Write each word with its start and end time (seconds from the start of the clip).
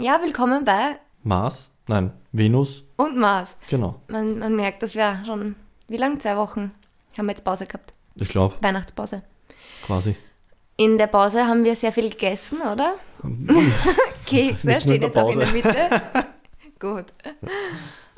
Ja, 0.00 0.20
willkommen 0.22 0.64
bei 0.64 0.98
Mars? 1.22 1.70
Nein, 1.88 2.12
Venus, 2.32 2.84
und 2.96 3.16
Mars. 3.18 3.56
genau. 3.68 4.00
Man, 4.08 4.38
man 4.38 4.54
merkt, 4.54 4.82
dass 4.82 4.94
wir 4.94 5.22
schon, 5.24 5.56
wie 5.88 5.96
lange? 5.96 6.18
Zwei 6.18 6.36
Wochen 6.36 6.72
haben 7.16 7.26
wir 7.26 7.32
jetzt 7.32 7.44
Pause 7.44 7.66
gehabt. 7.66 7.92
Ich 8.14 8.28
glaube, 8.28 8.54
Weihnachtspause. 8.60 9.22
quasi. 9.84 10.16
In 10.76 10.98
der 10.98 11.08
Pause 11.08 11.46
haben 11.46 11.64
wir 11.64 11.74
sehr 11.74 11.92
viel 11.92 12.10
gegessen, 12.10 12.60
oder? 12.60 12.94
Kekse 14.26 14.80
steht 14.80 15.02
jetzt 15.02 15.16
auch 15.18 15.32
in 15.32 15.40
der. 15.40 15.48
Mitte. 15.50 15.74
Gut. 16.78 17.06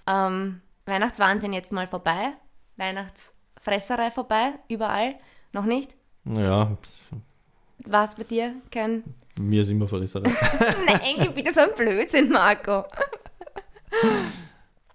Ähm, 0.07 0.61
Weihnachtswahnsinn 0.85 1.55
jetzt 1.55 1.73
mal 1.73 1.87
vorbei. 1.87 2.33
Weihnachtsfresserei 2.77 4.11
vorbei, 4.11 4.53
überall. 4.69 5.15
Noch 5.53 5.65
nicht? 5.65 5.95
Ja, 6.25 6.77
War 7.87 8.05
es 8.05 8.15
bei 8.15 8.25
dir 8.25 8.55
kein... 8.71 9.03
mir 9.41 9.63
ist 9.63 9.71
immer 9.71 9.89
Verrisserei. 9.89 10.31
Nein, 10.87 11.17
gib 11.19 11.35
bitte 11.35 11.53
so 11.53 11.61
ein 11.61 11.75
Blödsinn, 11.77 12.31
Marco. 12.31 12.85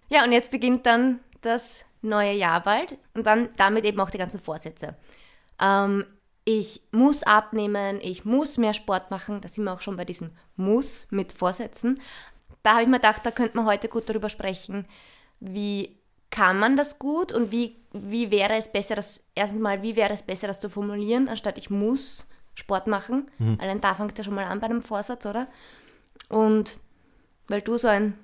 Ja, 0.10 0.24
und 0.24 0.32
jetzt 0.32 0.52
beginnt 0.52 0.86
dann 0.86 1.20
das 1.42 1.86
neue 2.02 2.34
Jahr 2.34 2.62
bald 2.62 2.98
und 3.14 3.26
dann 3.26 3.50
damit 3.58 3.86
eben 3.86 4.00
auch 4.00 4.10
die 4.10 4.18
ganzen 4.18 4.40
Vorsätze. 4.40 4.96
Ähm, 5.62 6.06
ich 6.46 6.82
muss 6.92 7.24
abnehmen, 7.24 8.00
ich 8.02 8.24
muss 8.24 8.58
mehr 8.58 8.74
Sport 8.74 9.10
machen, 9.10 9.42
da 9.42 9.48
sind 9.48 9.64
wir 9.64 9.74
auch 9.74 9.82
schon 9.82 9.98
bei 9.98 10.06
diesem 10.06 10.32
Muss 10.56 11.08
mit 11.10 11.34
Vorsätzen. 11.34 12.00
Da 12.62 12.74
habe 12.74 12.84
ich 12.84 12.88
mir 12.88 12.98
gedacht, 12.98 13.22
da 13.24 13.32
könnte 13.32 13.58
man 13.58 13.66
heute 13.66 13.90
gut 13.90 14.08
darüber 14.08 14.30
sprechen, 14.30 14.86
wie 15.40 15.98
kann 16.30 16.60
man 16.60 16.78
das 16.78 17.00
gut 17.00 17.32
und 17.32 17.52
wie, 17.52 17.78
wie 17.94 18.30
wäre 18.30 18.54
es 18.56 18.72
besser, 18.72 18.96
das, 18.96 19.22
erstens 19.34 19.62
mal, 19.62 19.82
wie 19.82 19.96
wäre 19.96 20.14
es 20.14 20.24
besser, 20.24 20.48
das 20.48 20.60
zu 20.60 20.70
formulieren, 20.70 21.30
anstatt 21.30 21.58
ich 21.58 21.70
muss 21.70 22.26
Sport 22.56 22.88
machen. 22.88 23.30
Allein 23.60 23.82
da 23.82 23.94
fängt 23.94 24.18
ja 24.18 24.24
schon 24.24 24.34
mal 24.36 24.46
an 24.46 24.60
bei 24.60 24.66
einem 24.68 24.82
Vorsatz, 24.82 25.26
oder? 25.26 25.48
Und 26.30 26.80
weil 27.48 27.62
du 27.62 27.78
so 27.78 27.88
ein 27.88 28.18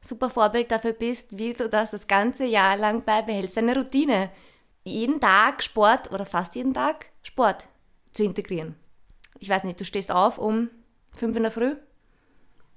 super 0.00 0.30
Vorbild 0.30 0.70
dafür 0.70 0.92
bist, 0.92 1.36
wie 1.36 1.52
du 1.52 1.68
das 1.68 1.90
das 1.90 2.06
ganze 2.06 2.44
Jahr 2.44 2.76
lang 2.76 3.04
beibehältst, 3.04 3.58
eine 3.58 3.76
Routine. 3.76 4.30
Jeden 4.84 5.20
Tag 5.20 5.62
Sport 5.62 6.10
oder 6.12 6.24
fast 6.26 6.54
jeden 6.54 6.74
Tag 6.74 7.06
Sport 7.22 7.68
zu 8.12 8.24
integrieren. 8.24 8.74
Ich 9.38 9.48
weiß 9.48 9.64
nicht, 9.64 9.78
du 9.80 9.84
stehst 9.84 10.10
auf 10.10 10.38
um 10.38 10.70
fünf 11.12 11.36
in 11.36 11.42
der 11.42 11.52
Früh, 11.52 11.76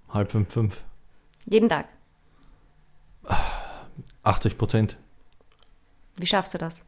Halb 0.09 0.31
fünf, 0.31 0.51
fünf. 0.53 0.83
jeden 1.45 1.69
Tag. 1.69 1.87
80 4.23 4.57
Prozent. 4.57 4.97
Wie 6.17 6.27
schaffst 6.27 6.53
du 6.53 6.57
das? 6.57 6.81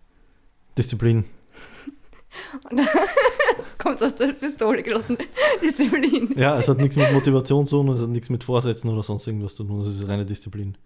Disziplin. 0.78 1.25
Das 3.58 3.77
kommt 3.77 4.02
aus 4.02 4.16
der 4.16 4.33
Pistole 4.33 4.83
geschossen. 4.83 5.17
Disziplin. 5.61 6.33
Ja, 6.38 6.58
es 6.58 6.67
hat 6.67 6.77
nichts 6.77 6.95
mit 6.95 7.11
Motivation 7.11 7.67
zu 7.67 7.77
tun, 7.77 7.89
es 7.95 8.02
hat 8.02 8.09
nichts 8.09 8.30
mit 8.30 8.44
Vorsätzen 8.44 8.89
oder 8.89 9.03
sonst 9.03 9.27
irgendwas 9.27 9.55
zu 9.55 9.64
tun, 9.64 9.81
es 9.81 9.95
ist 9.95 10.08
reine 10.08 10.25
Disziplin. 10.25 10.77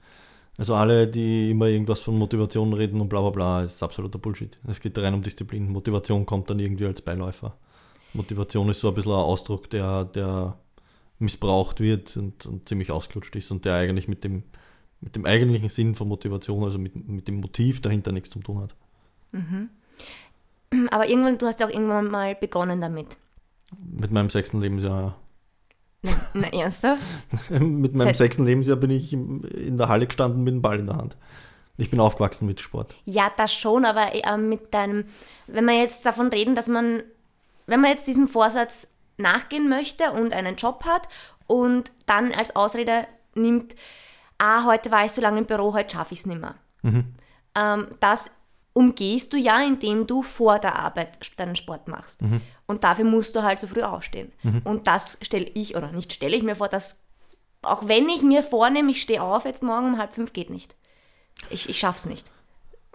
Also 0.57 0.75
alle, 0.75 1.07
die 1.07 1.51
immer 1.51 1.67
irgendwas 1.67 2.01
von 2.01 2.17
Motivation 2.17 2.73
reden 2.73 2.99
und 2.99 3.09
bla 3.09 3.21
bla 3.21 3.29
bla, 3.29 3.63
ist 3.63 3.81
absoluter 3.81 4.19
Bullshit. 4.19 4.59
Es 4.67 4.79
geht 4.79 4.97
rein 4.97 5.13
um 5.13 5.21
Disziplin. 5.21 5.71
Motivation 5.71 6.25
kommt 6.25 6.49
dann 6.49 6.59
irgendwie 6.59 6.85
als 6.85 7.01
Beiläufer. 7.01 7.55
Motivation 8.13 8.69
ist 8.69 8.81
so 8.81 8.89
ein 8.89 8.93
bisschen 8.93 9.13
ein 9.13 9.17
Ausdruck, 9.19 9.69
der, 9.69 10.05
der 10.05 10.57
missbraucht 11.19 11.79
wird 11.79 12.17
und, 12.17 12.45
und 12.45 12.67
ziemlich 12.67 12.91
ausgelutscht 12.91 13.35
ist 13.35 13.51
und 13.51 13.63
der 13.63 13.75
eigentlich 13.75 14.07
mit 14.07 14.23
dem, 14.23 14.43
mit 14.99 15.15
dem 15.15 15.25
eigentlichen 15.25 15.69
Sinn 15.69 15.95
von 15.95 16.07
Motivation, 16.07 16.63
also 16.63 16.77
mit, 16.77 16.95
mit 17.07 17.27
dem 17.27 17.35
Motiv 17.35 17.81
dahinter 17.81 18.11
nichts 18.11 18.29
zu 18.31 18.39
tun 18.39 18.59
hat. 18.59 18.75
Aber 20.91 21.07
irgendwann, 21.07 21.37
du 21.37 21.45
hast 21.47 21.59
ja 21.59 21.67
auch 21.67 21.71
irgendwann 21.71 22.07
mal 22.09 22.35
begonnen 22.35 22.81
damit. 22.81 23.17
Mit 23.79 24.11
meinem 24.11 24.29
sechsten 24.29 24.59
Lebensjahr. 24.61 25.17
Na, 26.01 26.11
na 26.33 26.47
ernsthaft? 26.51 27.03
Mit 27.49 27.93
meinem 27.93 28.07
Seit- 28.07 28.17
sechsten 28.17 28.45
Lebensjahr 28.45 28.77
bin 28.77 28.89
ich 28.89 29.13
in 29.13 29.77
der 29.77 29.87
Halle 29.87 30.07
gestanden 30.07 30.43
mit 30.43 30.53
dem 30.53 30.61
Ball 30.61 30.79
in 30.79 30.87
der 30.87 30.97
Hand. 30.97 31.15
Ich 31.77 31.89
bin 31.89 31.99
aufgewachsen 31.99 32.47
mit 32.47 32.59
Sport. 32.59 32.95
Ja, 33.05 33.31
das 33.37 33.53
schon, 33.53 33.85
aber 33.85 34.13
äh, 34.13 34.37
mit 34.37 34.73
deinem, 34.73 35.05
wenn 35.47 35.65
wir 35.65 35.77
jetzt 35.77 36.05
davon 36.05 36.27
reden, 36.27 36.55
dass 36.55 36.67
man, 36.67 37.03
wenn 37.67 37.81
man 37.81 37.91
jetzt 37.91 38.07
diesem 38.07 38.27
Vorsatz 38.27 38.87
nachgehen 39.17 39.69
möchte 39.69 40.11
und 40.11 40.33
einen 40.33 40.55
Job 40.55 40.83
hat 40.85 41.07
und 41.47 41.91
dann 42.07 42.33
als 42.33 42.55
Ausrede 42.55 43.07
nimmt, 43.35 43.75
ah, 44.37 44.65
heute 44.65 44.91
war 44.91 45.05
ich 45.05 45.11
so 45.11 45.21
lange 45.21 45.39
im 45.39 45.45
Büro, 45.45 45.73
heute 45.73 45.95
schaffe 45.95 46.13
ich 46.13 46.19
es 46.21 46.25
nicht 46.25 46.41
mehr. 46.41 46.55
Ähm, 47.55 47.87
das 47.99 48.31
umgehst 48.73 49.33
du 49.33 49.37
ja, 49.37 49.61
indem 49.61 50.07
du 50.07 50.21
vor 50.21 50.59
der 50.59 50.77
Arbeit 50.77 51.17
deinen 51.37 51.55
Sport 51.55 51.87
machst. 51.87 52.21
Und 52.67 52.83
dafür 52.83 53.05
musst 53.05 53.35
du 53.35 53.43
halt 53.43 53.59
so 53.59 53.67
früh 53.67 53.81
aufstehen. 53.81 54.31
Und 54.63 54.87
das 54.87 55.17
stelle 55.21 55.49
ich, 55.53 55.75
oder 55.75 55.91
nicht 55.91 56.13
stelle 56.13 56.35
ich 56.35 56.43
mir 56.43 56.55
vor, 56.55 56.67
dass 56.69 56.95
auch 57.63 57.87
wenn 57.87 58.09
ich 58.09 58.23
mir 58.23 58.43
vornehme, 58.43 58.91
ich 58.91 59.01
stehe 59.01 59.21
auf 59.21 59.45
jetzt 59.45 59.63
morgen 59.63 59.87
um 59.87 59.97
halb 59.97 60.13
fünf, 60.13 60.33
geht 60.33 60.49
nicht. 60.49 60.75
Ich, 61.49 61.69
ich 61.69 61.79
schaff's 61.79 62.05
nicht. 62.05 62.31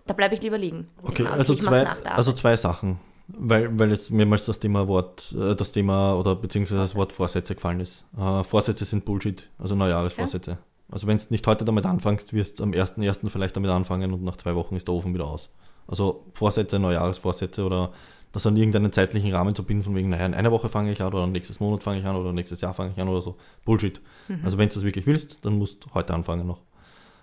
Da 0.06 0.14
bleibe 0.14 0.34
ich 0.34 0.42
lieber 0.42 0.58
liegen. 0.58 0.88
Okay, 1.02 1.24
Ja, 1.24 1.30
also, 1.30 1.54
zwei, 1.54 1.86
also 1.86 2.32
zwei 2.32 2.56
Sachen. 2.56 2.98
Weil, 3.28 3.76
weil 3.76 3.90
jetzt 3.90 4.12
mehrmals 4.12 4.44
das 4.46 4.60
Thema 4.60 4.86
Wort, 4.86 5.34
äh, 5.36 5.56
das 5.56 5.72
Thema 5.72 6.14
oder 6.14 6.36
beziehungsweise 6.36 6.80
das 6.80 6.94
Wort 6.94 7.12
Vorsätze 7.12 7.56
gefallen 7.56 7.80
ist. 7.80 8.04
Äh, 8.16 8.44
Vorsätze 8.44 8.84
sind 8.84 9.04
Bullshit, 9.04 9.48
also 9.58 9.74
Neujahresvorsätze. 9.74 10.58
Also 10.88 11.08
wenn 11.08 11.16
du 11.16 11.24
nicht 11.30 11.44
heute 11.48 11.64
damit 11.64 11.86
anfängst, 11.86 12.32
wirst 12.32 12.60
du 12.60 12.62
am 12.62 12.70
1.1. 12.70 13.28
vielleicht 13.28 13.56
damit 13.56 13.70
anfangen 13.72 14.12
und 14.12 14.22
nach 14.22 14.36
zwei 14.36 14.54
Wochen 14.54 14.76
ist 14.76 14.86
der 14.86 14.94
Ofen 14.94 15.12
wieder 15.12 15.26
aus. 15.26 15.48
Also 15.88 16.26
Vorsätze, 16.34 16.78
Neujahresvorsätze 16.78 17.64
oder 17.64 17.92
das 18.32 18.44
an 18.46 18.56
irgendeinen 18.56 18.92
zeitlichen 18.92 19.32
Rahmen 19.32 19.54
zu 19.54 19.62
binden, 19.64 19.84
von 19.84 19.94
wegen, 19.94 20.08
naja, 20.10 20.26
in 20.26 20.34
einer 20.34 20.50
Woche 20.52 20.68
fange 20.68 20.90
ich 20.92 21.00
an 21.00 21.08
oder 21.08 21.26
nächstes 21.26 21.58
Monat 21.60 21.82
fange 21.82 22.00
ich 22.00 22.06
an 22.06 22.16
oder 22.16 22.32
nächstes 22.32 22.60
Jahr 22.60 22.74
fange 22.74 22.92
ich 22.94 23.00
an 23.00 23.08
oder 23.08 23.22
so. 23.22 23.36
Bullshit. 23.64 24.00
Mhm. 24.28 24.40
Also 24.44 24.58
wenn 24.58 24.68
du 24.68 24.74
das 24.74 24.82
wirklich 24.84 25.06
willst, 25.06 25.44
dann 25.44 25.58
musst 25.58 25.84
du 25.84 25.94
heute 25.94 26.12
anfangen 26.14 26.46
noch. 26.46 26.60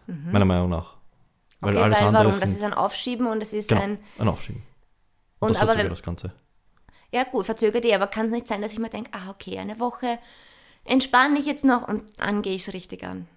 Meiner 0.07 0.45
Meinung 0.45 0.69
nach. 0.69 0.95
Weil 1.61 1.71
Mhm. 1.73 1.77
okay, 1.77 1.83
alles 1.85 1.99
weil 1.99 2.07
andere 2.07 2.25
warum? 2.25 2.39
Das 2.39 2.49
sind- 2.49 2.59
ist 2.59 2.65
ein 2.65 2.73
Aufschieben 2.73 3.27
und 3.27 3.41
es 3.43 3.53
ist 3.53 3.69
Genau, 3.69 3.81
ein. 3.81 3.99
ein 4.19 4.27
Aufschieben. 4.27 4.63
Und, 5.39 5.49
Und 5.49 5.55
das 5.55 5.61
aber 5.61 5.77
wenn- 5.77 5.89
das 5.89 6.03
Ganze. 6.03 6.33
Ja, 7.11 7.23
gut, 7.25 7.45
verzögert 7.45 7.85
eh, 7.85 7.93
aber 7.93 8.07
kann 8.07 8.25
es 8.27 8.31
nicht 8.31 8.47
sein, 8.47 8.61
dass 8.61 8.73
ich 8.73 8.79
mir 8.79 8.89
denke, 8.89 9.11
ah, 9.13 9.29
okay, 9.29 9.59
eine 9.59 9.79
Woche 9.79 10.17
entspanne 10.85 11.37
ich 11.39 11.45
jetzt 11.45 11.63
noch 11.63 11.87
und 11.87 12.03
dann 12.17 12.41
gehe 12.41 12.55
ich 12.55 12.67
es 12.67 12.73
richtig 12.73 13.03
an. 13.03 13.27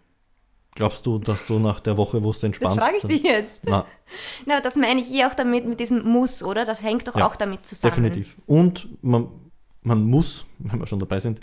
Glaubst 0.76 1.04
du, 1.06 1.18
dass 1.18 1.44
du 1.46 1.58
nach 1.58 1.80
der 1.80 1.96
Woche, 1.96 2.22
wo 2.22 2.28
du 2.28 2.32
Das 2.34 2.44
entspannst... 2.44 2.78
frage 2.78 2.96
ich 2.98 3.02
dich 3.04 3.22
jetzt. 3.22 3.62
Na, 3.66 3.84
Na, 4.46 4.60
das 4.60 4.76
meine 4.76 5.00
ich 5.00 5.12
eh 5.12 5.24
auch 5.24 5.34
damit, 5.34 5.66
mit 5.66 5.80
diesem 5.80 6.04
Muss, 6.04 6.42
oder? 6.42 6.64
Das 6.64 6.82
hängt 6.82 7.08
doch 7.08 7.16
Ja, 7.16 7.26
auch 7.26 7.34
damit 7.36 7.66
zusammen. 7.66 7.90
definitiv. 7.90 8.36
Und 8.46 8.88
man, 9.02 9.28
man 9.82 10.04
muss, 10.04 10.44
wenn 10.58 10.78
wir 10.78 10.86
schon 10.86 10.98
dabei 11.00 11.18
sind, 11.18 11.40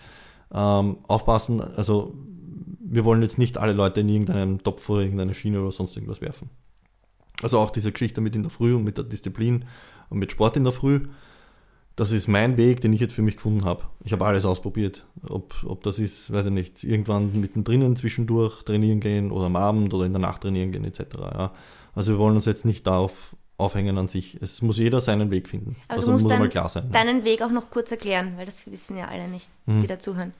ähm, 0.54 0.98
aufpassen, 1.08 1.62
also 1.62 2.14
wir 2.80 3.06
wollen 3.06 3.22
jetzt 3.24 3.38
nicht 3.40 3.58
alle 3.58 3.74
Leute 3.74 4.02
in 4.02 4.10
irgendeinen 4.10 4.62
Topf 4.62 4.88
oder 4.90 5.02
irgendeine 5.02 5.34
Schiene 5.34 5.60
oder 5.62 5.72
sonst 5.72 5.96
irgendwas 5.96 6.22
werfen. 6.22 6.50
Also 7.42 7.58
auch 7.58 7.72
diese 7.72 7.92
Geschichte 7.92 8.22
mit 8.22 8.36
in 8.36 8.44
der 8.44 8.52
Früh 8.52 8.76
und 8.76 8.84
mit 8.84 8.98
der 8.98 9.04
Disziplin 9.04 9.66
und 10.10 10.20
mit 10.20 10.32
Sport 10.32 10.56
in 10.58 10.64
der 10.64 10.74
Früh, 10.74 11.02
das 11.96 12.12
ist 12.12 12.28
mein 12.28 12.58
Weg, 12.58 12.82
den 12.82 12.92
ich 12.94 13.00
jetzt 13.00 13.14
für 13.14 13.22
mich 13.22 13.36
gefunden 13.36 13.66
habe. 13.66 13.84
Ich 14.04 14.12
habe 14.14 14.26
alles 14.26 14.46
ausprobiert. 14.46 15.06
Ob, 15.30 15.54
ob 15.66 15.84
das 15.84 16.00
ist, 16.00 16.32
weiß 16.34 16.46
ich 16.48 16.52
nicht, 16.52 16.84
irgendwann 16.84 17.40
mittendrin 17.40 17.96
zwischendurch 17.96 18.64
trainieren 18.64 19.00
gehen 19.00 19.32
oder 19.32 19.46
am 19.46 19.56
Abend 19.56 19.94
oder 19.94 20.06
in 20.06 20.14
der 20.14 20.20
Nacht 20.22 20.42
trainieren 20.42 20.72
gehen 20.72 20.86
etc. 20.86 21.02
Ja. 21.20 21.54
Also 21.94 22.14
wir 22.14 22.18
wollen 22.20 22.36
uns 22.36 22.46
jetzt 22.46 22.66
nicht 22.66 22.88
darauf 22.88 23.36
aufhängen 23.58 23.98
an 24.00 24.08
sich. 24.08 24.36
Es 24.42 24.64
muss 24.64 24.80
jeder 24.80 25.00
seinen 25.02 25.30
Weg 25.30 25.48
finden. 25.48 25.76
Aber 25.88 25.98
das 25.98 26.06
du 26.06 26.12
musst 26.14 26.24
muss 26.24 26.30
dann 26.30 26.38
einmal 26.38 26.50
klar 26.50 26.68
sein. 26.70 26.92
deinen 26.92 27.24
Weg 27.24 27.44
auch 27.44 27.52
noch 27.52 27.70
kurz 27.70 27.92
erklären, 27.92 28.34
weil 28.38 28.46
das 28.48 28.70
wissen 28.72 28.98
ja 28.98 29.08
alle 29.08 29.28
nicht, 29.28 29.50
Mhm. 29.68 29.82
die 29.82 29.88
dazuhören. 29.88 30.34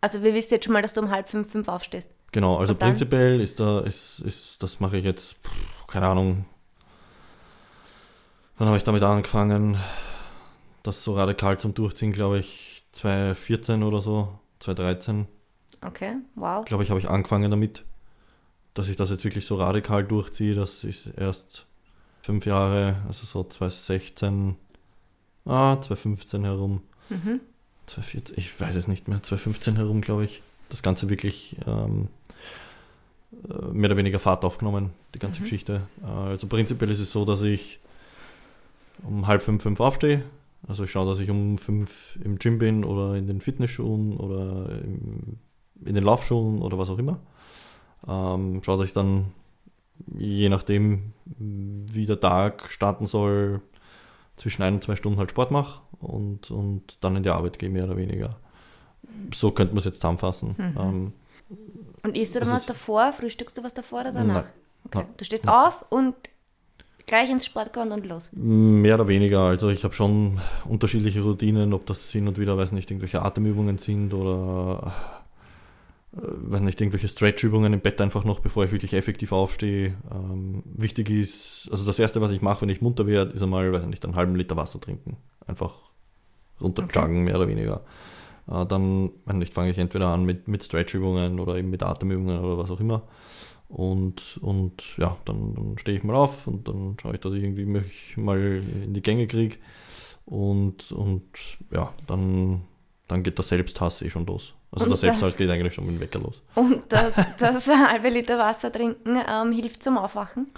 Also 0.00 0.22
wir 0.24 0.34
wissen 0.34 0.54
jetzt 0.54 0.64
schon 0.64 0.72
mal, 0.72 0.82
dass 0.82 0.92
du 0.94 1.00
um 1.00 1.10
halb 1.10 1.28
fünf, 1.28 1.52
fünf 1.52 1.68
aufstehst. 1.68 2.10
Genau, 2.32 2.56
also 2.58 2.72
Und 2.72 2.82
dann? 2.82 2.90
prinzipiell 2.90 3.40
ist 3.40 3.60
da, 3.60 3.80
ist, 3.80 4.18
ist, 4.20 4.62
das 4.62 4.80
mache 4.80 4.96
ich 4.98 5.04
jetzt, 5.04 5.36
keine 5.86 6.06
Ahnung, 6.08 6.44
wann 8.58 8.66
habe 8.68 8.76
ich 8.76 8.84
damit 8.84 9.02
angefangen, 9.02 9.76
das 10.82 11.04
so 11.04 11.14
radikal 11.14 11.58
zum 11.58 11.74
Durchziehen, 11.74 12.12
glaube 12.12 12.38
ich, 12.38 12.84
2014 12.92 13.82
oder 13.82 14.00
so, 14.00 14.38
2013, 14.60 15.26
Okay, 15.82 16.16
wow. 16.34 16.64
glaube 16.64 16.84
ich, 16.84 16.90
habe 16.90 17.00
ich 17.00 17.08
angefangen 17.08 17.50
damit, 17.50 17.84
dass 18.74 18.88
ich 18.88 18.96
das 18.96 19.10
jetzt 19.10 19.24
wirklich 19.24 19.46
so 19.46 19.56
radikal 19.56 20.04
durchziehe, 20.04 20.54
das 20.54 20.84
ist 20.84 21.06
erst 21.16 21.66
fünf 22.22 22.44
Jahre, 22.46 22.96
also 23.06 23.24
so 23.24 23.42
2016, 23.44 24.56
ah, 25.46 25.76
2015 25.80 26.44
herum, 26.44 26.82
Mhm. 27.08 27.40
2014, 27.86 28.36
ich 28.38 28.60
weiß 28.60 28.76
es 28.76 28.86
nicht 28.88 29.08
mehr, 29.08 29.22
2015 29.22 29.76
herum, 29.76 30.00
glaube 30.00 30.24
ich, 30.24 30.42
das 30.68 30.82
Ganze 30.82 31.08
wirklich 31.08 31.56
ähm, 31.66 32.08
äh, 33.48 33.54
mehr 33.72 33.88
oder 33.88 33.96
weniger 33.96 34.18
Fahrt 34.20 34.44
aufgenommen, 34.44 34.90
die 35.14 35.18
ganze 35.18 35.40
Mhm. 35.40 35.44
Geschichte. 35.44 35.80
Äh, 36.02 36.06
also 36.06 36.46
prinzipiell 36.46 36.90
ist 36.90 37.00
es 37.00 37.10
so, 37.10 37.24
dass 37.24 37.42
ich 37.42 37.80
um 39.02 39.26
halb 39.26 39.42
fünf, 39.42 39.62
fünf 39.62 39.80
aufstehe. 39.80 40.22
Also 40.70 40.84
ich 40.84 40.92
schaue, 40.92 41.10
dass 41.10 41.18
ich 41.18 41.28
um 41.28 41.58
fünf 41.58 42.16
im 42.24 42.38
Gym 42.38 42.58
bin 42.60 42.84
oder 42.84 43.16
in 43.16 43.26
den 43.26 43.40
Fitnessschuhen 43.40 44.16
oder 44.16 44.80
im, 44.84 45.38
in 45.84 45.96
den 45.96 46.04
Laufschuhen 46.04 46.62
oder 46.62 46.78
was 46.78 46.90
auch 46.90 46.98
immer. 46.98 47.18
Ähm, 48.06 48.62
schaue, 48.62 48.78
dass 48.78 48.86
ich 48.86 48.92
dann, 48.92 49.32
je 50.16 50.48
nachdem, 50.48 51.12
wie 51.26 52.06
der 52.06 52.20
Tag 52.20 52.70
starten 52.70 53.08
soll, 53.08 53.62
zwischen 54.36 54.62
ein 54.62 54.74
und 54.74 54.84
zwei 54.84 54.94
Stunden 54.94 55.18
halt 55.18 55.32
Sport 55.32 55.50
mache 55.50 55.80
und, 55.98 56.52
und 56.52 56.98
dann 57.00 57.16
in 57.16 57.24
die 57.24 57.30
Arbeit 57.30 57.58
gehe, 57.58 57.68
mehr 57.68 57.86
oder 57.86 57.96
weniger. 57.96 58.36
So 59.34 59.50
könnte 59.50 59.74
man 59.74 59.78
es 59.78 59.86
jetzt 59.86 59.96
zusammenfassen. 59.96 60.54
Mhm. 60.56 60.76
Ähm, 60.78 61.12
Und 62.04 62.16
isst 62.16 62.36
du 62.36 62.38
dann 62.38 62.46
Also 62.48 62.54
was 62.54 62.66
davor? 62.66 63.12
Frühstückst 63.12 63.58
du 63.58 63.64
was 63.64 63.74
davor 63.74 64.02
oder 64.02 64.12
danach? 64.12 64.44
Nein. 64.44 64.52
Okay. 64.84 64.98
Nein. 64.98 65.14
Du 65.16 65.24
stehst 65.24 65.48
auf 65.48 65.84
und 65.90 66.14
gleich 67.10 67.28
ins 67.28 67.44
Sportgewand 67.44 67.92
und 67.92 68.06
los. 68.06 68.30
Mehr 68.32 68.94
oder 68.94 69.08
weniger. 69.08 69.40
Also 69.40 69.68
ich 69.68 69.82
habe 69.82 69.94
schon 69.94 70.40
unterschiedliche 70.64 71.22
Routinen, 71.22 71.74
ob 71.74 71.84
das 71.86 72.10
hin 72.10 72.28
und 72.28 72.38
wieder, 72.38 72.56
weiß 72.56 72.70
nicht, 72.72 72.88
irgendwelche 72.90 73.20
Atemübungen 73.22 73.78
sind 73.78 74.14
oder 74.14 74.94
äh, 76.16 76.18
weiß 76.22 76.60
nicht, 76.60 76.80
irgendwelche 76.80 77.08
Stretchübungen 77.08 77.72
im 77.72 77.80
Bett 77.80 78.00
einfach 78.00 78.24
noch, 78.24 78.38
bevor 78.38 78.64
ich 78.64 78.70
wirklich 78.70 78.94
effektiv 78.94 79.32
aufstehe. 79.32 79.94
Ähm, 80.12 80.62
wichtig 80.64 81.10
ist, 81.10 81.68
also 81.72 81.84
das 81.84 81.98
erste, 81.98 82.20
was 82.20 82.30
ich 82.30 82.42
mache, 82.42 82.62
wenn 82.62 82.68
ich 82.68 82.80
munter 82.80 83.08
werde, 83.08 83.32
ist 83.32 83.42
einmal, 83.42 83.72
weiß 83.72 83.84
nicht, 83.86 84.04
einen 84.04 84.14
halben 84.14 84.36
Liter 84.36 84.56
Wasser 84.56 84.80
trinken. 84.80 85.16
Einfach 85.46 85.74
runter 86.60 86.84
Okay. 86.84 87.08
mehr 87.08 87.34
oder 87.34 87.48
weniger. 87.48 87.82
Äh, 88.48 88.66
dann, 88.66 89.10
weiß 89.24 89.34
nicht, 89.34 89.52
fange 89.52 89.70
ich 89.70 89.78
entweder 89.78 90.06
an 90.08 90.24
mit, 90.24 90.46
mit 90.46 90.62
Stretchübungen 90.62 91.40
oder 91.40 91.56
eben 91.56 91.70
mit 91.70 91.82
Atemübungen 91.82 92.38
oder 92.38 92.56
was 92.56 92.70
auch 92.70 92.78
immer. 92.78 93.02
Und, 93.70 94.38
und 94.42 94.82
ja, 94.98 95.16
dann, 95.24 95.54
dann 95.54 95.78
stehe 95.78 95.96
ich 95.98 96.02
mal 96.04 96.16
auf 96.16 96.46
und 96.48 96.66
dann 96.66 96.96
schaue 97.00 97.14
ich, 97.14 97.20
dass 97.20 97.32
ich 97.34 97.42
irgendwie 97.44 97.64
mich 97.66 98.16
mal 98.16 98.62
in 98.84 98.92
die 98.94 99.00
Gänge 99.02 99.26
kriege. 99.28 99.56
Und, 100.26 100.90
und 100.92 101.22
ja, 101.72 101.92
dann, 102.06 102.62
dann 103.08 103.22
geht 103.22 103.38
der 103.38 103.44
Selbsthass 103.44 104.02
eh 104.02 104.10
schon 104.10 104.26
los. 104.26 104.54
Also 104.72 104.84
Und 104.84 104.88
der 104.88 104.90
das- 104.90 105.00
Selbsthass 105.00 105.36
geht 105.36 105.48
eigentlich 105.50 105.72
schon 105.74 105.86
mit 105.86 105.94
dem 105.96 106.00
Wecker 106.00 106.18
los. 106.18 106.42
Und 106.56 106.82
das, 106.88 107.14
das 107.38 107.66
halbe 107.88 108.08
Liter 108.08 108.38
Wasser 108.38 108.72
trinken 108.72 109.16
ähm, 109.28 109.52
hilft 109.52 109.82
zum 109.84 109.98
Aufwachen. 109.98 110.48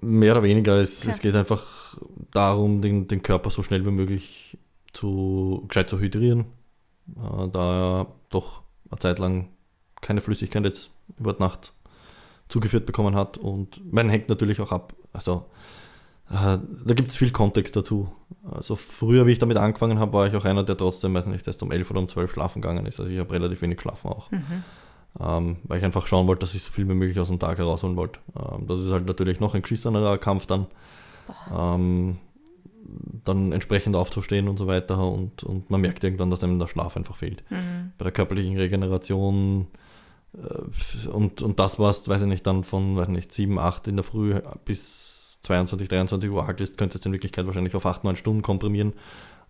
Mehr 0.00 0.32
oder 0.32 0.42
weniger, 0.42 0.74
es, 0.80 1.02
Okay. 1.02 1.10
es 1.10 1.20
geht 1.20 1.36
einfach 1.36 1.96
darum, 2.32 2.82
den, 2.82 3.06
den 3.06 3.22
Körper 3.22 3.50
so 3.50 3.62
schnell 3.62 3.86
wie 3.86 3.90
möglich 3.92 4.58
zu, 4.92 5.64
gescheit 5.68 5.88
zu 5.88 6.00
hydrieren, 6.00 6.40
äh, 7.16 7.48
da 7.48 8.00
er 8.00 8.06
doch 8.28 8.62
eine 8.90 8.98
Zeit 8.98 9.20
lang 9.20 9.48
keine 10.00 10.20
Flüssigkeit 10.20 10.64
jetzt 10.64 10.90
über 11.18 11.32
die 11.32 11.42
Nacht 11.42 11.72
zugeführt 12.48 12.86
bekommen 12.86 13.14
hat. 13.14 13.38
Und 13.38 13.92
man 13.92 14.08
hängt 14.08 14.28
natürlich 14.28 14.60
auch 14.60 14.72
ab. 14.72 14.94
Also 15.12 15.46
äh, 16.30 16.58
da 16.84 16.94
gibt 16.94 17.10
es 17.10 17.16
viel 17.16 17.30
Kontext 17.30 17.76
dazu. 17.76 18.08
Also 18.50 18.76
früher, 18.76 19.26
wie 19.26 19.32
ich 19.32 19.38
damit 19.38 19.58
angefangen 19.58 19.98
habe, 19.98 20.12
war 20.12 20.26
ich 20.26 20.34
auch 20.34 20.44
einer, 20.44 20.62
der 20.62 20.76
trotzdem, 20.76 21.14
weiß 21.14 21.26
nicht, 21.26 21.46
erst 21.46 21.62
um 21.62 21.70
11 21.70 21.90
oder 21.90 22.00
um 22.00 22.08
12 22.08 22.32
schlafen 22.32 22.62
gegangen 22.62 22.86
ist. 22.86 23.00
Also 23.00 23.12
ich 23.12 23.18
habe 23.18 23.32
relativ 23.32 23.62
wenig 23.62 23.76
geschlafen 23.78 24.08
auch. 24.08 24.30
Ähm, 25.18 25.56
weil 25.64 25.78
ich 25.78 25.84
einfach 25.84 26.06
schauen 26.06 26.26
wollte, 26.26 26.40
dass 26.40 26.54
ich 26.54 26.62
so 26.62 26.70
viel 26.70 26.88
wie 26.88 26.94
möglich 26.94 27.18
aus 27.18 27.28
dem 27.28 27.38
Tag 27.38 27.58
herausholen 27.58 27.96
wollte. 27.96 28.20
Ähm, 28.38 28.66
das 28.66 28.80
ist 28.80 28.90
halt 28.90 29.06
natürlich 29.06 29.40
noch 29.40 29.54
ein 29.54 29.62
geschissenerer 29.62 30.18
Kampf 30.18 30.46
dann. 30.46 30.66
Ähm, 31.54 32.18
dann 33.24 33.52
entsprechend 33.52 33.96
aufzustehen 33.96 34.46
und 34.46 34.58
so 34.58 34.68
weiter 34.68 35.10
und, 35.10 35.42
und 35.42 35.70
man 35.70 35.80
merkt 35.80 36.04
irgendwann, 36.04 36.30
dass 36.30 36.44
einem 36.44 36.60
der 36.60 36.68
Schlaf 36.68 36.96
einfach 36.96 37.16
fehlt. 37.16 37.42
Bei 37.98 38.04
der 38.04 38.12
körperlichen 38.12 38.56
Regeneration 38.56 39.66
und, 41.12 41.42
und 41.42 41.58
das 41.58 41.78
warst, 41.78 42.08
weiß 42.08 42.22
ich 42.22 42.28
nicht, 42.28 42.46
dann 42.46 42.64
von, 42.64 42.96
weiß 42.96 43.08
nicht, 43.08 43.32
7, 43.32 43.58
8 43.58 43.88
in 43.88 43.96
der 43.96 44.04
Früh 44.04 44.34
bis 44.64 45.38
22, 45.42 45.88
23 45.88 46.30
Uhr 46.30 46.46
alt 46.46 46.60
ist, 46.60 46.76
könntest 46.76 47.04
du 47.04 47.08
in 47.08 47.12
Wirklichkeit 47.12 47.46
wahrscheinlich 47.46 47.74
auf 47.74 47.86
8, 47.86 48.04
9 48.04 48.16
Stunden 48.16 48.42
komprimieren 48.42 48.92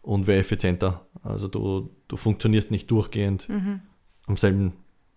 und 0.02 0.26
wäre 0.26 0.38
effizienter. 0.38 1.06
Also 1.22 1.48
du, 1.48 1.90
du 2.06 2.16
funktionierst 2.16 2.70
nicht 2.70 2.90
durchgehend 2.90 3.48
am 4.26 4.36
selben 4.36 4.74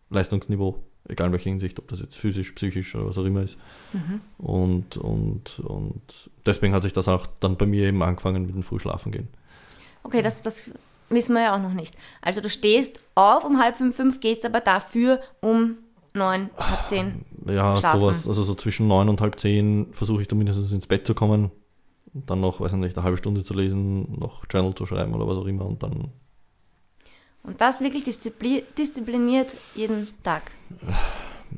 Leistungsniveau, 0.10 0.84
egal 1.08 1.28
in 1.28 1.34
welcher 1.34 1.50
Hinsicht, 1.50 1.78
ob 1.80 1.88
das 1.88 2.00
jetzt 2.00 2.18
physisch, 2.18 2.52
psychisch 2.54 2.96
oder 2.96 3.08
was 3.08 3.18
auch 3.18 3.26
immer 3.26 3.44
ist. 3.44 3.58
Und, 4.38 4.98
und, 4.98 5.60
und 5.60 6.30
deswegen 6.46 6.74
hat 6.74 6.84
sich 6.84 6.94
das 6.94 7.08
auch 7.08 7.28
dann 7.40 7.58
bei 7.58 7.66
mir 7.66 7.88
eben 7.88 8.02
angefangen 8.02 8.46
mit 8.46 8.56
dem 8.56 8.64
Frühschlafen 8.64 9.12
gehen. 9.12 9.28
Okay, 10.04 10.22
das, 10.22 10.42
das 10.42 10.72
wissen 11.10 11.34
wir 11.34 11.42
ja 11.42 11.56
auch 11.56 11.62
noch 11.62 11.74
nicht. 11.74 11.96
Also 12.22 12.42
du 12.42 12.50
stehst 12.50 13.00
auf 13.16 13.44
um 13.44 13.62
halb 13.62 13.78
fünf, 13.78 13.96
fünf, 13.96 14.20
gehst 14.20 14.46
aber 14.46 14.60
dafür 14.60 15.20
um 15.42 15.78
neun, 16.14 16.50
halb 16.58 16.88
zehn. 16.88 17.26
Ja, 17.46 17.78
Schlafen. 17.78 18.00
sowas, 18.00 18.28
also 18.28 18.44
so 18.44 18.56
zwischen 18.56 18.88
neun 18.88 19.10
und 19.10 19.22
halb 19.22 19.40
zehn 19.40 19.88
versuche 19.92 20.22
ich 20.22 20.28
zumindest 20.28 20.72
ins 20.72 20.88
Bett 20.88 21.06
zu 21.06 21.14
kommen. 21.14 21.52
Dann 22.14 22.42
noch, 22.42 22.60
weiß 22.60 22.74
ich 22.74 22.78
nicht, 22.78 22.98
eine 22.98 23.04
halbe 23.04 23.18
Stunde 23.18 23.44
zu 23.44 23.54
lesen, 23.54 24.20
noch 24.20 24.46
Journal 24.50 24.74
zu 24.74 24.86
schreiben 24.86 25.14
oder 25.14 25.28
was 25.28 25.38
auch 25.38 25.46
immer 25.46 25.66
und 25.66 25.84
dann 25.84 26.12
Und 27.44 27.62
das 27.62 27.82
wirklich 27.82 28.04
diszipli 28.04 28.64
diszipliniert 28.78 29.56
jeden 29.76 30.08
Tag. 30.24 30.52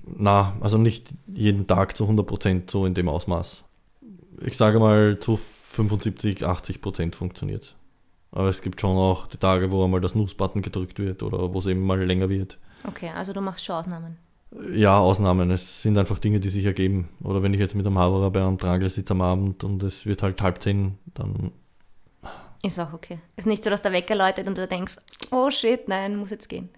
Na, 0.05 0.55
also 0.61 0.77
nicht 0.77 1.07
jeden 1.27 1.67
Tag 1.67 1.95
zu 1.95 2.05
100% 2.05 2.69
so 2.69 2.85
in 2.85 2.93
dem 2.93 3.09
Ausmaß. 3.09 3.63
Ich 4.41 4.57
sage 4.57 4.79
mal, 4.79 5.19
zu 5.19 5.37
75, 5.37 6.43
80% 6.45 7.15
funktioniert 7.15 7.75
Aber 8.31 8.47
es 8.47 8.61
gibt 8.61 8.79
schon 8.79 8.97
auch 8.97 9.27
die 9.27 9.37
Tage, 9.37 9.71
wo 9.71 9.83
einmal 9.83 10.01
das 10.01 10.11
Snooze-Button 10.11 10.61
gedrückt 10.61 10.99
wird 10.99 11.21
oder 11.21 11.53
wo 11.53 11.59
es 11.59 11.65
eben 11.65 11.81
mal 11.85 12.01
länger 12.01 12.29
wird. 12.29 12.57
Okay, 12.87 13.11
also 13.15 13.33
du 13.33 13.41
machst 13.41 13.65
schon 13.65 13.75
Ausnahmen. 13.75 14.17
Ja, 14.73 14.99
Ausnahmen. 14.99 15.51
Es 15.51 15.81
sind 15.81 15.97
einfach 15.97 16.19
Dinge, 16.19 16.39
die 16.39 16.49
sich 16.49 16.65
ergeben. 16.65 17.09
Oder 17.23 17.41
wenn 17.43 17.53
ich 17.53 17.59
jetzt 17.59 17.75
mit 17.75 17.85
einem 17.85 17.97
Haberer 17.97 18.31
bei 18.31 18.41
einem 18.41 18.57
Tragel 18.57 18.89
sitze 18.89 19.13
am 19.13 19.21
Abend 19.21 19.63
und 19.63 19.81
es 19.83 20.05
wird 20.05 20.23
halt 20.23 20.41
halb 20.41 20.61
zehn, 20.61 20.97
dann 21.13 21.51
Ist 22.63 22.79
auch 22.79 22.93
okay. 22.93 23.19
Ist 23.37 23.47
nicht 23.47 23.63
so, 23.63 23.69
dass 23.69 23.81
der 23.81 23.91
Wecker 23.93 24.15
läutet 24.15 24.47
und 24.47 24.57
du 24.57 24.67
denkst, 24.67 24.97
oh 25.31 25.49
shit, 25.49 25.87
nein, 25.87 26.17
muss 26.17 26.31
jetzt 26.31 26.49
gehen. 26.49 26.69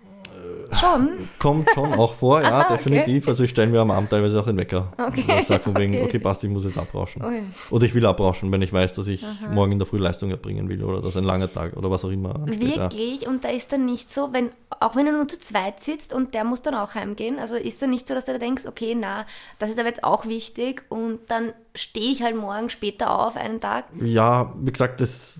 Schon? 0.79 1.09
kommt 1.39 1.69
schon 1.73 1.93
auch 1.93 2.13
vor, 2.13 2.41
ja, 2.41 2.51
Ah, 2.53 2.61
okay. 2.65 2.77
definitiv. 2.77 3.27
Also 3.27 3.43
ich 3.43 3.51
stelle 3.51 3.69
mir 3.69 3.81
am 3.81 3.91
Abend 3.91 4.09
teilweise 4.09 4.39
auch 4.39 4.45
den 4.45 4.57
Wecker. 4.57 4.91
Okay, 4.97 5.23
ich 5.39 5.47
sage 5.47 5.61
von 5.61 5.77
wegen, 5.77 5.93
okay. 5.97 6.05
okay, 6.05 6.19
passt, 6.19 6.43
ich 6.43 6.49
muss 6.49 6.63
jetzt 6.65 6.77
abrauschen. 6.77 7.23
Ui. 7.23 7.41
Oder 7.69 7.85
ich 7.85 7.93
will 7.93 8.05
abrauschen, 8.05 8.51
wenn 8.51 8.61
ich 8.61 8.73
weiß, 8.73 8.95
dass 8.95 9.07
ich 9.07 9.25
morgen 9.51 9.73
in 9.73 9.79
der 9.79 9.85
Früh 9.85 9.97
Leistung 9.97 10.29
erbringen 10.29 10.69
will 10.69 10.83
oder 10.83 11.01
dass 11.01 11.17
ein 11.17 11.23
langer 11.23 11.51
Tag 11.51 11.75
oder 11.75 11.91
was 11.91 12.05
auch 12.05 12.09
immer 12.09 12.35
ansteht. 12.35 12.75
Ja. 12.75 12.83
Wirklich? 12.83 13.27
Und 13.27 13.43
da 13.43 13.49
ist 13.49 13.71
dann 13.73 13.85
nicht 13.85 14.11
so, 14.11 14.33
wenn, 14.33 14.49
auch 14.79 14.95
wenn 14.95 15.05
du 15.05 15.11
nur 15.11 15.27
zu 15.27 15.39
zweit 15.39 15.79
sitzt 15.81 16.13
und 16.13 16.33
der 16.33 16.43
muss 16.43 16.61
dann 16.61 16.75
auch 16.75 16.95
heimgehen, 16.95 17.39
also 17.39 17.55
ist 17.55 17.81
dann 17.81 17.89
nicht 17.89 18.07
so, 18.07 18.13
dass 18.13 18.25
du 18.25 18.33
da 18.33 18.39
denkst, 18.39 18.65
okay, 18.65 18.95
na, 18.99 19.25
das 19.59 19.69
ist 19.69 19.79
aber 19.79 19.89
jetzt 19.89 20.03
auch 20.03 20.25
wichtig 20.25 20.83
und 20.89 21.19
dann 21.27 21.53
stehe 21.75 22.11
ich 22.11 22.21
halt 22.23 22.35
morgen 22.35 22.69
später 22.69 23.19
auf, 23.19 23.35
einen 23.35 23.59
Tag. 23.59 23.85
Ja, 24.01 24.53
wie 24.59 24.71
gesagt, 24.71 25.01
es, 25.01 25.39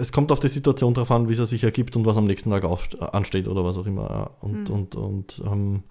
es 0.00 0.12
kommt 0.12 0.32
auf 0.32 0.40
die 0.40 0.48
Situation 0.48 0.94
drauf 0.94 1.10
an, 1.10 1.28
wie 1.28 1.32
es 1.34 1.48
sich 1.50 1.64
ergibt 1.64 1.96
und 1.96 2.06
was 2.06 2.16
am 2.16 2.24
nächsten 2.26 2.50
Tag 2.50 2.64
aufst- 2.64 3.00
ansteht 3.00 3.48
oder 3.48 3.64
was 3.64 3.76
auch 3.76 3.86
immer. 3.86 4.32
Und, 4.40 4.70
und, 4.70 4.94
und 4.96 5.42
ähm, 5.44 5.82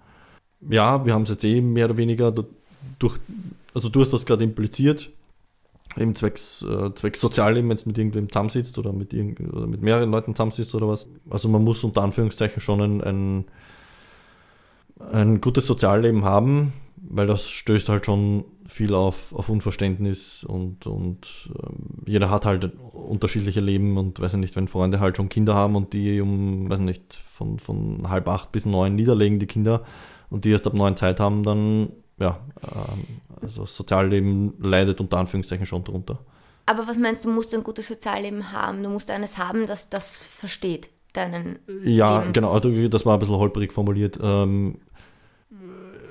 ja, 0.69 1.05
wir 1.05 1.13
haben 1.13 1.23
es 1.23 1.29
jetzt 1.29 1.43
eh 1.43 1.61
mehr 1.61 1.85
oder 1.85 1.97
weniger 1.97 2.31
du- 2.31 2.45
durch, 2.99 3.17
also 3.73 3.89
du 3.89 4.01
hast 4.01 4.13
das 4.13 4.25
gerade 4.25 4.43
impliziert, 4.43 5.09
eben 5.97 6.15
zwecks, 6.15 6.63
äh, 6.63 6.93
zwecks 6.95 7.19
Sozialleben, 7.21 7.69
wenn 7.69 7.75
es 7.75 7.85
mit 7.85 7.97
irgendwem 7.97 8.29
zusammensitzt 8.29 8.77
oder 8.77 8.93
mit, 8.93 9.13
irgend, 9.13 9.53
oder 9.53 9.67
mit 9.67 9.81
mehreren 9.81 10.11
Leuten 10.11 10.35
zusammensitzt 10.35 10.73
oder 10.75 10.87
was. 10.87 11.05
Also 11.29 11.49
man 11.49 11.63
muss 11.63 11.83
unter 11.83 12.01
Anführungszeichen 12.01 12.61
schon 12.61 12.81
ein, 12.81 13.01
ein, 13.01 13.45
ein 15.11 15.41
gutes 15.41 15.67
Sozialleben 15.67 16.23
haben, 16.23 16.73
weil 17.15 17.27
das 17.27 17.49
stößt 17.49 17.89
halt 17.89 18.05
schon 18.05 18.45
viel 18.67 18.93
auf, 18.93 19.33
auf 19.33 19.49
Unverständnis 19.49 20.43
und, 20.43 20.87
und 20.87 21.49
ähm, 21.49 22.03
jeder 22.05 22.29
hat 22.29 22.45
halt 22.45 22.71
unterschiedliche 22.93 23.59
Leben 23.59 23.97
und 23.97 24.19
weiß 24.19 24.33
ich 24.33 24.39
nicht, 24.39 24.55
wenn 24.55 24.67
Freunde 24.67 24.99
halt 24.99 25.17
schon 25.17 25.29
Kinder 25.29 25.53
haben 25.53 25.75
und 25.75 25.93
die 25.93 26.21
um, 26.21 26.69
weiß 26.69 26.79
ich 26.79 26.85
nicht, 26.85 27.13
von, 27.13 27.59
von 27.59 28.09
halb 28.09 28.27
acht 28.27 28.51
bis 28.51 28.65
neun 28.65 28.95
niederlegen, 28.95 29.39
die 29.39 29.47
Kinder, 29.47 29.83
und 30.29 30.45
die 30.45 30.49
erst 30.49 30.65
ab 30.65 30.73
neun 30.73 30.97
Zeit 30.97 31.19
haben, 31.19 31.43
dann, 31.43 31.89
ja, 32.17 32.39
ähm, 32.63 33.05
also 33.41 33.61
das 33.61 33.75
Sozialleben 33.75 34.53
leidet 34.59 34.99
unter 34.99 35.17
Anführungszeichen 35.17 35.65
schon 35.65 35.83
drunter. 35.83 36.19
Aber 36.65 36.87
was 36.87 36.97
meinst 36.97 37.25
du, 37.25 37.29
musst 37.29 37.53
ein 37.53 37.61
gutes 37.63 37.87
Sozialleben 37.89 38.51
haben? 38.53 38.81
Du 38.81 38.89
musst 38.89 39.11
eines 39.11 39.37
haben, 39.37 39.67
das 39.67 39.89
das 39.89 40.19
versteht, 40.19 40.89
deinen 41.11 41.59
Ja, 41.83 42.19
Lebens- 42.21 42.33
genau, 42.33 42.53
also 42.53 42.87
das 42.87 43.05
war 43.05 43.15
ein 43.15 43.19
bisschen 43.19 43.35
holprig 43.35 43.71
formuliert. 43.73 44.17
Ähm, 44.23 44.77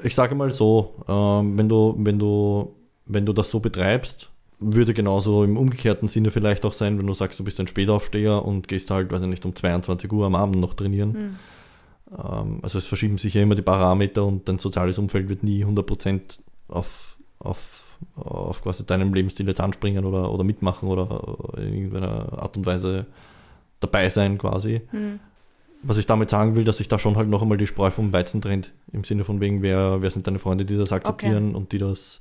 ich 0.03 0.15
sage 0.15 0.35
mal 0.35 0.51
so, 0.51 0.95
ähm, 1.09 1.57
wenn 1.57 1.69
du, 1.69 1.95
wenn 1.99 2.19
du, 2.19 2.75
wenn 3.07 3.27
du 3.27 3.33
das 3.33 3.51
so 3.51 3.61
betreibst, 3.61 4.31
würde 4.59 4.95
genauso 4.95 5.45
im 5.45 5.57
umgekehrten 5.57 6.09
Sinne 6.09 6.31
vielleicht 6.31 6.65
auch 6.65 6.73
sein, 6.73 6.99
wenn 6.99 7.07
du 7.07 7.15
sagst, 7.15 7.39
du 7.39 7.45
bist 7.45 7.59
ein 7.61 7.67
Spätaufsteher 7.67 8.45
und 8.45 8.69
gehst 8.69 8.91
halt, 8.91 9.11
weiß 9.11 9.23
ich 9.23 9.29
nicht, 9.29 9.45
um 9.45 9.55
22 9.55 10.11
Uhr 10.13 10.27
am 10.27 10.35
Abend 10.35 10.61
noch 10.61 10.75
trainieren. 10.75 11.39
Ähm, 12.17 12.59
also 12.63 12.79
es 12.79 12.87
verschieben 12.87 13.19
sich 13.19 13.35
ja 13.35 13.43
immer 13.43 13.55
die 13.55 13.63
Parameter 13.63 14.25
und 14.25 14.49
dein 14.49 14.59
soziales 14.59 14.99
Umfeld 14.99 15.29
wird 15.29 15.43
nie 15.43 15.65
100% 15.65 16.39
auf, 16.69 17.17
auf, 17.39 17.99
auf 18.15 18.63
quasi 18.63 18.87
deinem 18.87 19.15
Lebensstil 19.15 19.49
jetzt 19.49 19.61
anspringen 19.61 20.05
oder, 20.05 20.33
oder 20.33 20.45
mitmachen 20.45 20.89
oder 20.89 21.39
in 21.57 21.75
irgendeiner 21.75 22.41
Art 22.41 22.57
und 22.57 22.67
Weise 22.67 23.07
dabei 23.81 24.09
sein 24.09 24.39
quasi. 24.39 24.83
Was 25.83 25.99
ich 25.99 26.07
damit 26.07 26.31
sagen 26.31 26.55
will, 26.55 26.65
dass 26.65 26.77
sich 26.77 26.89
da 26.89 26.99
schon 26.99 27.17
halt 27.17 27.29
noch 27.29 27.43
einmal 27.43 27.59
die 27.59 27.67
Spreu 27.67 27.91
vom 27.91 28.13
Weizen 28.13 28.41
trennt. 28.41 28.73
Im 28.93 29.05
Sinne 29.05 29.25
von 29.25 29.41
wegen, 29.41 29.63
wer, 29.63 30.01
wer 30.01 30.11
sind 30.11 30.27
deine 30.27 30.39
Freunde, 30.39 30.65
die 30.65 30.77
das 30.77 30.93
akzeptieren 30.93 31.55
und 31.55 31.73
die 31.73 31.79
das, 31.79 32.21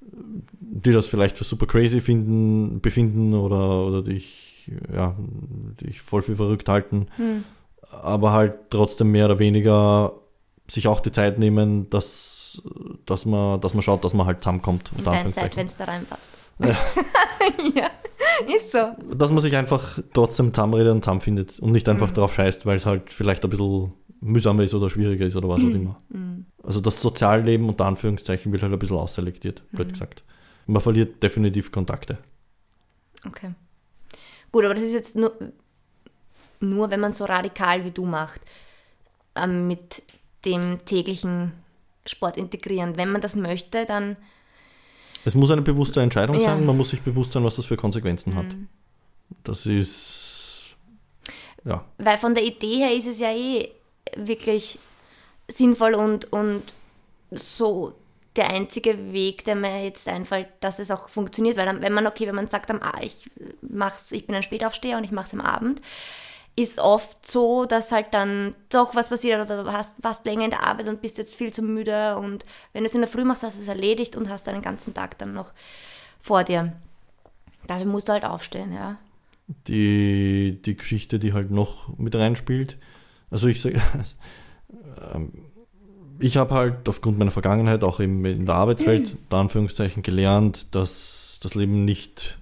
die 0.00 0.92
das 0.92 1.08
vielleicht 1.08 1.38
für 1.38 1.44
super 1.44 1.66
crazy 1.66 2.00
finden, 2.00 2.80
befinden 2.80 3.34
oder, 3.34 3.86
oder 3.86 4.02
dich, 4.02 4.70
ja, 4.92 5.16
dich 5.80 6.02
voll 6.02 6.22
für 6.22 6.36
verrückt 6.36 6.68
halten. 6.68 7.06
Aber 7.90 8.32
halt 8.32 8.54
trotzdem 8.70 9.12
mehr 9.12 9.24
oder 9.24 9.38
weniger 9.38 10.12
sich 10.66 10.86
auch 10.88 11.00
die 11.00 11.12
Zeit 11.12 11.38
nehmen, 11.38 11.88
dass, 11.90 12.62
dass, 13.06 13.24
man, 13.24 13.60
dass 13.60 13.74
man 13.74 13.82
schaut, 13.82 14.04
dass 14.04 14.12
man 14.12 14.26
halt 14.26 14.42
zusammenkommt. 14.42 14.90
in 14.92 14.98
unter 14.98 15.10
dein 15.10 15.26
Anführungszeichen. 15.26 15.68
Zeitfenster 15.68 15.88
reinpasst. 15.88 16.30
Ja. 16.58 16.76
ja. 17.74 17.90
Ist 18.54 18.72
so. 18.72 18.92
Dass 19.14 19.30
man 19.30 19.40
sich 19.40 19.56
einfach 19.56 19.98
trotzdem 20.12 20.52
zusammenredet 20.52 20.92
und 20.92 21.04
zusammenfindet 21.04 21.58
und 21.58 21.72
nicht 21.72 21.88
einfach 21.88 22.12
drauf 22.12 22.34
scheißt, 22.34 22.66
weil 22.66 22.76
es 22.76 22.86
halt 22.86 23.12
vielleicht 23.12 23.44
ein 23.44 23.50
bisschen 23.50 23.92
mühsamer 24.20 24.64
ist 24.64 24.74
oder 24.74 24.90
schwieriger 24.90 25.26
ist 25.26 25.36
oder 25.36 25.48
was 25.48 25.60
auch 25.60 25.68
immer. 25.68 25.98
Also 26.62 26.80
das 26.80 27.00
Sozialleben 27.00 27.68
unter 27.68 27.86
Anführungszeichen 27.86 28.52
wird 28.52 28.62
halt 28.62 28.72
ein 28.72 28.78
bisschen 28.78 28.96
ausselektiert, 28.96 29.62
blöd 29.72 29.90
gesagt. 29.90 30.22
Man 30.66 30.82
verliert 30.82 31.22
definitiv 31.22 31.72
Kontakte. 31.72 32.18
Okay. 33.26 33.52
Gut, 34.52 34.64
aber 34.64 34.74
das 34.74 34.84
ist 34.84 34.92
jetzt 34.92 35.16
nur, 35.16 35.32
nur 36.60 36.90
wenn 36.90 37.00
man 37.00 37.12
so 37.12 37.24
radikal 37.24 37.84
wie 37.84 37.90
du 37.90 38.04
macht, 38.04 38.40
ähm, 39.34 39.66
mit 39.66 40.02
dem 40.44 40.84
täglichen 40.84 41.52
Sport 42.06 42.36
integrieren. 42.36 42.96
Wenn 42.96 43.10
man 43.10 43.20
das 43.20 43.36
möchte, 43.36 43.86
dann 43.86 44.16
Es 45.28 45.34
muss 45.34 45.50
eine 45.50 45.60
bewusste 45.62 46.00
Entscheidung 46.00 46.36
Ja. 46.36 46.42
sein, 46.42 46.64
man 46.64 46.74
muss 46.76 46.88
sich 46.90 47.02
bewusst 47.02 47.32
sein, 47.32 47.44
was 47.44 47.56
das 47.56 47.66
für 47.66 47.76
Konsequenzen 47.76 48.34
hat. 48.34 48.46
Das 49.44 49.66
ist, 49.66 50.64
ja, 51.64 51.84
Weil 51.98 52.16
von 52.16 52.34
der 52.34 52.44
Idee 52.44 52.76
her 52.76 52.94
ist 52.94 53.06
es 53.06 53.18
ja 53.20 53.30
eh 53.30 53.68
wirklich 54.16 54.78
sinnvoll 55.48 55.94
und, 55.94 56.32
und 56.32 56.62
so 57.30 57.92
der 58.36 58.48
einzige 58.50 59.12
Weg, 59.12 59.44
der 59.44 59.54
mir 59.54 59.84
jetzt 59.84 60.08
einfällt, 60.08 60.48
dass 60.60 60.78
es 60.78 60.90
auch 60.90 61.10
funktioniert. 61.10 61.56
Weil 61.58 61.82
wenn 61.82 61.92
man, 61.92 62.06
okay, 62.06 62.26
wenn 62.26 62.34
man 62.36 62.46
sagt, 62.48 62.70
am, 62.70 62.80
A- 62.80 63.02
ich, 63.02 63.16
mach's, 63.60 64.12
ich 64.12 64.26
bin 64.26 64.34
ein 64.34 64.42
Spätaufsteher 64.42 64.96
und 64.96 65.04
ich 65.04 65.10
mache 65.12 65.26
es 65.26 65.34
am 65.34 65.40
Abend, 65.42 65.82
ist 66.58 66.80
oft 66.80 67.30
so, 67.30 67.66
dass 67.66 67.92
halt 67.92 68.08
dann 68.12 68.54
doch 68.68 68.96
was 68.96 69.10
passiert 69.10 69.40
oder 69.40 69.62
du 69.62 69.72
hast, 69.72 69.94
warst 69.98 70.26
länger 70.26 70.44
in 70.44 70.50
der 70.50 70.66
Arbeit 70.66 70.88
und 70.88 71.00
bist 71.00 71.16
jetzt 71.16 71.36
viel 71.36 71.52
zu 71.52 71.62
müde 71.62 72.16
und 72.16 72.44
wenn 72.72 72.82
du 72.82 72.88
es 72.88 72.94
in 72.96 73.00
der 73.00 73.08
Früh 73.08 73.24
machst, 73.24 73.44
hast 73.44 73.58
du 73.58 73.62
es 73.62 73.68
erledigt 73.68 74.16
und 74.16 74.28
hast 74.28 74.48
einen 74.48 74.60
ganzen 74.60 74.92
Tag 74.92 75.16
dann 75.18 75.34
noch 75.34 75.52
vor 76.18 76.42
dir. 76.42 76.72
Dafür 77.68 77.86
musst 77.86 78.08
du 78.08 78.12
halt 78.12 78.24
aufstehen, 78.24 78.72
ja. 78.72 78.96
die, 79.68 80.60
die 80.64 80.76
Geschichte, 80.76 81.20
die 81.20 81.32
halt 81.32 81.52
noch 81.52 81.96
mit 81.96 82.16
reinspielt. 82.16 82.76
Also 83.30 83.46
ich 83.46 83.60
sage, 83.60 83.80
ähm, 85.14 85.32
ich 86.18 86.38
habe 86.38 86.54
halt 86.54 86.88
aufgrund 86.88 87.18
meiner 87.18 87.30
Vergangenheit 87.30 87.84
auch 87.84 88.00
eben 88.00 88.24
in 88.24 88.46
der 88.46 88.56
Arbeitswelt, 88.56 89.16
unter 89.24 89.36
Anführungszeichen, 89.36 90.02
gelernt, 90.02 90.74
dass 90.74 91.38
das 91.40 91.54
Leben 91.54 91.84
nicht 91.84 92.40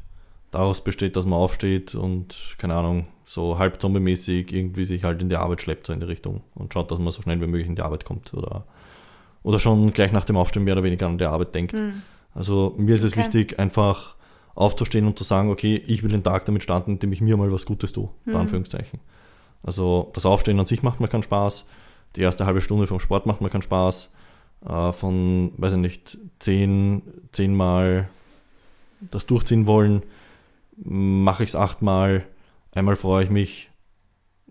daraus 0.52 0.82
besteht, 0.82 1.16
dass 1.16 1.26
man 1.26 1.38
aufsteht 1.38 1.94
und, 1.94 2.54
keine 2.56 2.76
Ahnung, 2.76 3.08
so 3.26 3.59
halb 3.59 3.80
zombie-mäßig 3.83 4.52
irgendwie 4.52 4.85
sich 4.85 5.02
halt 5.04 5.21
in 5.21 5.28
die 5.28 5.37
Arbeit 5.37 5.61
schleppt, 5.61 5.88
so 5.88 5.92
in 5.92 6.00
die 6.00 6.06
Richtung 6.06 6.42
und 6.54 6.73
schaut, 6.73 6.90
dass 6.90 6.99
man 6.99 7.12
so 7.12 7.23
schnell 7.23 7.40
wie 7.40 7.47
möglich 7.47 7.66
in 7.66 7.75
die 7.75 7.83
Arbeit 7.83 8.04
kommt 8.04 8.33
oder, 8.33 8.64
oder 9.42 9.59
schon 9.59 9.92
gleich 9.92 10.12
nach 10.12 10.25
dem 10.25 10.37
Aufstehen 10.37 10.64
mehr 10.64 10.75
oder 10.75 10.85
weniger 10.85 11.06
an 11.06 11.18
die 11.18 11.25
Arbeit 11.25 11.54
denkt. 11.54 11.75
Also 12.35 12.75
mir 12.78 12.95
ist 12.95 13.02
es 13.02 13.12
Okay. 13.12 13.21
wichtig, 13.21 13.59
einfach 13.59 14.14
aufzustehen 14.54 15.06
und 15.06 15.18
zu 15.18 15.25
sagen, 15.25 15.50
okay, 15.50 15.83
ich 15.87 16.02
will 16.02 16.11
den 16.11 16.23
Tag 16.23 16.45
damit 16.47 16.62
starten, 16.62 16.92
indem 16.92 17.12
ich 17.12 17.21
mir 17.21 17.37
mal 17.37 17.52
was 17.52 17.66
Gutes 17.66 17.92
tue, 17.92 18.09
unter 18.25 18.38
Anführungszeichen. 18.40 19.00
Also 19.62 20.11
das 20.14 20.25
Aufstehen 20.25 20.59
an 20.61 20.66
sich 20.66 20.83
macht 20.83 21.00
mir 21.00 21.09
keinen 21.09 21.25
Spaß, 21.25 21.64
die 22.14 22.21
erste 22.21 22.47
halbe 22.47 22.61
Stunde 22.61 22.87
vom 22.87 23.00
Sport 23.00 23.26
macht 23.26 23.40
mir 23.40 23.50
keinen 23.50 23.62
Spaß, 23.62 24.11
äh, 24.66 24.92
von, 24.92 25.52
weiß 25.56 25.73
ich 25.73 25.78
nicht, 25.78 26.18
zehn, 26.38 27.02
zehnmal 27.33 28.09
das 29.00 29.26
durchziehen 29.26 29.66
wollen, 29.66 30.02
mache 30.76 31.42
ich 31.42 31.50
es 31.50 31.56
achtmal, 31.56 32.25
einmal 32.76 32.97
freue 32.97 33.25
ich 33.25 33.30
mich, 33.30 33.71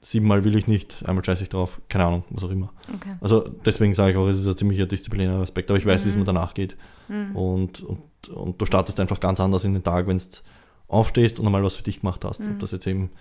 siebenmal 0.02 0.44
will 0.44 0.56
ich 0.56 0.68
nicht, 0.68 1.04
einmal 1.06 1.24
scheiße 1.26 1.44
ich 1.44 1.50
drauf, 1.50 1.82
keine 1.90 2.06
Ahnung, 2.06 2.24
was 2.30 2.44
auch 2.44 2.52
immer. 2.52 2.72
Okay. 2.94 3.16
Also 3.22 3.48
deswegen 3.66 3.94
sage 3.94 4.12
ich 4.12 4.18
auch, 4.18 4.28
es 4.28 4.38
ist 4.38 4.48
ein 4.48 4.58
ziemlicher 4.58 4.86
disziplinärer 4.86 5.42
Aspekt, 5.42 5.70
aber 5.70 5.80
ich 5.80 5.86
weiß, 5.86 6.06
wie 6.06 6.10
es 6.10 6.16
mir 6.16 6.26
danach 6.26 6.54
geht. 6.54 6.78
Und, 7.34 7.82
und, 7.84 8.30
und 8.30 8.60
du 8.60 8.66
startest 8.66 9.00
einfach 9.00 9.20
ganz 9.20 9.40
anders 9.40 9.64
in 9.64 9.74
den 9.74 9.84
Tag, 9.84 10.08
wenn 10.08 10.18
du 10.18 10.24
aufstehst 10.88 11.40
und 11.40 11.46
einmal 11.46 11.64
was 11.64 11.76
für 11.76 11.84
dich 11.84 12.02
gemacht 12.02 12.26
hast. 12.26 12.42
Ob 12.42 12.60
das 12.60 12.72
jetzt 12.72 12.88
eben 12.88 13.12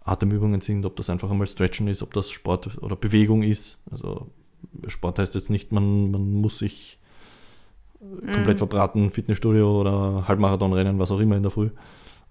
Atemübungen 0.00 0.60
sind, 0.60 0.84
ob 0.86 0.96
das 0.96 1.10
einfach 1.10 1.30
einmal 1.30 1.46
Stretchen 1.46 1.88
ist, 1.88 2.02
ob 2.02 2.12
das 2.14 2.30
Sport 2.30 2.82
oder 2.82 2.96
Bewegung 2.96 3.42
ist. 3.42 3.78
Also 3.90 4.28
Sport 4.86 5.18
heißt 5.18 5.34
jetzt 5.34 5.50
nicht, 5.50 5.72
man, 5.72 6.10
man 6.10 6.32
muss 6.32 6.58
sich 6.58 6.98
komplett 8.00 8.58
verbraten, 8.58 9.10
Fitnessstudio 9.10 9.80
oder 9.80 10.28
Halbmarathon 10.28 10.72
rennen, 10.72 10.98
was 10.98 11.10
auch 11.10 11.20
immer 11.20 11.36
in 11.36 11.42
der 11.42 11.50
Früh. 11.50 11.70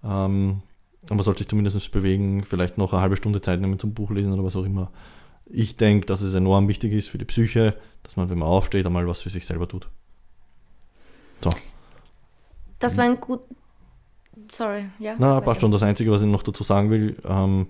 Ähm, 0.02 0.62
man 1.16 1.24
sollte 1.24 1.38
sich 1.38 1.48
zumindest 1.48 1.90
bewegen, 1.90 2.44
vielleicht 2.44 2.78
noch 2.78 2.92
eine 2.92 3.02
halbe 3.02 3.16
Stunde 3.16 3.40
Zeit 3.40 3.60
nehmen 3.60 3.78
zum 3.78 3.94
Buch 3.94 4.10
lesen 4.10 4.32
oder 4.32 4.44
was 4.44 4.56
auch 4.56 4.64
immer. 4.64 4.90
Ich 5.46 5.76
denke, 5.76 6.06
dass 6.06 6.20
es 6.20 6.34
enorm 6.34 6.68
wichtig 6.68 6.92
ist 6.92 7.08
für 7.08 7.18
die 7.18 7.24
Psyche, 7.24 7.74
dass 8.02 8.16
man, 8.16 8.28
wenn 8.28 8.38
man 8.38 8.48
aufsteht, 8.48 8.84
einmal 8.86 9.06
was 9.06 9.22
für 9.22 9.30
sich 9.30 9.46
selber 9.46 9.66
tut. 9.66 9.88
So, 11.42 11.50
Das 12.78 12.96
war 12.98 13.04
ein 13.04 13.20
gut. 13.20 13.40
Sorry, 14.50 14.84
ja. 14.98 15.14
na, 15.18 15.40
passt 15.40 15.60
schon. 15.60 15.72
Das 15.72 15.82
Einzige, 15.82 16.10
was 16.10 16.22
ich 16.22 16.28
noch 16.28 16.42
dazu 16.42 16.62
sagen 16.64 16.90
will, 16.90 17.16
ähm, 17.26 17.66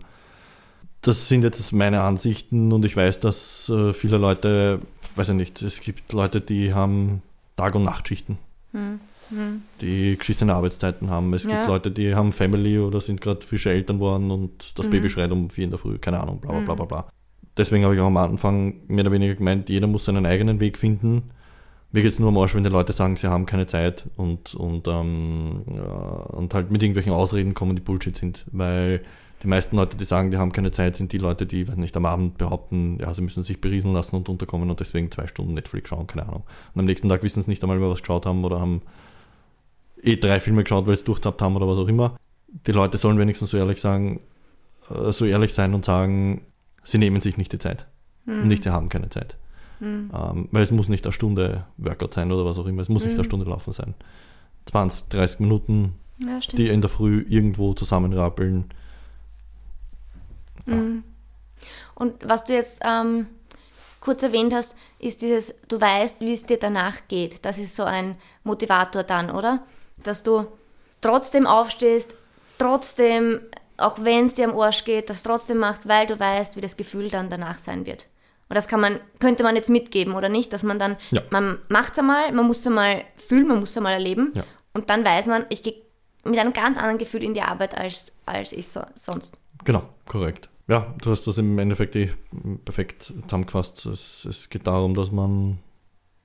das 1.00 1.28
sind 1.28 1.42
jetzt 1.44 1.72
meine 1.72 2.02
Ansichten 2.02 2.72
und 2.72 2.84
ich 2.84 2.96
weiß, 2.96 3.20
dass 3.20 3.68
äh, 3.68 3.92
viele 3.92 4.18
Leute, 4.18 4.80
weiß 5.14 5.30
ich 5.30 5.34
nicht, 5.34 5.62
es 5.62 5.80
gibt 5.80 6.12
Leute, 6.12 6.40
die 6.40 6.74
haben 6.74 7.22
Tag- 7.56 7.74
und 7.74 7.84
Nachtschichten, 7.84 8.38
die 9.80 10.16
geschissene 10.16 10.54
Arbeitszeiten 10.54 11.10
haben. 11.10 11.32
Es 11.34 11.44
Ja. 11.44 11.50
gibt 11.56 11.66
Leute, 11.68 11.90
die 11.90 12.14
haben 12.14 12.32
Family 12.32 12.78
oder 12.78 13.00
sind 13.00 13.20
gerade 13.20 13.44
frische 13.44 13.70
Eltern 13.70 14.00
worden 14.00 14.30
und 14.30 14.78
das 14.78 14.88
Baby 14.88 15.10
schreit 15.10 15.30
um 15.30 15.50
vier 15.50 15.64
in 15.64 15.70
der 15.70 15.78
Früh, 15.78 15.98
keine 15.98 16.20
Ahnung, 16.20 16.40
bla 16.40 16.52
bla 16.52 16.60
bla 16.60 16.74
bla 16.74 16.84
bla. 16.84 17.08
Deswegen 17.56 17.84
habe 17.84 17.94
ich 17.94 18.00
auch 18.00 18.06
am 18.06 18.16
Anfang 18.16 18.74
mehr 18.86 19.04
oder 19.04 19.12
weniger 19.12 19.34
gemeint, 19.34 19.68
jeder 19.68 19.86
muss 19.86 20.04
seinen 20.04 20.26
eigenen 20.26 20.60
Weg 20.60 20.78
finden. 20.78 21.30
Mir 21.90 22.02
geht 22.02 22.12
es 22.12 22.18
nur 22.18 22.28
am 22.28 22.36
Arsch, 22.36 22.54
wenn 22.54 22.64
die 22.64 22.70
Leute 22.70 22.92
sagen, 22.92 23.16
sie 23.16 23.28
haben 23.28 23.46
keine 23.46 23.66
Zeit 23.66 24.06
und, 24.16 24.54
und, 24.54 24.86
ähm, 24.88 25.62
ja, 25.74 25.82
und 25.82 26.52
halt 26.52 26.70
mit 26.70 26.82
irgendwelchen 26.82 27.12
Ausreden 27.14 27.54
kommen, 27.54 27.76
die 27.76 27.82
Bullshit 27.82 28.14
sind. 28.14 28.44
Weil 28.52 29.00
die 29.42 29.46
meisten 29.46 29.76
Leute, 29.76 29.96
die 29.96 30.04
sagen, 30.04 30.30
die 30.30 30.36
haben 30.36 30.52
keine 30.52 30.70
Zeit, 30.70 30.96
sind 30.96 31.12
die 31.12 31.18
Leute, 31.18 31.46
die, 31.46 31.66
weiß 31.66 31.76
nicht, 31.76 31.96
am 31.96 32.04
Abend 32.04 32.36
behaupten, 32.38 32.98
ja, 33.00 33.14
sie 33.14 33.22
müssen 33.22 33.42
sich 33.42 33.60
berieseln 33.60 33.94
lassen 33.94 34.16
und 34.16 34.28
unterkommen 34.28 34.68
und 34.68 34.80
deswegen 34.80 35.10
zwei 35.10 35.26
Stunden 35.26 35.54
Netflix 35.54 35.88
schauen, 35.88 36.06
keine 36.06 36.24
Ahnung. 36.28 36.42
Und 36.74 36.80
am 36.80 36.84
nächsten 36.84 37.08
Tag 37.08 37.22
wissen 37.22 37.42
sie 37.42 37.50
nicht 37.50 37.62
einmal, 37.62 37.80
wer 37.80 37.88
was 37.88 38.00
geschaut 38.02 38.26
haben 38.26 38.44
oder 38.44 38.60
haben 38.60 38.82
eh 40.02 40.16
drei 40.16 40.40
Filme 40.40 40.62
geschaut, 40.62 40.86
weil 40.86 40.94
sie 40.94 41.00
es 41.00 41.04
durchzappt 41.04 41.40
haben 41.42 41.56
oder 41.56 41.68
was 41.68 41.78
auch 41.78 41.88
immer. 41.88 42.16
Die 42.48 42.72
Leute 42.72 42.98
sollen 42.98 43.18
wenigstens 43.18 43.50
so 43.50 43.56
ehrlich 43.56 43.80
sagen, 43.80 44.20
äh, 44.90 45.12
so 45.12 45.24
ehrlich 45.24 45.54
sein 45.54 45.74
und 45.74 45.84
sagen, 45.84 46.42
sie 46.82 46.98
nehmen 46.98 47.20
sich 47.20 47.36
nicht 47.36 47.52
die 47.52 47.58
Zeit. 47.58 47.86
Und 48.26 48.48
nicht, 48.48 48.62
sie 48.62 48.70
haben 48.70 48.90
keine 48.90 49.08
Zeit. 49.08 49.38
Ähm, 50.12 50.48
weil 50.50 50.62
es 50.62 50.70
muss 50.70 50.88
nicht 50.88 51.06
eine 51.06 51.12
Stunde 51.12 51.64
Workout 51.76 52.14
sein 52.14 52.32
oder 52.32 52.44
was 52.44 52.58
auch 52.58 52.66
immer. 52.66 52.82
Es 52.82 52.88
muss 52.88 53.04
nicht 53.04 53.14
eine 53.14 53.24
Stunde 53.24 53.48
laufen 53.48 53.72
sein. 53.72 53.94
20, 54.66 55.08
30 55.08 55.40
Minuten, 55.40 55.94
Ja, 56.18 56.40
die 56.40 56.68
in 56.68 56.80
der 56.80 56.90
Früh 56.90 57.24
irgendwo 57.28 57.74
zusammenrappeln. 57.74 58.64
Und 61.94 62.28
was 62.28 62.44
du 62.44 62.52
jetzt 62.52 62.80
ähm, 62.84 63.26
kurz 64.00 64.22
erwähnt 64.22 64.52
hast, 64.52 64.74
ist 64.98 65.22
dieses, 65.22 65.54
du 65.68 65.80
weißt, 65.80 66.20
wie 66.20 66.32
es 66.32 66.44
dir 66.44 66.58
danach 66.58 67.08
geht. 67.08 67.44
Das 67.44 67.58
ist 67.58 67.74
so 67.74 67.84
ein 67.84 68.16
Motivator 68.44 69.02
dann, 69.04 69.30
oder? 69.30 69.62
Dass 70.02 70.22
du 70.22 70.46
trotzdem 71.00 71.46
aufstehst, 71.46 72.14
trotzdem, 72.58 73.40
auch 73.76 73.98
wenn 74.02 74.26
es 74.26 74.34
dir 74.34 74.48
am 74.50 74.58
Arsch 74.58 74.84
geht, 74.84 75.10
das 75.10 75.22
trotzdem 75.22 75.58
machst, 75.58 75.88
weil 75.88 76.06
du 76.06 76.18
weißt, 76.18 76.56
wie 76.56 76.60
das 76.60 76.76
Gefühl 76.76 77.08
dann 77.08 77.28
danach 77.30 77.58
sein 77.58 77.86
wird. 77.86 78.06
Und 78.48 78.54
das 78.54 78.66
kann 78.66 78.80
man, 78.80 78.98
könnte 79.20 79.42
man 79.42 79.56
jetzt 79.56 79.68
mitgeben, 79.70 80.14
oder 80.14 80.28
nicht? 80.28 80.52
Dass 80.52 80.62
man 80.62 80.78
dann, 80.78 80.96
Ja. 81.10 81.22
man 81.30 81.58
macht 81.68 81.92
es 81.92 81.98
einmal, 81.98 82.32
man 82.32 82.46
muss 82.46 82.60
es 82.60 82.66
einmal 82.66 83.04
fühlen, 83.16 83.46
man 83.48 83.60
muss 83.60 83.70
es 83.70 83.76
einmal 83.76 83.92
erleben. 83.92 84.32
Ja. 84.34 84.44
Und 84.74 84.90
dann 84.90 85.04
weiß 85.04 85.26
man, 85.26 85.44
ich 85.50 85.62
gehe 85.62 85.74
mit 86.24 86.38
einem 86.38 86.52
ganz 86.52 86.76
anderen 86.78 86.98
Gefühl 86.98 87.22
in 87.22 87.34
die 87.34 87.42
Arbeit 87.42 87.76
als, 87.76 88.12
als 88.26 88.52
ich 88.52 88.68
so, 88.68 88.80
sonst. 88.94 89.36
Genau, 89.64 89.82
korrekt. 90.06 90.48
Ja, 90.66 90.94
du 91.00 91.10
hast 91.10 91.26
das 91.26 91.38
im 91.38 91.58
Endeffekt 91.58 91.96
eh 91.96 92.10
perfekt 92.64 93.12
zusammengefasst. 93.26 93.86
Es, 93.86 94.24
es 94.24 94.48
geht 94.50 94.66
darum, 94.66 94.94
dass 94.94 95.10
man 95.10 95.58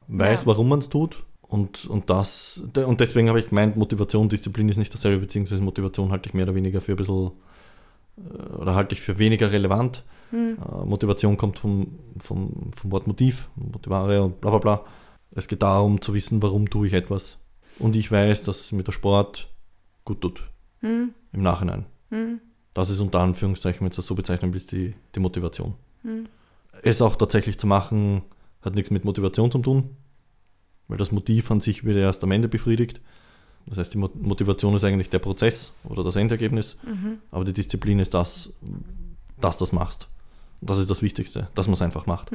weiß, 0.07 0.41
Ja. 0.41 0.47
warum 0.47 0.69
man 0.69 0.79
es 0.79 0.89
tut. 0.89 1.23
Und, 1.53 1.85
und 1.85 2.09
das, 2.09 2.63
und 2.73 2.99
deswegen 2.99 3.29
habe 3.29 3.39
ich 3.39 3.49
gemeint, 3.49 3.77
Motivation, 3.77 4.27
Disziplin 4.27 4.69
ist 4.69 4.77
nicht 4.77 4.91
dasselbe, 4.91 5.19
beziehungsweise 5.19 5.61
Motivation 5.61 6.11
halte 6.11 6.27
ich 6.27 6.33
mehr 6.33 6.45
oder 6.45 6.55
weniger 6.55 6.81
für 6.81 6.93
ein 6.93 6.95
bisschen, 6.95 7.29
äh, 8.17 8.55
oder 8.55 8.73
halte 8.73 8.95
ich 8.95 9.01
für 9.01 9.19
weniger 9.19 9.51
relevant. 9.51 10.03
Äh, 10.57 10.85
Motivation 10.85 11.37
kommt 11.37 11.59
vom, 11.59 11.99
vom, 12.17 12.71
vom 12.75 12.91
Wort 12.91 13.05
Motiv, 13.05 13.49
Motivare 13.55 14.23
und 14.23 14.41
bla 14.41 14.49
bla 14.49 14.57
bla. 14.57 14.85
Es 15.29 15.47
geht 15.47 15.61
darum 15.61 16.01
zu 16.01 16.15
wissen, 16.15 16.41
warum 16.41 16.71
tue 16.71 16.87
ich 16.87 16.93
etwas. 16.93 17.37
Und 17.77 17.95
ich 17.95 18.11
weiß, 18.11 18.41
dass 18.41 18.71
mir 18.71 18.81
der 18.81 18.91
Sport 18.91 19.47
gut 20.05 20.21
tut. 20.21 20.43
Im 21.33 21.41
Nachhinein. 21.43 21.85
Das 22.73 22.89
ist 22.89 22.99
unter 22.99 23.19
Anführungszeichen, 23.19 23.81
wenn 23.81 23.91
du 23.91 23.95
das 23.95 24.07
so 24.07 24.15
bezeichnen 24.15 24.55
willst, 24.55 24.71
die, 24.71 24.95
die 25.13 25.19
Motivation. 25.19 25.75
Es 26.81 26.99
auch 26.99 27.15
tatsächlich 27.15 27.59
zu 27.59 27.67
machen, 27.67 28.23
hat 28.63 28.73
nichts 28.73 28.89
mit 28.89 29.05
Motivation 29.05 29.51
zu 29.51 29.59
tun, 29.59 29.95
weil 30.87 30.97
das 30.97 31.11
Motiv 31.11 31.49
an 31.51 31.59
sich 31.59 31.83
wird 31.83 31.97
erst 31.97 32.23
am 32.23 32.31
Ende 32.31 32.47
befriedigt. 32.47 33.01
Das 33.65 33.77
heißt, 33.77 33.93
die 33.93 33.97
Mo- 33.97 34.11
Motivation 34.15 34.75
ist 34.75 34.83
eigentlich 34.83 35.09
der 35.09 35.19
Prozess 35.19 35.71
oder 35.85 36.03
das 36.03 36.15
Endergebnis, 36.17 36.75
aber 37.31 37.45
die 37.45 37.53
Disziplin 37.53 37.99
ist 37.99 38.13
das, 38.13 38.51
dass 39.39 39.57
du 39.57 39.63
das 39.63 39.71
machst. 39.71 40.09
Das 40.61 40.77
ist 40.77 40.89
das 40.89 41.01
Wichtigste, 41.01 41.49
dass 41.55 41.67
man 41.67 41.73
es 41.75 41.81
einfach 41.81 42.05
macht. 42.05 42.31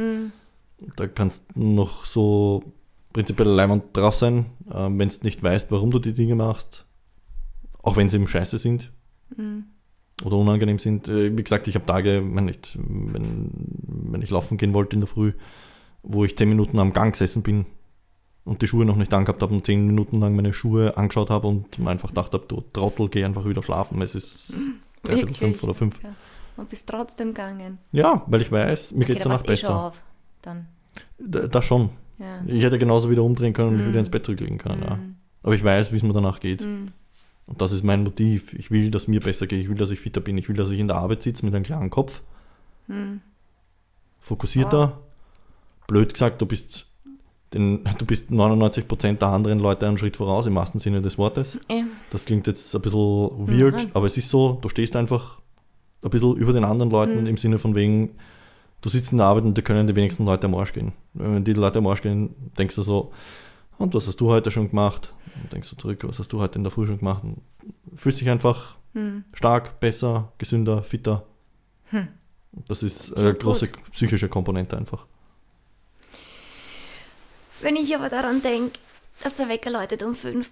Da 0.97 1.07
kannst 1.07 1.47
du 1.55 1.63
noch 1.63 2.05
so 2.07 2.63
prinzipiell 3.13 3.49
leimend 3.49 3.85
drauf 3.97 4.15
sein, 4.15 4.47
ähm, 4.73 4.99
wenn 4.99 5.09
du 5.09 5.17
nicht 5.23 5.43
weißt, 5.43 5.71
warum 5.71 5.91
du 5.91 5.99
die 5.99 6.13
Dinge 6.13 6.35
machst, 6.35 6.87
auch 7.83 7.97
wenn 7.97 8.09
sie 8.09 8.17
eben 8.17 8.29
scheiße 8.29 8.59
sind, 8.59 8.91
oder 10.25 10.37
unangenehm 10.37 10.79
sind. 10.79 11.09
Äh, 11.09 11.37
Wie 11.37 11.43
gesagt, 11.43 11.69
ich 11.69 11.75
habe 11.75 11.85
Tage, 11.87 12.23
wenn 12.35 12.49
ich, 12.49 12.59
wenn, 12.75 13.51
wenn 14.11 14.23
ich 14.23 14.31
laufen 14.31 14.57
gehen 14.57 14.73
wollte 14.73 14.95
in 14.97 15.01
der 15.01 15.07
Früh, 15.07 15.33
wo 16.03 16.25
ich 16.25 16.37
zehn 16.37 16.49
Minuten 16.49 16.79
am 16.79 16.93
Gang 16.93 17.13
gesessen 17.13 17.43
bin 17.43 17.67
und 18.49 18.63
die 18.63 18.67
Schuhe 18.67 18.85
noch 18.85 18.97
nicht 18.97 19.13
angehabt 19.15 19.43
habe 19.43 19.55
und 19.55 19.65
zehn 19.65 19.87
Minuten 19.87 20.21
lang 20.21 20.35
meine 20.35 20.53
Schuhe 20.53 20.97
angeschaut 20.97 21.31
habe 21.31 21.47
und 21.47 21.79
mir 21.79 21.91
einfach 21.91 22.09
gedacht 22.09 22.33
habe, 22.33 22.45
du 22.49 22.63
Trottel, 22.73 23.09
geh 23.09 23.25
einfach 23.25 23.45
wieder 23.45 23.63
schlafen. 23.63 24.01
Es 24.03 24.15
ist 24.15 24.55
dreiviertel 25.03 25.35
fünf 25.35 25.63
oder 25.63 25.75
fünf. 25.75 26.03
Ja. 26.03 26.11
Und 26.57 26.69
bist 26.69 26.89
trotzdem 26.89 27.29
gegangen. 27.29 27.79
Ja, 27.93 28.23
weil 28.27 28.41
ich 28.41 28.51
weiß, 28.51 28.93
mir 28.93 29.05
geht 29.05 29.19
es 29.19 29.23
da 29.23 29.29
danach 29.31 29.47
warst 29.47 29.51
eh 29.51 29.57
schon 29.65 29.69
besser. 29.75 29.85
auf. 29.87 30.01
Dann. 30.43 30.67
Da, 31.19 31.47
das 31.47 31.65
schon. 31.65 31.91
Ja. 32.19 32.43
Ich 32.47 32.65
hätte 32.65 32.79
genauso 32.79 33.11
wieder 33.11 33.23
umdrehen 33.23 33.53
können 33.53 33.69
und 33.69 33.77
mich 33.77 33.85
Mhm. 33.85 33.91
wieder 33.91 34.01
ins 34.01 34.11
Bett 34.11 34.25
zurücklegen 34.27 34.59
können. 34.59 34.83
Ja. 34.83 34.97
Mhm. 34.97 35.15
Aber 35.45 35.55
ich 35.55 35.63
weiß, 35.63 35.93
wie 35.93 35.97
es 35.97 36.03
mir 36.03 36.13
danach 36.13 36.41
geht. 36.41 36.63
Mhm. 36.63 36.89
Und 37.47 37.61
das 37.63 37.71
ist 37.73 37.85
mein 37.85 38.03
Motiv. 38.03 38.55
Ich 38.55 38.71
will, 38.73 38.91
dass 38.91 39.07
mir 39.09 39.21
besser 39.21 39.47
geht. 39.47 39.61
Ich 39.63 39.69
will, 39.69 39.77
dass 39.77 39.91
ich 39.91 40.01
fitter 40.01 40.21
bin. 40.21 40.37
Ich 40.37 40.49
will, 40.49 40.57
dass 40.57 40.71
ich 40.71 40.81
in 40.81 40.89
der 40.89 40.97
Arbeit 40.97 41.23
sitze 41.23 41.45
mit 41.47 41.55
einem 41.55 41.65
klaren 41.65 41.91
Kopf, 41.91 42.23
Mhm. 42.89 43.21
fokussierter. 44.21 44.99
Blöd 45.87 46.13
gesagt, 46.13 46.43
du 46.43 46.47
bist, 46.47 46.88
den, 47.55 47.85
du 47.99 48.05
bist 48.05 48.31
99% 48.31 49.15
der 49.19 49.29
anderen 49.29 49.59
Leute 49.59 49.87
einen 49.87 49.97
Schritt 49.99 50.17
voraus, 50.17 50.47
im 50.47 50.55
wahrsten 50.55 50.81
Sinne 50.81 51.01
des 51.03 51.17
Wortes. 51.19 51.59
Eh. 51.69 51.83
Das 52.11 52.25
klingt 52.25 52.47
jetzt 52.47 52.75
ein 52.75 52.83
bisschen 52.83 53.01
weird, 53.49 53.85
Mhm. 53.85 53.91
aber 53.95 54.07
es 54.07 54.17
ist 54.17 54.29
so, 54.29 54.59
du 54.61 54.69
stehst 54.69 54.95
einfach 54.97 55.41
ein 56.03 56.11
bisschen 56.11 56.37
über 56.37 56.53
den 56.53 56.65
anderen 56.65 56.91
Leuten 56.91 57.21
Mhm. 57.23 57.27
im 57.27 57.37
Sinne 57.39 57.59
von 57.59 57.75
wegen, 57.75 58.11
du 58.83 58.89
sitzt 58.89 59.13
in 59.13 59.19
der 59.19 59.27
Arbeit 59.27 59.45
und 59.45 59.57
da 59.57 59.63
können 59.63 59.87
die 59.87 59.97
wenigsten 59.97 60.25
Leute 60.25 60.47
am 60.47 60.55
Arsch 60.55 60.73
gehen. 60.73 60.93
Wenn 61.15 61.43
die 61.45 61.55
Leute 61.55 61.79
am 61.79 61.87
Arsch 61.87 62.03
gehen, 62.03 62.35
denkst 62.59 62.75
du 62.77 62.83
so, 62.83 63.13
und 63.79 63.95
was 63.95 64.07
hast 64.07 64.21
du 64.21 64.29
heute 64.29 64.51
schon 64.51 64.69
gemacht? 64.71 65.13
Und 65.43 65.53
denkst 65.53 65.71
du 65.71 65.77
zurück, 65.77 66.05
was 66.07 66.19
hast 66.19 66.33
du 66.33 66.41
heute 66.41 66.59
in 66.59 66.65
der 66.65 66.71
Früh 66.71 66.87
schon 66.87 66.99
gemacht? 66.99 67.23
Und 67.25 67.41
fühlst 67.97 68.21
dich 68.21 68.29
einfach 68.29 68.77
Mhm. 68.95 69.25
stark, 69.35 69.81
besser, 69.81 70.33
gesünder, 70.39 70.83
fitter. 70.83 71.25
Hm. 71.91 72.09
Das 72.67 72.83
ist 72.83 73.17
eine 73.17 73.35
große 73.35 73.69
gut. 73.69 73.91
psychische 73.93 74.29
Komponente 74.29 74.77
einfach. 74.77 75.07
Wenn 77.61 77.77
ich 77.77 77.95
aber 77.95 78.09
daran 78.09 78.43
denke, 78.43 78.79
dass 79.23 79.35
der 79.35 79.49
Wecker 79.49 79.71
läutet 79.71 80.03
um 80.03 80.15
fünf, 80.15 80.51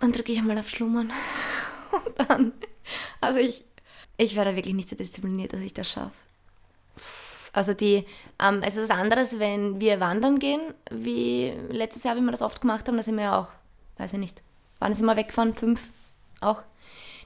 dann 0.00 0.12
drücke 0.12 0.32
ich 0.32 0.38
einmal 0.38 0.58
auf 0.58 0.68
Schlummern. 0.68 1.12
Und 1.92 2.28
dann, 2.28 2.52
also 3.20 3.38
ich, 3.38 3.64
ich 4.16 4.34
werde 4.34 4.56
wirklich 4.56 4.74
nicht 4.74 4.88
so 4.88 4.96
diszipliniert, 4.96 5.52
dass 5.52 5.60
ich 5.60 5.74
das 5.74 5.90
schaffe. 5.90 6.12
Also 7.52 7.74
die, 7.74 8.06
ähm, 8.40 8.62
es 8.62 8.76
ist 8.76 8.88
was 8.88 8.98
anderes, 8.98 9.38
wenn 9.38 9.80
wir 9.80 10.00
wandern 10.00 10.38
gehen, 10.38 10.60
wie 10.90 11.52
letztes 11.68 12.02
Jahr, 12.02 12.16
wie 12.16 12.22
wir 12.22 12.30
das 12.30 12.42
oft 12.42 12.62
gemacht 12.62 12.88
haben, 12.88 12.96
da 12.96 13.02
sind 13.02 13.16
wir 13.16 13.24
ja 13.24 13.38
auch, 13.38 13.48
weiß 13.98 14.14
ich 14.14 14.18
nicht, 14.18 14.42
wann 14.78 14.94
sind 14.94 15.04
wir 15.04 15.16
weggefahren? 15.16 15.52
Fünf? 15.54 15.88
Auch? 16.40 16.62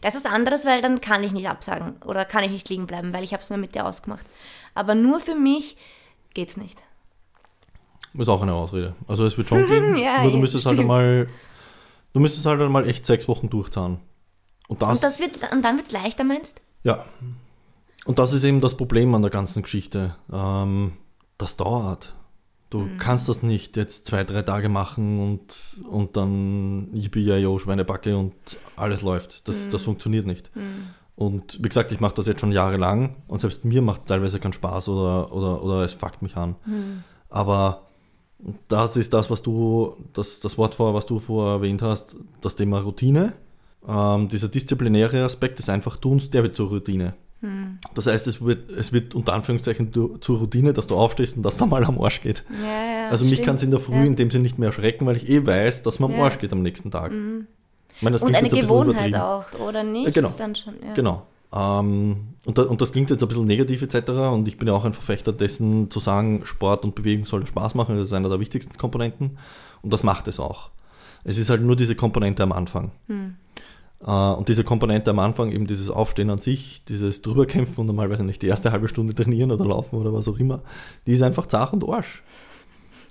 Das 0.01 0.15
ist 0.15 0.25
was 0.25 0.33
anderes, 0.33 0.65
weil 0.65 0.83
dann 0.83 1.01
kann 1.01 1.25
ich 1.25 1.33
nicht 1.33 1.49
absagen 1.49 1.97
oder 2.05 2.25
kann 2.25 2.45
ich 2.45 2.51
nicht 2.51 2.69
liegen 2.69 2.87
bleiben, 2.87 3.15
weil 3.15 3.25
ich 3.25 3.33
habe 3.33 3.43
es 3.43 3.51
mir 3.51 3.57
mit 3.57 3.75
dir 3.75 3.87
ausgemacht. 3.87 4.27
Aber 4.75 4.95
nur 4.95 5.21
für 5.21 5.35
mich 5.35 5.77
geht's 6.35 6.57
nicht. 6.57 6.83
Ist 8.19 8.29
auch 8.29 8.43
eine 8.43 8.55
Ausrede. 8.55 8.95
Also 9.07 9.25
es 9.27 9.37
wird 9.37 9.49
schon 9.49 9.67
gehen, 9.67 9.97
Ja, 10.03 10.23
nur 10.23 10.33
du 10.33 10.39
müsstest 10.39 10.67
halt 10.67 10.77
stimmt. 10.77 10.91
einmal, 10.91 11.29
du 12.13 12.21
müsstest 12.21 12.47
halt 12.47 12.61
einmal 12.61 12.89
echt 12.89 13.07
sechs 13.07 13.29
Wochen 13.29 13.51
durchzahlen. 13.51 13.99
Und 14.69 14.83
das, 14.83 14.95
Und, 14.95 15.03
das 15.03 15.21
wird, 15.21 15.53
und 15.53 15.63
dann 15.65 15.77
wird 15.77 15.87
es 15.89 15.93
leichter, 15.93 16.25
meinst 16.25 16.61
ja. 16.83 17.05
Und 18.05 18.19
das 18.21 18.33
ist 18.33 18.45
eben 18.45 18.61
das 18.61 18.77
Problem 18.77 19.13
an 19.17 19.23
der 19.23 19.31
ganzen 19.33 19.63
Geschichte. 19.63 20.15
Ähm, 20.33 20.93
das 21.39 21.57
dauert. 21.57 22.15
Du 22.71 22.79
Mhm. 22.79 22.99
kannst 22.99 23.29
das 23.29 23.43
nicht 23.43 23.77
jetzt 23.77 24.07
zwei, 24.07 24.23
drei 24.25 24.43
Tage 24.43 24.69
machen 24.69 25.19
und, 25.19 25.81
und 25.91 26.17
dann 26.17 26.89
yippie 26.95 27.25
Schweinebacke 27.59 28.17
und 28.17 28.35
alles 28.77 29.03
läuft. 29.03 29.47
Das, 29.49 29.67
Mhm. 29.67 29.71
das 29.71 29.83
funktioniert 29.83 30.27
nicht. 30.27 30.51
Und 31.17 31.59
wie 31.63 31.69
gesagt, 31.69 31.91
ich 31.93 32.01
mache 32.01 32.15
das 32.15 32.27
jetzt 32.27 32.41
schon 32.41 32.53
jahrelang 32.53 33.17
und 33.27 33.41
selbst 33.41 33.65
mir 33.65 33.83
macht 33.83 34.03
es 34.03 34.07
teilweise 34.07 34.39
keinen 34.39 34.53
Spaß 34.53 34.89
oder, 34.89 35.33
oder, 35.33 35.63
oder 35.65 35.81
es 35.83 35.93
fuckt 35.95 36.23
mich 36.23 36.37
an. 36.37 36.57
Mhm. 36.67 37.03
Aber 37.29 37.86
das 38.69 38.97
ist 38.97 39.13
das, 39.15 39.31
was 39.31 39.43
du, 39.43 39.97
das, 40.13 40.41
das 40.41 40.59
Wort 40.59 40.75
vor, 40.75 40.95
was 40.95 41.07
du 41.07 41.19
vorher 41.19 41.55
erwähnt 41.57 41.83
hast, 41.83 42.17
das 42.41 42.55
Thema 42.57 42.81
Routine. 42.81 43.33
Ähm, 43.89 44.29
dieser 44.29 44.49
disziplinäre 44.49 45.25
Aspekt 45.25 45.59
des 45.59 45.69
Einfachtuns, 45.69 46.31
der 46.31 46.43
wird 46.43 46.57
zur 46.57 46.69
Routine. 46.69 47.15
Hm. 47.41 47.79
Das 47.95 48.07
heißt, 48.07 48.27
es 48.27 48.43
wird, 48.45 48.71
es 48.71 48.93
wird 48.93 49.15
unter 49.15 49.35
Anführungszeichen 49.35 49.93
du- 49.93 50.17
zur 50.19 50.39
Routine, 50.39 50.73
dass 50.73 50.87
du 50.87 50.97
aufstehst 50.97 51.37
und 51.37 51.43
dass 51.43 51.57
da 51.57 51.67
mal 51.67 51.85
am 51.85 52.01
Arsch 52.01 52.21
geht. 52.23 52.45
Ja, 52.63 53.03
ja, 53.05 53.09
also 53.11 53.25
mich 53.25 53.43
kann 53.43 53.57
es 53.57 53.63
in 53.63 53.71
der 53.71 53.79
Früh 53.81 53.95
Ja. 53.95 54.05
in 54.05 54.17
dem 54.17 54.31
Sinne 54.31 54.43
nicht 54.43 54.59
mehr 54.59 54.69
erschrecken, 54.69 55.07
weil 55.07 55.17
ich 55.17 55.29
eh 55.29 55.45
weiß, 55.47 55.83
dass 55.83 55.99
man 56.01 56.13
am. 56.15 56.21
Arsch 56.21 56.39
geht 56.39 56.53
am 56.53 56.63
nächsten 56.63 56.91
Tag. 56.91 57.13
Ich 57.95 58.03
meine, 58.03 58.15
das 58.15 58.23
Und 58.23 58.35
eine 58.35 58.39
ein 58.49 58.49
Gewohnheit 58.61 59.09
übertrieben. 59.11 59.21
auch, 59.21 59.45
oder 59.69 59.83
nicht? 59.83 60.07
Ja, 60.07 60.11
genau. 60.11 60.33
Dann 60.37 60.55
schon, 60.55 60.75
ja. 60.85 60.95
Genau. 60.95 61.23
Ähm, 61.57 62.35
und, 62.45 62.59
da, 62.59 62.63
und 62.65 62.81
das 62.81 62.93
klingt 62.93 63.11
jetzt 63.11 63.23
ein 63.23 63.29
bisschen 63.29 63.45
negativ 63.47 63.83
etc. 63.83 64.11
Und 64.11 64.47
ich 64.47 64.59
bin 64.59 64.69
ja 64.69 64.75
auch 64.75 64.85
ein 64.85 64.93
Verfechter 64.93 65.33
dessen, 65.33 65.91
zu 65.91 66.01
sagen, 66.01 66.43
Sport 66.45 66.85
und 66.85 66.95
Bewegung 66.95 67.25
soll 67.25 67.47
Spaß 67.47 67.75
machen. 67.75 67.97
Das 67.97 68.09
ist 68.09 68.13
einer 68.13 68.29
der 68.29 68.41
wichtigsten 68.41 68.77
Komponenten. 68.77 69.39
Und 69.83 69.93
das 69.93 70.03
macht 70.03 70.29
es 70.29 70.39
auch. 70.41 70.71
Es 71.25 71.39
ist 71.39 71.51
halt 71.51 71.63
nur 71.63 71.75
diese 71.77 71.95
Komponente 71.97 72.43
am 72.43 72.53
Anfang. 72.53 72.93
Äh, 73.09 74.11
und 74.11 74.49
diese 74.49 74.63
Komponente 74.65 75.11
am 75.11 75.19
Anfang, 75.19 75.51
eben 75.51 75.67
dieses 75.67 75.91
Aufstehen 75.91 76.31
an 76.31 76.39
sich, 76.39 76.85
dieses 76.89 77.23
Drüberkämpfen 77.23 77.79
und 77.81 77.87
normalerweise 77.87 78.25
nicht 78.25 78.43
die 78.43 78.47
erste 78.49 78.71
halbe 78.71 78.89
Stunde 78.89 79.15
trainieren 79.15 79.51
oder 79.51 79.65
laufen 79.65 79.97
oder 79.97 80.13
was 80.13 80.29
auch 80.29 80.39
immer, 80.39 80.61
die 81.07 81.13
ist 81.13 81.23
einfach 81.23 81.47
zart 81.47 81.73
und 81.73 81.89
Arsch. 81.89 82.23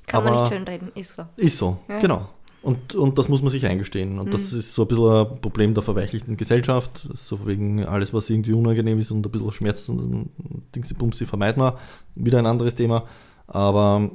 Kann 0.07 0.23
man 0.23 0.33
Aber- 0.33 0.43
nicht 0.43 0.53
schönreden, 0.53 0.91
ist 0.93 1.15
so. 1.15 1.23
Ist 1.35 1.57
so, 1.57 1.77
Ja. 1.89 1.99
genau. 1.99 2.29
Und, 2.65 2.95
und 2.95 3.19
das 3.19 3.29
muss 3.29 3.43
man 3.43 3.51
sich 3.51 3.63
eingestehen. 3.67 4.17
Und 4.17 4.33
das 4.33 4.51
ist 4.51 4.73
so 4.73 4.81
ein 4.81 4.87
bisschen 4.87 5.07
ein 5.07 5.39
Problem 5.39 5.75
der 5.75 5.83
verweichlichten 5.83 6.35
Gesellschaft. 6.35 7.07
So 7.13 7.45
wegen 7.45 7.85
alles, 7.85 8.11
was 8.11 8.27
irgendwie 8.27 8.53
unangenehm 8.53 8.97
ist 8.97 9.11
und 9.11 9.23
ein 9.23 9.31
bisschen 9.31 9.51
schmerzt 9.51 9.87
und 9.87 10.31
Dingsy-Bumsy 10.73 11.27
vermeiden 11.27 11.61
wir. 11.61 11.77
Wieder 12.15 12.39
ein 12.39 12.47
anderes 12.47 12.73
Thema. 12.73 13.05
Aber, 13.45 14.09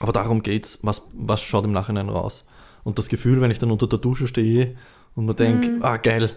aber 0.00 0.12
darum 0.12 0.42
geht's. 0.42 0.78
Was, 0.80 1.02
was 1.12 1.42
schaut 1.42 1.66
im 1.66 1.72
Nachhinein 1.72 2.08
raus? 2.08 2.42
Und 2.84 2.98
das 2.98 3.10
Gefühl, 3.10 3.42
wenn 3.42 3.50
ich 3.50 3.58
dann 3.58 3.70
unter 3.70 3.86
der 3.86 3.98
Dusche 3.98 4.28
stehe 4.28 4.74
und 5.14 5.26
mir 5.26 5.34
denke, 5.34 5.78
ah 5.82 5.98
geil, 5.98 6.30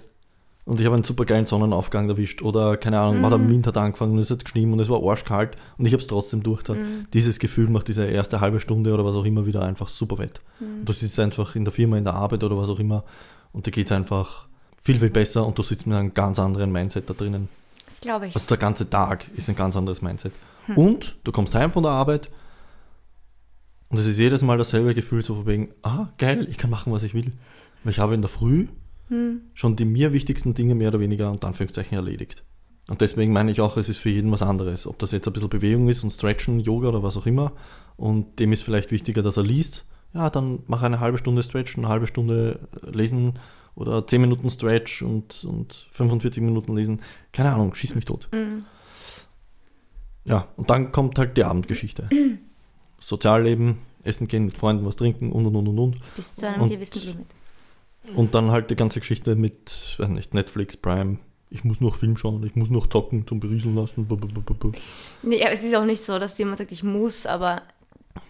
und 0.65 0.79
ich 0.79 0.85
habe 0.85 0.95
einen 0.95 1.03
super 1.03 1.25
geilen 1.25 1.45
Sonnenaufgang 1.45 2.07
erwischt 2.09 2.41
oder 2.41 2.77
keine 2.77 2.99
Ahnung, 2.99 3.21
war 3.23 3.29
der 3.29 3.49
Wind 3.49 3.65
hat 3.67 3.77
angefangen 3.77 4.13
und 4.13 4.19
es 4.19 4.29
hat 4.29 4.45
geschnien 4.45 4.71
und 4.71 4.79
es 4.79 4.89
war 4.89 5.01
arschkalt 5.03 5.55
und 5.77 5.85
ich 5.85 5.93
habe 5.93 6.01
es 6.01 6.07
trotzdem 6.07 6.43
durchgezogen. 6.43 7.07
Dieses 7.13 7.39
Gefühl 7.39 7.69
macht 7.69 7.87
diese 7.87 8.05
erste 8.05 8.41
halbe 8.41 8.59
Stunde 8.59 8.93
oder 8.93 9.03
was 9.03 9.15
auch 9.15 9.25
immer 9.25 9.45
wieder 9.45 9.63
einfach 9.63 9.87
super 9.87 10.17
wett. 10.19 10.39
Und 10.59 10.87
das 10.87 11.01
ist 11.01 11.19
einfach 11.19 11.55
in 11.55 11.65
der 11.65 11.73
Firma, 11.73 11.97
in 11.97 12.03
der 12.03 12.13
Arbeit 12.13 12.43
oder 12.43 12.57
was 12.57 12.69
auch 12.69 12.79
immer 12.79 13.03
und 13.53 13.65
da 13.65 13.71
geht 13.71 13.87
es 13.87 13.91
einfach 13.91 14.47
viel, 14.81 14.99
viel 14.99 15.09
besser 15.09 15.45
und 15.45 15.57
du 15.57 15.63
sitzt 15.63 15.87
mit 15.87 15.97
einem 15.97 16.13
ganz 16.13 16.39
anderen 16.39 16.71
Mindset 16.71 17.09
da 17.09 17.13
drinnen. 17.13 17.49
Das 17.85 17.99
glaube 17.99 18.27
ich. 18.27 18.35
Also 18.35 18.47
der 18.47 18.57
ganze 18.57 18.89
Tag 18.89 19.25
ist 19.35 19.49
ein 19.49 19.55
ganz 19.55 19.75
anderes 19.75 20.01
Mindset. 20.01 20.33
Und 20.75 21.17
du 21.23 21.31
kommst 21.31 21.53
heim 21.55 21.71
von 21.71 21.83
der 21.83 21.91
Arbeit 21.91 22.29
und 23.89 23.97
es 23.97 24.05
ist 24.05 24.17
jedes 24.17 24.41
Mal 24.41 24.57
dasselbe 24.57 24.95
Gefühl, 24.95 25.23
so 25.23 25.35
von 25.35 25.45
wegen, 25.47 25.69
ah, 25.81 26.07
geil, 26.17 26.47
ich 26.49 26.57
kann 26.57 26.69
machen, 26.69 26.93
was 26.93 27.03
ich 27.03 27.13
will. 27.13 27.33
Weil 27.83 27.91
ich 27.91 27.99
habe 27.99 28.13
in 28.13 28.21
der 28.21 28.29
Früh 28.29 28.67
schon 29.53 29.75
die 29.75 29.85
mir 29.85 30.13
wichtigsten 30.13 30.53
Dinge 30.53 30.75
mehr 30.75 30.89
oder 30.89 30.99
weniger 30.99 31.31
unter 31.31 31.47
Anführungszeichen 31.47 31.95
erledigt. 31.97 32.43
Und 32.87 33.01
deswegen 33.01 33.31
meine 33.33 33.51
ich 33.51 33.61
auch, 33.61 33.77
es 33.77 33.89
ist 33.89 33.97
für 33.99 34.09
jeden 34.09 34.31
was 34.31 34.41
anderes. 34.41 34.87
Ob 34.87 34.99
das 34.99 35.11
jetzt 35.11 35.27
ein 35.27 35.33
bisschen 35.33 35.49
Bewegung 35.49 35.87
ist 35.89 36.03
und 36.03 36.09
Stretchen, 36.11 36.59
Yoga 36.59 36.89
oder 36.89 37.03
was 37.03 37.15
auch 37.17 37.25
immer. 37.25 37.53
Und 37.97 38.39
dem 38.39 38.51
ist 38.53 38.63
vielleicht 38.63 38.91
wichtiger, 38.91 39.21
dass 39.21 39.37
er 39.37 39.43
liest. 39.43 39.85
Ja, 40.13 40.29
dann 40.29 40.59
mach 40.67 40.81
eine 40.81 40.99
halbe 40.99 41.17
Stunde 41.17 41.43
Stretchen, 41.43 41.83
eine 41.85 41.91
halbe 41.93 42.07
Stunde 42.07 42.59
lesen 42.91 43.33
oder 43.75 44.05
10 44.05 44.19
Minuten 44.19 44.49
Stretch 44.49 45.01
und, 45.03 45.43
und 45.45 45.87
45 45.91 46.43
Minuten 46.43 46.75
lesen. 46.75 47.01
Keine 47.31 47.53
Ahnung, 47.53 47.73
schieß 47.73 47.95
mich 47.95 48.05
tot. 48.05 48.27
Ja, 50.25 50.47
und 50.57 50.69
dann 50.69 50.91
kommt 50.91 51.17
halt 51.17 51.37
die 51.37 51.43
Abendgeschichte. 51.43 52.09
Sozialleben, 52.99 53.77
essen 54.03 54.27
gehen, 54.27 54.45
mit 54.45 54.57
Freunden 54.57 54.85
was 54.85 54.95
trinken 54.95 55.31
und 55.31 55.45
und 55.45 55.55
und 55.55 55.67
und 55.67 55.79
und. 55.79 56.15
Bis 56.15 56.35
zu 56.35 56.47
einem 56.47 56.61
Und- 56.63 56.69
gewissen 56.69 57.01
Limit. 57.05 57.25
Und 58.15 58.33
dann 58.33 58.51
halt 58.51 58.69
die 58.71 58.75
ganze 58.75 58.99
Geschichte 58.99 59.35
mit, 59.35 59.95
weiß 59.97 60.09
nicht, 60.09 60.33
Netflix, 60.33 60.75
Prime. 60.75 61.19
Ich 61.49 61.63
muss 61.63 61.81
noch 61.81 61.95
Film 61.95 62.17
schauen, 62.17 62.43
ich 62.45 62.55
muss 62.55 62.69
noch 62.69 62.87
zocken 62.87 63.27
zum 63.27 63.39
Berieseln 63.39 63.75
lassen. 63.75 64.07
Nee, 65.21 65.41
aber 65.43 65.51
es 65.51 65.63
ist 65.63 65.75
auch 65.75 65.85
nicht 65.85 66.03
so, 66.03 66.17
dass 66.17 66.37
jemand 66.37 66.57
sagt, 66.57 66.71
ich 66.71 66.83
muss, 66.83 67.25
aber 67.25 67.61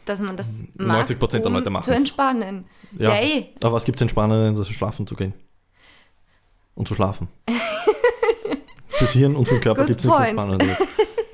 dass 0.06 0.20
man 0.20 0.36
das 0.38 0.64
macht, 0.78 1.10
90% 1.10 1.28
der 1.38 1.46
um 1.46 1.54
Leute 1.54 1.70
machen's. 1.70 1.86
zu 1.86 1.94
entspannen. 1.94 2.66
Ja, 2.98 3.14
Ja, 3.16 3.22
eh. 3.22 3.46
aber 3.64 3.74
was 3.74 3.86
gibt 3.86 3.98
es 4.00 4.02
Entspannenderes, 4.02 4.68
als 4.68 4.70
schlafen 4.76 5.06
zu 5.08 5.16
gehen? 5.16 5.34
Und 6.76 6.88
zu 6.88 6.96
schlafen. 6.96 7.28
Fürs 8.88 9.12
Hirn 9.12 9.36
und 9.36 9.48
für 9.48 9.56
den 9.56 9.62
Körper 9.62 9.86
gibt 9.86 10.00
es 10.00 10.06
nichts 10.06 10.18
point. 10.18 10.30
Entspannenderes. 10.32 10.78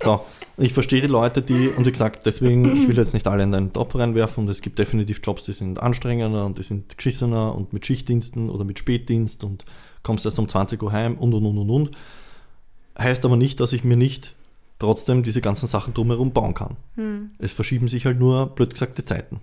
So, 0.02 0.26
ich 0.58 0.74
verstehe 0.74 1.02
die 1.02 1.08
Leute, 1.08 1.41
die, 1.41 1.70
und 1.70 1.86
wie 1.86 1.91
gesagt, 1.91 2.26
deswegen, 2.26 2.65
ich 2.82 2.88
will 2.88 2.98
jetzt 2.98 3.13
nicht 3.13 3.28
alle 3.28 3.43
in 3.43 3.54
einen 3.54 3.74
Topf 3.74 3.96
reinwerfen 3.96 4.46
und 4.46 4.50
es 4.50 4.62
gibt 4.62 4.80
definitiv 4.80 5.22
Jobs, 5.24 5.46
die 5.46 5.54
sind 5.54 5.82
anstrengender 5.82 6.46
und 6.46 6.58
die 6.58 6.63
sind 6.63 6.98
geschissener 6.98 7.54
und 7.54 7.74
mit 7.74 7.86
Schichtdiensten 7.86 8.50
oder 8.50 8.65
mit 8.65 8.80
Spätdienst 8.80 9.43
und 9.43 9.65
kommst 10.02 10.26
erst 10.26 10.39
um 10.39 10.50
20 10.50 10.82
Uhr 10.82 10.91
heim 10.91 11.15
und 11.15 11.34
und 11.34 11.46
und 11.46 11.58
und 11.60 11.70
und. 11.70 11.91
Heißt 12.98 13.24
aber 13.26 13.36
nicht, 13.36 13.60
dass 13.60 13.74
ich 13.74 13.84
mir 13.84 13.98
nicht 13.98 14.36
trotzdem 14.80 15.22
diese 15.22 15.41
ganzen 15.41 15.67
Sachen 15.67 15.93
drumherum 15.93 16.32
bauen 16.32 16.56
kann. 16.56 16.78
Es 17.38 17.54
verschieben 17.54 17.88
sich 17.88 18.06
halt 18.06 18.20
nur, 18.20 18.48
blöd 18.48 18.74
gesagt, 18.74 18.98
die 18.98 19.06
Zeiten. 19.06 19.41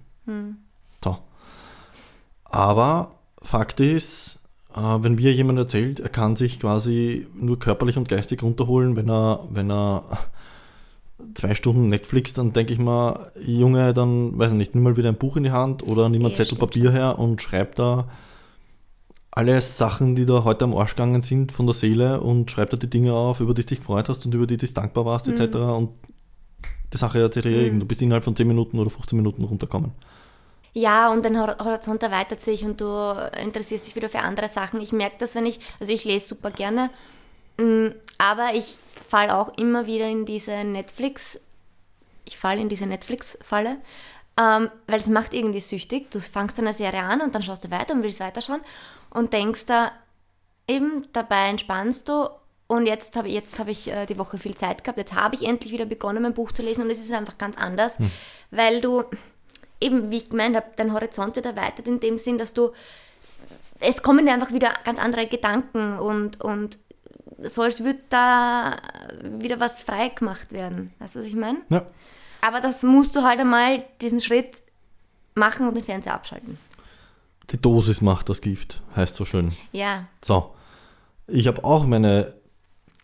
So. 1.03 1.19
Aber 2.45 3.13
Fakt 3.41 3.79
ist, 3.79 4.39
äh, 4.75 4.81
wenn 4.81 5.15
mir 5.15 5.33
jemand 5.33 5.59
erzählt, 5.59 6.01
er 6.01 6.09
kann 6.09 6.35
sich 6.35 6.59
quasi 6.59 7.27
nur 7.35 7.59
körperlich 7.59 7.97
und 7.97 8.09
geistig 8.09 8.43
runterholen, 8.43 8.97
wenn 8.97 9.09
er, 9.09 9.47
wenn 9.51 9.71
er 9.71 10.05
zwei 11.35 11.55
Stunden 11.55 11.89
Netflix, 11.89 12.35
dann 12.35 12.53
denke 12.53 12.73
ich 12.73 12.79
mal, 12.79 13.33
Junge, 13.45 13.95
dann, 13.95 14.39
weiß 14.39 14.53
ich 14.53 14.57
nicht, 14.59 14.75
nimm 14.75 14.85
mal 14.85 14.97
wieder 14.97 15.09
ein 15.09 15.17
Buch 15.17 15.37
in 15.37 15.45
die 15.45 15.53
Hand 15.53 15.83
oder 15.83 16.09
nimm 16.09 16.23
ein 16.23 16.29
Ja, 16.31 16.35
Zettel 16.35 16.57
stimmt 16.57 16.61
Papier 16.61 16.91
her 16.93 17.19
und 17.19 17.41
schreib 17.41 17.75
da 17.77 18.09
alle 19.31 19.61
Sachen, 19.61 20.15
die 20.15 20.27
da 20.27 20.45
heute 20.45 20.65
am 20.65 20.77
Arsch 20.77 20.93
gegangen 20.95 21.23
sind 21.23 21.51
von 21.51 21.67
der 21.67 21.75
Seele 21.75 22.21
und 22.21 22.51
schreib 22.51 22.71
da 22.71 22.77
die 22.77 22.89
Dinge 22.91 23.15
auf, 23.15 23.41
über 23.41 23.53
die 23.55 23.63
du 23.63 23.69
dich 23.69 23.79
gefreut 23.79 24.09
hast 24.09 24.25
und 24.27 24.35
über 24.35 24.47
die 24.47 24.57
du 24.57 24.67
dankbar 24.67 25.05
warst, 25.05 25.27
etc. 25.29 25.57
Und 25.57 25.91
die 26.93 26.99
Sache 26.99 27.27
sich 27.33 27.45
erledigt. 27.45 27.83
Du 27.83 27.87
bist 27.87 28.01
innerhalb 28.03 28.23
von 28.23 28.37
10 28.37 28.47
Minuten 28.47 28.79
oder 28.79 28.91
15 28.91 29.17
Minuten 29.17 29.43
runtergekommen. 29.43 29.93
Ja, 30.73 31.11
und 31.13 31.25
dein 31.25 31.39
Hor- 31.39 31.57
Horizont 31.59 32.03
erweitert 32.03 32.41
sich 32.43 32.65
und 32.65 32.81
du 32.81 32.87
interessierst 33.43 33.87
dich 33.87 33.97
wieder 33.97 34.09
für 34.09 34.21
andere 34.21 34.49
Sachen. 34.49 34.81
Ich 34.81 34.93
merke 34.93 35.17
das, 35.19 35.35
wenn 35.35 35.47
ich, 35.47 35.61
also 35.81 35.93
ich 35.93 36.05
lese 36.05 36.27
super 36.29 36.51
gerne, 36.51 36.91
mm, 37.59 37.89
aber 38.19 38.55
ich 38.55 38.77
falle 39.07 39.37
auch 39.37 39.57
immer 39.59 39.87
wieder 39.87 40.09
in 40.09 40.25
diese 40.27 40.65
Netflix, 40.65 41.39
ich 42.25 42.39
falle 42.39 42.61
in 42.61 42.69
diese 42.69 42.87
Netflix-Falle, 42.87 43.79
ähm, 44.41 44.71
weil 44.87 45.01
es 45.01 45.09
macht 45.09 45.35
irgendwie 45.35 45.61
süchtig. 45.61 46.11
Du 46.11 46.21
fangst 46.21 46.59
eine 46.59 46.73
Serie 46.73 47.03
an 47.03 47.21
und 47.21 47.35
dann 47.35 47.43
schaust 47.43 47.65
du 47.65 47.71
weiter 47.71 47.95
und 47.95 48.03
willst 48.03 48.21
weiterschauen 48.21 48.61
und 49.11 49.33
denkst 49.33 49.67
da, 49.67 49.93
eben 50.67 51.07
dabei 51.13 51.49
entspannst 51.49 52.09
du 52.09 52.29
und 52.67 52.87
jetzt 52.87 53.17
habe 53.17 53.29
jetzt 53.29 53.59
hab 53.59 53.69
ich 53.69 53.93
äh, 53.93 54.07
die 54.07 54.19
Woche 54.19 54.39
viel 54.39 54.55
Zeit 54.55 54.83
gehabt, 54.83 54.99
jetzt 54.99 55.13
habe 55.13 55.35
ich 55.35 55.47
endlich 55.47 55.73
wieder 55.73 55.85
begonnen, 55.85 56.23
mein 56.23 56.35
Buch 56.35 56.51
zu 56.51 56.63
lesen 56.63 56.83
und 56.83 56.91
es 56.91 56.99
ist 56.99 57.13
einfach 57.13 57.37
ganz 57.37 57.59
anders, 57.59 57.99
weil 58.51 58.81
du 58.81 59.05
eben, 59.81 60.11
wie 60.11 60.17
ich 60.17 60.31
gemeint 60.31 60.57
habe, 60.57 60.67
dein 60.77 60.93
Horizont 60.93 61.37
wird 61.37 61.47
erweitert 61.47 61.87
in 61.87 62.01
dem 62.01 62.17
Sinn, 62.17 62.39
dass 62.39 62.55
du, 62.55 62.73
es 63.81 64.03
kommen 64.03 64.25
dir 64.25 64.33
einfach 64.33 64.53
wieder 64.53 64.73
ganz 64.85 64.99
andere 64.99 65.27
Gedanken 65.27 65.99
und, 65.99 66.41
und 66.41 66.79
so 67.43 67.63
als 67.63 67.83
würde 67.83 68.01
da 68.09 68.77
wieder 69.23 69.61
was 69.61 69.83
frei 69.83 70.09
gemacht 70.09 70.53
werden. 70.53 70.93
Weißt 70.99 71.17
du, 71.17 71.21
was 71.21 71.27
ich 71.27 71.37
meine? 71.37 71.59
Ja. 71.71 71.87
Aber 72.41 72.61
das 72.61 72.83
musst 72.83 73.17
du 73.17 73.23
halt 73.23 73.41
einmal 73.41 73.85
diesen 74.01 74.21
Schritt 74.21 74.63
machen 75.35 75.67
und 75.67 75.75
den 75.75 75.85
Fernseher 75.85 76.15
abschalten. 76.15 76.59
Die 77.51 77.61
Dosis 77.61 78.01
macht 78.01 78.29
das 78.29 78.41
Gift, 78.41 78.83
heißt 78.97 79.17
so 79.17 79.25
schön. 79.25 79.53
Ja, 79.73 80.05
So, 80.23 80.55
ich 81.27 81.47
habe 81.47 81.65
auch 81.65 81.87
meine 81.87 82.35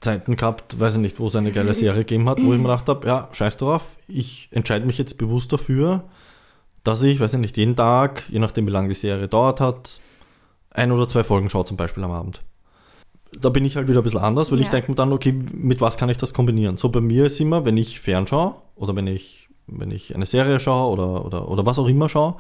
Zeiten 0.01 0.37
gehabt, 0.37 0.79
weiß 0.81 0.95
ich 0.95 1.01
nicht, 1.01 1.19
wo 1.21 1.27
es 1.27 1.37
eine 1.37 1.53
geile 1.53 1.75
Serie 1.75 2.01
gegeben 2.01 2.29
hat, 2.29 2.38
wo 2.38 2.53
ich 2.53 2.59
mir 2.59 2.64
gedacht 2.64 2.88
habe, 2.88 3.07
ja, 3.07 3.29
scheiß 3.33 3.59
drauf, 3.59 3.97
ich 4.09 4.49
entscheide 4.51 4.87
mich 4.87 4.97
jetzt 4.97 5.19
bewusst 5.19 5.53
dafür, 5.53 6.05
dass 6.85 7.03
ich, 7.03 7.21
weiß 7.21 7.35
ich 7.35 7.40
nicht, 7.40 7.59
jeden 7.59 7.77
Tag, 7.77 8.23
je 8.31 8.38
nachdem 8.38 8.66
wie 8.66 8.71
lange 8.71 8.88
die 8.88 8.95
Serie 8.95 9.29
dauert 9.29 9.61
hat, 9.61 10.01
ein 10.71 10.90
oder 10.93 11.07
zwei 11.07 11.23
Folgen 11.23 11.51
schaue 11.51 11.66
zum 11.66 11.77
Beispiel 11.77 12.03
am 12.03 12.12
Abend. 12.12 12.40
Da 13.38 13.49
bin 13.49 13.64
ich 13.64 13.77
halt 13.77 13.88
wieder 13.88 14.01
ein 14.01 14.05
bisschen 14.05 14.21
anders, 14.21 14.51
weil 14.51 14.59
ich 14.61 14.66
Ja. 14.66 14.73
denke 14.73 14.90
mir 14.90 14.97
dann, 14.97 15.12
okay, 15.12 15.33
mit 15.53 15.81
was 15.81 15.97
kann 15.97 16.09
ich 16.09 16.16
das 16.16 16.35
kombinieren? 16.35 16.77
So 16.77 16.88
bei 16.88 17.01
mir 17.01 17.27
ist 17.27 17.40
immer, 17.40 17.64
wenn 17.64 17.77
ich 17.77 18.01
fernschaue 18.01 18.55
oder 18.77 18.97
wenn 18.97 19.07
ich, 19.07 19.49
wenn 19.66 19.90
ich 19.90 20.14
eine 20.14 20.27
Serie 20.27 20.59
schaue 20.59 20.93
oder, 20.93 21.25
oder, 21.25 21.49
oder 21.49 21.64
was 21.66 21.79
auch 21.79 21.87
immer 21.88 22.09
schaue, 22.09 22.35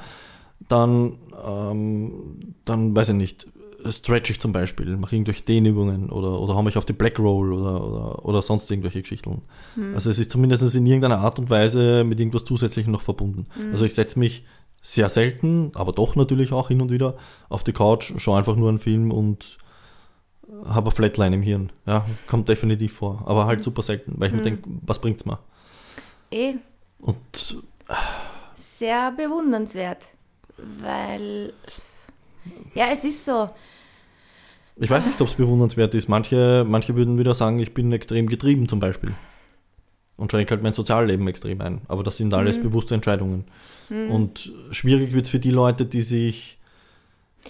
dann, 0.68 1.16
ähm, 1.46 2.54
dann 2.64 2.94
weiß 2.94 3.10
ich 3.10 3.14
nicht, 3.14 3.46
stretch 3.88 4.28
ich 4.30 4.40
zum 4.40 4.52
Beispiel, 4.52 4.96
mache 4.98 5.16
irgendwelche 5.16 5.42
Dehnübungen 5.42 6.10
oder, 6.10 6.38
oder 6.40 6.54
hau 6.54 6.62
mich 6.62 6.76
auf 6.76 6.84
die 6.84 6.92
Black 6.92 7.18
Roll 7.18 7.52
oder, 7.52 7.82
oder, 7.86 8.24
oder 8.26 8.42
sonst 8.42 8.70
irgendwelche 8.70 9.00
Geschichten. 9.00 9.40
Also 9.94 10.10
es 10.10 10.18
ist 10.18 10.30
zumindest 10.32 10.74
in 10.74 10.84
irgendeiner 10.84 11.18
Art 11.20 11.38
und 11.38 11.48
Weise 11.48 12.04
mit 12.04 12.20
irgendwas 12.20 12.44
Zusätzlichem 12.44 12.92
noch 12.92 13.00
verbunden. 13.00 13.46
Also 13.72 13.86
ich 13.86 13.94
setze 13.94 14.18
mich 14.18 14.44
sehr 14.82 15.08
selten, 15.08 15.70
aber 15.74 15.92
doch 15.92 16.14
natürlich 16.16 16.52
auch 16.52 16.68
hin 16.68 16.80
und 16.82 16.90
wieder 16.90 17.16
auf 17.48 17.64
die 17.64 17.72
Couch, 17.72 18.12
schaue 18.18 18.38
einfach 18.38 18.56
nur 18.56 18.68
einen 18.68 18.78
Film 18.78 19.12
und 19.12 19.56
habe 20.66 20.88
eine 20.88 20.94
Flatline 20.94 21.36
im 21.36 21.42
Hirn. 21.42 21.72
Ja, 21.86 22.06
kommt 22.26 22.48
definitiv 22.48 22.94
vor, 22.94 23.22
aber 23.26 23.46
halt 23.46 23.64
super 23.64 23.82
selten, 23.82 24.14
weil 24.16 24.28
ich 24.28 24.34
mir 24.34 24.42
denke, 24.42 24.62
was 24.82 25.00
bringt's 25.00 25.24
mir? 25.24 25.38
eh 26.30 26.54
Und 26.98 27.62
sehr 28.54 29.12
bewundernswert, 29.12 30.10
weil, 30.80 31.52
ja, 32.74 32.86
es 32.92 33.04
ist 33.04 33.24
so. 33.24 33.50
Ich 34.76 34.88
weiß 34.88 35.06
nicht, 35.06 35.20
ob 35.20 35.28
es 35.28 35.34
bewundernswert 35.34 35.94
ist. 35.94 36.08
Manche, 36.08 36.64
manche 36.66 36.94
würden 36.96 37.18
wieder 37.18 37.34
sagen, 37.34 37.58
ich 37.58 37.74
bin 37.74 37.92
extrem 37.92 38.28
getrieben 38.28 38.68
zum 38.68 38.80
Beispiel. 38.80 39.12
Und 40.16 40.30
schränke 40.30 40.52
halt 40.52 40.62
mein 40.62 40.72
Sozialleben 40.74 41.26
extrem 41.28 41.60
ein. 41.60 41.82
Aber 41.88 42.02
das 42.02 42.16
sind 42.16 42.32
alles 42.32 42.60
bewusste 42.62 42.94
Entscheidungen. 42.94 43.44
Und 43.88 44.52
schwierig 44.70 45.12
wird 45.12 45.24
es 45.24 45.30
für 45.30 45.38
die 45.38 45.50
Leute, 45.50 45.84
die 45.84 46.02
sich, 46.02 46.58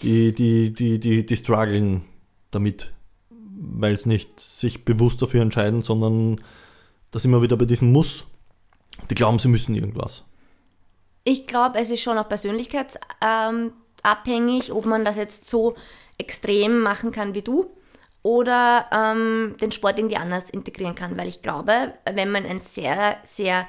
die, 0.03 0.33
die, 0.33 0.73
die, 0.73 0.99
die, 0.99 1.27
die 1.27 1.37
strugglen 1.37 2.03
damit. 2.51 2.93
Weil 3.31 3.95
es 3.95 4.07
nicht 4.07 4.41
sich 4.41 4.85
bewusst 4.85 5.23
dafür 5.23 5.43
entscheiden, 5.43 5.83
sondern 5.83 6.41
das 7.11 7.25
immer 7.25 7.43
wieder 7.43 7.57
bei 7.57 7.65
diesem 7.65 7.91
Muss. 7.93 8.25
Die 9.11 9.15
glauben, 9.15 9.39
sie 9.39 9.49
müssen 9.49 9.75
irgendwas. 9.75 10.25
Ich 11.25 11.47
glaube, 11.47 11.79
es 11.79 11.91
ist 11.91 12.03
schon 12.03 12.19
auch 12.19 12.29
persönlichkeitsabhängig, 12.29 14.73
ob 14.73 14.87
man 14.87 15.05
das 15.05 15.17
jetzt 15.17 15.47
so 15.47 15.75
extrem 16.19 16.81
machen 16.81 17.13
kann 17.13 17.35
wie 17.35 17.43
du 17.43 17.71
oder 18.23 18.87
ähm, 18.93 19.57
den 19.61 19.73
Sport 19.73 19.99
irgendwie 19.99 20.17
anders 20.17 20.49
integrieren 20.51 20.95
kann. 20.95 21.19
Weil 21.19 21.29
ich 21.29 21.43
glaube, 21.43 21.95
wenn 22.11 22.31
man 22.31 22.47
ein 22.47 22.61
sehr, 22.61 23.19
sehr 23.25 23.67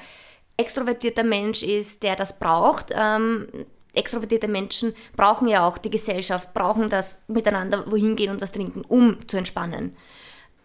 extrovertierter 0.57 1.23
Mensch 1.23 1.63
ist, 1.63 2.03
der 2.03 2.15
das 2.15 2.37
braucht, 2.37 2.91
ähm, 2.93 3.47
extrovertierte 3.93 4.47
Menschen 4.47 4.93
brauchen 5.15 5.47
ja 5.47 5.67
auch 5.67 5.77
die 5.77 5.89
Gesellschaft, 5.89 6.53
brauchen 6.53 6.89
das 6.89 7.17
miteinander 7.27 7.89
wohin 7.91 8.15
gehen 8.15 8.31
und 8.31 8.41
was 8.41 8.51
trinken, 8.51 8.81
um 8.87 9.27
zu 9.27 9.37
entspannen. 9.37 9.95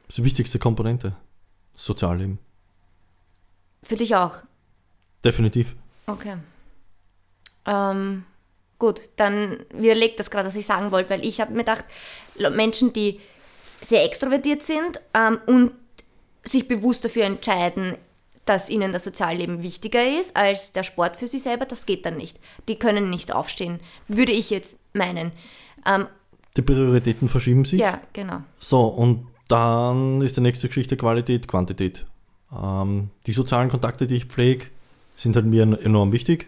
Das 0.03 0.11
ist 0.11 0.19
die 0.19 0.25
wichtigste 0.25 0.59
Komponente. 0.59 1.17
Sozialleben. 1.75 2.39
Für 3.83 3.97
dich 3.97 4.15
auch. 4.15 4.39
Definitiv. 5.25 5.75
Okay. 6.07 6.37
Ähm, 7.67 8.25
gut, 8.79 9.01
dann 9.17 9.59
widerlegt 9.71 10.21
das 10.21 10.31
gerade, 10.31 10.49
was 10.49 10.55
ich 10.55 10.67
sagen 10.67 10.93
wollte, 10.93 11.11
weil 11.11 11.25
ich 11.25 11.41
habe 11.41 11.53
mir 11.53 11.59
gedacht, 11.59 11.85
Menschen, 12.39 12.93
die 12.93 13.21
sehr 13.83 14.05
extrovertiert 14.05 14.63
sind 14.63 15.01
ähm, 15.15 15.39
und 15.47 15.73
sich 16.45 16.69
bewusst 16.69 17.05
dafür 17.05 17.25
entscheiden, 17.25 17.99
dass 18.47 18.71
ihnen 18.71 18.93
das 18.93 19.05
Sozialleben 19.05 19.63
wichtiger 19.63 20.03
ist 20.19 20.35
als 20.37 20.73
der 20.73 20.83
Sport 20.85 21.17
für 21.17 21.27
sie 21.27 21.39
selber, 21.39 21.67
das 21.67 21.85
geht 21.85 22.07
dann 22.07 22.17
nicht. 22.17 22.41
Die 22.69 22.77
können 22.77 23.11
nicht 23.11 23.33
aufstehen, 23.35 23.81
würde 24.09 24.33
ich 24.33 24.51
jetzt 24.51 24.79
meinen. 24.95 25.33
Ähm, 25.85 26.07
Die 26.57 26.63
Prioritäten 26.63 27.29
verschieben 27.29 27.65
sich. 27.65 27.81
ja, 27.81 28.01
genau. 28.13 28.39
So, 28.59 28.87
und 28.87 29.27
dann 29.49 30.23
ist 30.23 30.37
die 30.37 30.41
nächste 30.41 30.69
Geschichte 30.69 30.97
Qualität, 30.97 31.47
Quantität. 31.47 32.07
Ähm, 32.57 33.11
die 33.27 33.33
sozialen 33.33 33.69
Kontakte, 33.69 34.07
die 34.07 34.17
ich 34.17 34.25
pflege, 34.27 34.67
sind 35.17 35.37
halt 35.37 35.47
mir 35.47 35.63
enorm 35.63 36.13
wichtig 36.13 36.47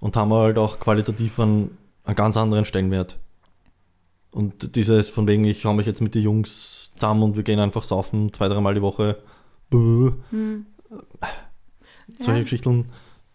und 0.00 0.16
haben 0.16 0.32
halt 0.32 0.58
auch 0.58 0.78
qualitativ 0.78 1.38
einen, 1.40 1.76
einen 2.04 2.16
ganz 2.16 2.36
anderen 2.36 2.64
Stellenwert. 2.64 3.18
Und 4.30 4.74
dieses 4.76 5.10
von 5.10 5.26
wegen, 5.26 5.44
ich 5.44 5.64
hau 5.64 5.72
mich 5.72 5.86
jetzt 5.86 6.00
mit 6.00 6.14
den 6.14 6.22
Jungs 6.22 6.90
zusammen 6.94 7.22
und 7.22 7.36
wir 7.36 7.44
gehen 7.44 7.60
einfach 7.60 7.84
saufen, 7.84 8.32
zwei, 8.32 8.48
dreimal 8.48 8.74
die 8.74 8.82
Woche. 8.82 9.22
Bäh. 9.70 10.10
Solche 12.18 12.38
Ja. 12.38 12.42
Geschichten. 12.42 12.86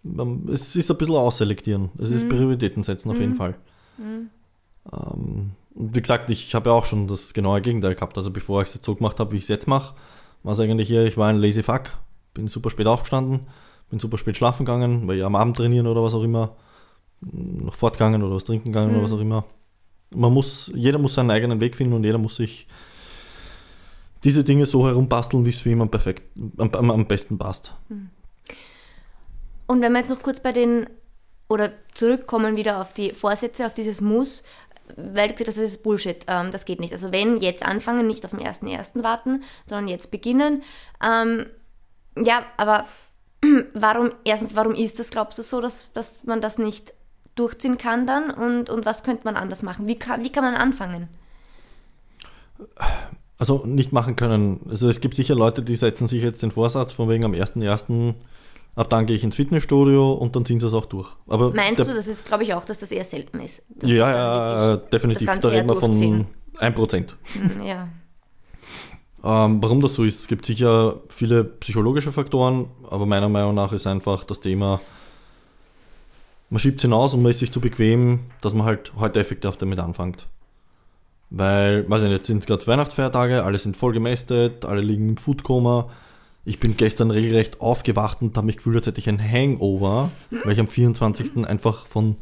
ähm, 0.06 0.48
Es 0.52 0.76
ist 0.76 0.90
ein 0.92 0.98
bisschen 0.98 1.16
ausselektieren. 1.16 1.90
Es 1.98 2.12
ist 2.12 2.30
Prioritäten 2.30 2.84
setzen 2.84 3.10
auf 3.12 3.20
jeden 3.20 3.36
Fall. 3.36 3.56
Ähm, 4.00 5.52
und 5.76 5.96
wie 5.96 6.02
gesagt, 6.02 6.30
ich 6.30 6.56
habe 6.56 6.70
ja 6.70 6.76
auch 6.76 6.86
schon 6.86 7.08
das 7.08 7.34
genaue 7.34 7.62
Gegenteil 7.62 7.96
gehabt. 7.96 8.18
Also 8.18 8.32
bevor 8.32 8.62
ich 8.62 8.70
es 8.70 8.76
jetzt 8.76 8.86
so 8.86 8.96
gemacht 8.96 9.20
habe, 9.20 9.32
wie 9.32 9.38
ich 9.38 9.44
es 9.44 9.50
jetzt 9.50 9.68
mache, 9.68 9.96
war 10.44 10.54
es 10.54 10.60
eigentlich 10.60 10.88
hier, 10.88 11.06
ich 11.06 11.18
war 11.18 11.28
ein 11.30 11.38
lazy 11.38 11.64
fuck, 11.64 11.92
bin 12.34 12.48
super 12.48 12.70
spät 12.70 12.88
aufgestanden, 12.88 13.42
bin 13.90 14.00
super 14.00 14.18
spät 14.18 14.38
schlafen 14.38 14.66
gegangen, 14.66 15.08
weil 15.08 15.18
ich 15.18 15.24
am 15.24 15.36
Abend 15.36 15.58
trainieren 15.58 15.88
oder 15.88 16.04
was 16.04 16.14
auch 16.14 16.24
immer, 16.24 16.56
noch 17.22 17.76
fortgegangen 17.76 18.24
oder 18.24 18.36
was 18.36 18.46
trinken 18.46 18.72
gegangen 18.72 18.92
oder 18.96 19.04
was 19.04 19.12
auch 19.12 19.20
immer. 19.20 19.46
Man 20.16 20.34
muss, 20.34 20.72
jeder 20.74 20.98
muss 20.98 21.14
seinen 21.14 21.32
eigenen 21.32 21.60
Weg 21.60 21.76
finden 21.76 21.94
und 21.94 22.04
jeder 22.04 22.18
muss 22.18 22.38
sich 22.38 22.68
diese 24.24 24.44
Dinge 24.44 24.66
so 24.66 24.86
herumbasteln, 24.86 25.46
wie 25.46 25.50
es 25.50 25.62
für 25.62 25.70
jemanden 25.70 25.92
perfekt, 25.92 26.24
am, 26.58 26.92
am, 26.92 27.06
besten 27.06 27.38
passt. 27.38 27.74
Und 29.68 29.82
wenn 29.82 29.92
wir 29.94 30.00
jetzt 30.00 30.10
noch 30.10 30.22
kurz 30.22 30.40
bei 30.40 30.52
den, 30.52 30.90
oder 31.48 31.72
zurückkommen 31.94 32.56
wieder 32.56 32.82
auf 32.82 32.94
die 32.94 33.12
Vorsätze, 33.12 33.66
auf 33.66 33.74
dieses 33.74 34.02
Muss, 34.02 34.44
weil 34.96 35.32
das 35.32 35.58
ist 35.58 35.84
Bullshit, 35.84 36.26
ähm, 36.28 36.52
das 36.52 36.66
geht 36.66 36.80
nicht. 36.80 36.94
Also 36.94 37.12
wenn 37.12 37.38
jetzt 37.38 37.64
anfangen, 37.64 38.08
nicht 38.08 38.26
auf 38.26 38.32
den 38.32 38.42
ersten 38.42 38.68
ersten 38.68 39.04
warten, 39.04 39.44
sondern 39.68 39.88
jetzt 39.88 40.12
beginnen. 40.12 40.64
Ähm, 41.04 41.46
ja, 42.18 42.44
aber 42.58 42.86
warum, 43.74 44.12
erstens, 44.24 44.56
warum 44.56 44.74
ist 44.74 45.00
das, 45.00 45.12
glaubst 45.12 45.38
du, 45.38 45.44
so, 45.44 45.62
dass, 45.62 45.92
dass 45.94 46.24
man 46.26 46.42
das 46.42 46.58
nicht 46.58 46.94
durchziehen 47.36 47.78
kann 47.78 48.08
dann? 48.08 48.32
Und, 48.32 48.70
und 48.70 48.86
was 48.86 49.04
könnte 49.04 49.24
man 49.26 49.36
anders 49.36 49.64
machen? 49.64 49.88
Wie 49.88 49.98
kann, 49.98 50.24
wie 50.24 50.32
kann 50.32 50.44
man 50.44 50.56
anfangen? 50.56 51.08
Also 53.40 53.64
nicht 53.66 53.94
machen 53.94 54.16
können. 54.18 54.60
Also 54.70 54.90
es 54.90 55.00
gibt 55.00 55.16
sicher 55.16 55.34
Leute, 55.34 55.64
die 55.64 55.78
setzen 55.78 56.08
sich 56.08 56.22
jetzt 56.22 56.44
den 56.44 56.52
Vorsatz 56.52 56.92
von 56.94 57.08
wegen 57.10 57.24
am 57.24 57.32
1.1. 57.32 58.14
ab 58.76 58.90
dann 58.90 59.06
gehe 59.06 59.16
ich 59.16 59.24
ins 59.24 59.38
Fitnessstudio 59.38 60.12
und 60.14 60.36
dann 60.36 60.46
ziehen 60.46 60.60
sie 60.60 60.68
es 60.68 60.74
auch 60.74 60.86
durch. 60.86 61.08
Aber 61.26 61.52
Meinst 61.52 61.80
der, 61.80 61.86
du, 61.86 61.94
das 61.94 62.08
ist, 62.08 62.26
glaube 62.26 62.44
ich, 62.44 62.54
auch, 62.54 62.66
dass 62.66 62.80
das 62.80 62.92
eher 62.92 63.06
selten 63.06 63.40
ist? 63.40 63.64
Ja, 63.82 64.12
ja, 64.12 64.74
äh, 64.74 64.80
definitiv. 64.92 65.30
Da 65.40 65.48
reden 65.48 65.70
wir 65.70 65.76
von 65.78 65.92
durchziehen? 65.92 66.28
Ein 66.58 66.74
Prozent. 66.74 67.16
Hm, 67.34 67.64
Ja. 67.66 67.88
Ähm, 69.22 69.62
warum 69.62 69.82
das 69.82 69.96
so 69.96 70.06
ist, 70.06 70.22
es 70.22 70.28
gibt 70.28 70.46
sicher 70.46 71.02
viele 71.10 71.44
psychologische 71.44 72.12
Faktoren, 72.14 72.70
aber 72.90 73.06
meiner 73.06 73.28
Meinung 73.28 73.54
nach 73.54 73.74
ist 73.74 73.86
einfach 73.86 74.24
das 74.24 74.40
Thema, 74.40 74.80
man 76.50 76.60
schiebt 76.60 76.78
es 76.78 76.84
hinaus 76.84 77.14
und 77.14 77.22
man 77.22 77.32
ist 77.32 77.40
sich 77.40 77.52
zu 77.52 77.60
bequem, 77.60 78.20
dass 78.42 78.54
man 78.54 78.66
halt 78.66 78.94
heute 78.98 79.20
effektiv 79.20 79.58
damit 79.58 79.80
anfängt. 79.80 80.26
Weil, 81.30 81.90
weiß 81.90 82.02
ich 82.02 82.08
nicht, 82.08 82.18
jetzt 82.18 82.28
sind 82.28 82.48
gerade 82.48 82.66
Weihnachtsfeiertage, 82.66 83.44
alle 83.44 83.58
sind 83.58 83.78
voll 83.78 83.94
gemästet, 83.94 84.66
alle 84.66 84.82
liegen 84.82 85.10
im 85.10 85.18
Foodkoma. 85.18 85.90
Ich 86.44 86.60
bin 86.60 86.78
gestern 86.78 87.12
regelrecht 87.12 87.62
aufgewacht 87.62 88.22
und 88.22 88.36
habe 88.36 88.48
mich 88.48 88.58
gefühlt, 88.58 88.78
als 88.78 88.88
hätte 88.88 89.00
ich 89.00 89.10
ein 89.10 89.22
Hangover, 89.22 90.10
weil 90.44 90.54
ich 90.54 90.60
am 90.60 90.68
24. 90.68 91.46
einfach 91.46 91.86
von 91.86 92.16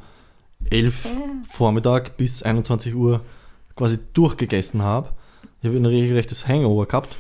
11 0.70 1.08
Vormittag 1.48 2.18
bis 2.18 2.44
21 2.44 2.96
Uhr 2.96 3.22
quasi 3.76 4.00
durchgegessen 4.14 4.82
habe. 4.82 5.10
Ich 5.62 5.70
habe 5.70 5.78
ein 5.78 5.86
regelrechtes 5.86 6.48
Hangover 6.48 6.86
gehabt. 6.86 7.16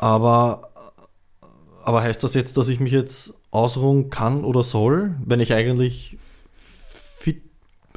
Aber, 0.00 0.70
aber 1.84 2.02
heißt 2.02 2.22
das 2.24 2.32
jetzt, 2.32 2.56
dass 2.56 2.68
ich 2.68 2.80
mich 2.80 2.92
jetzt 2.92 3.34
ausruhen 3.50 4.08
kann 4.08 4.44
oder 4.44 4.62
soll, 4.62 5.14
wenn 5.24 5.40
ich 5.40 5.52
eigentlich. 5.52 6.16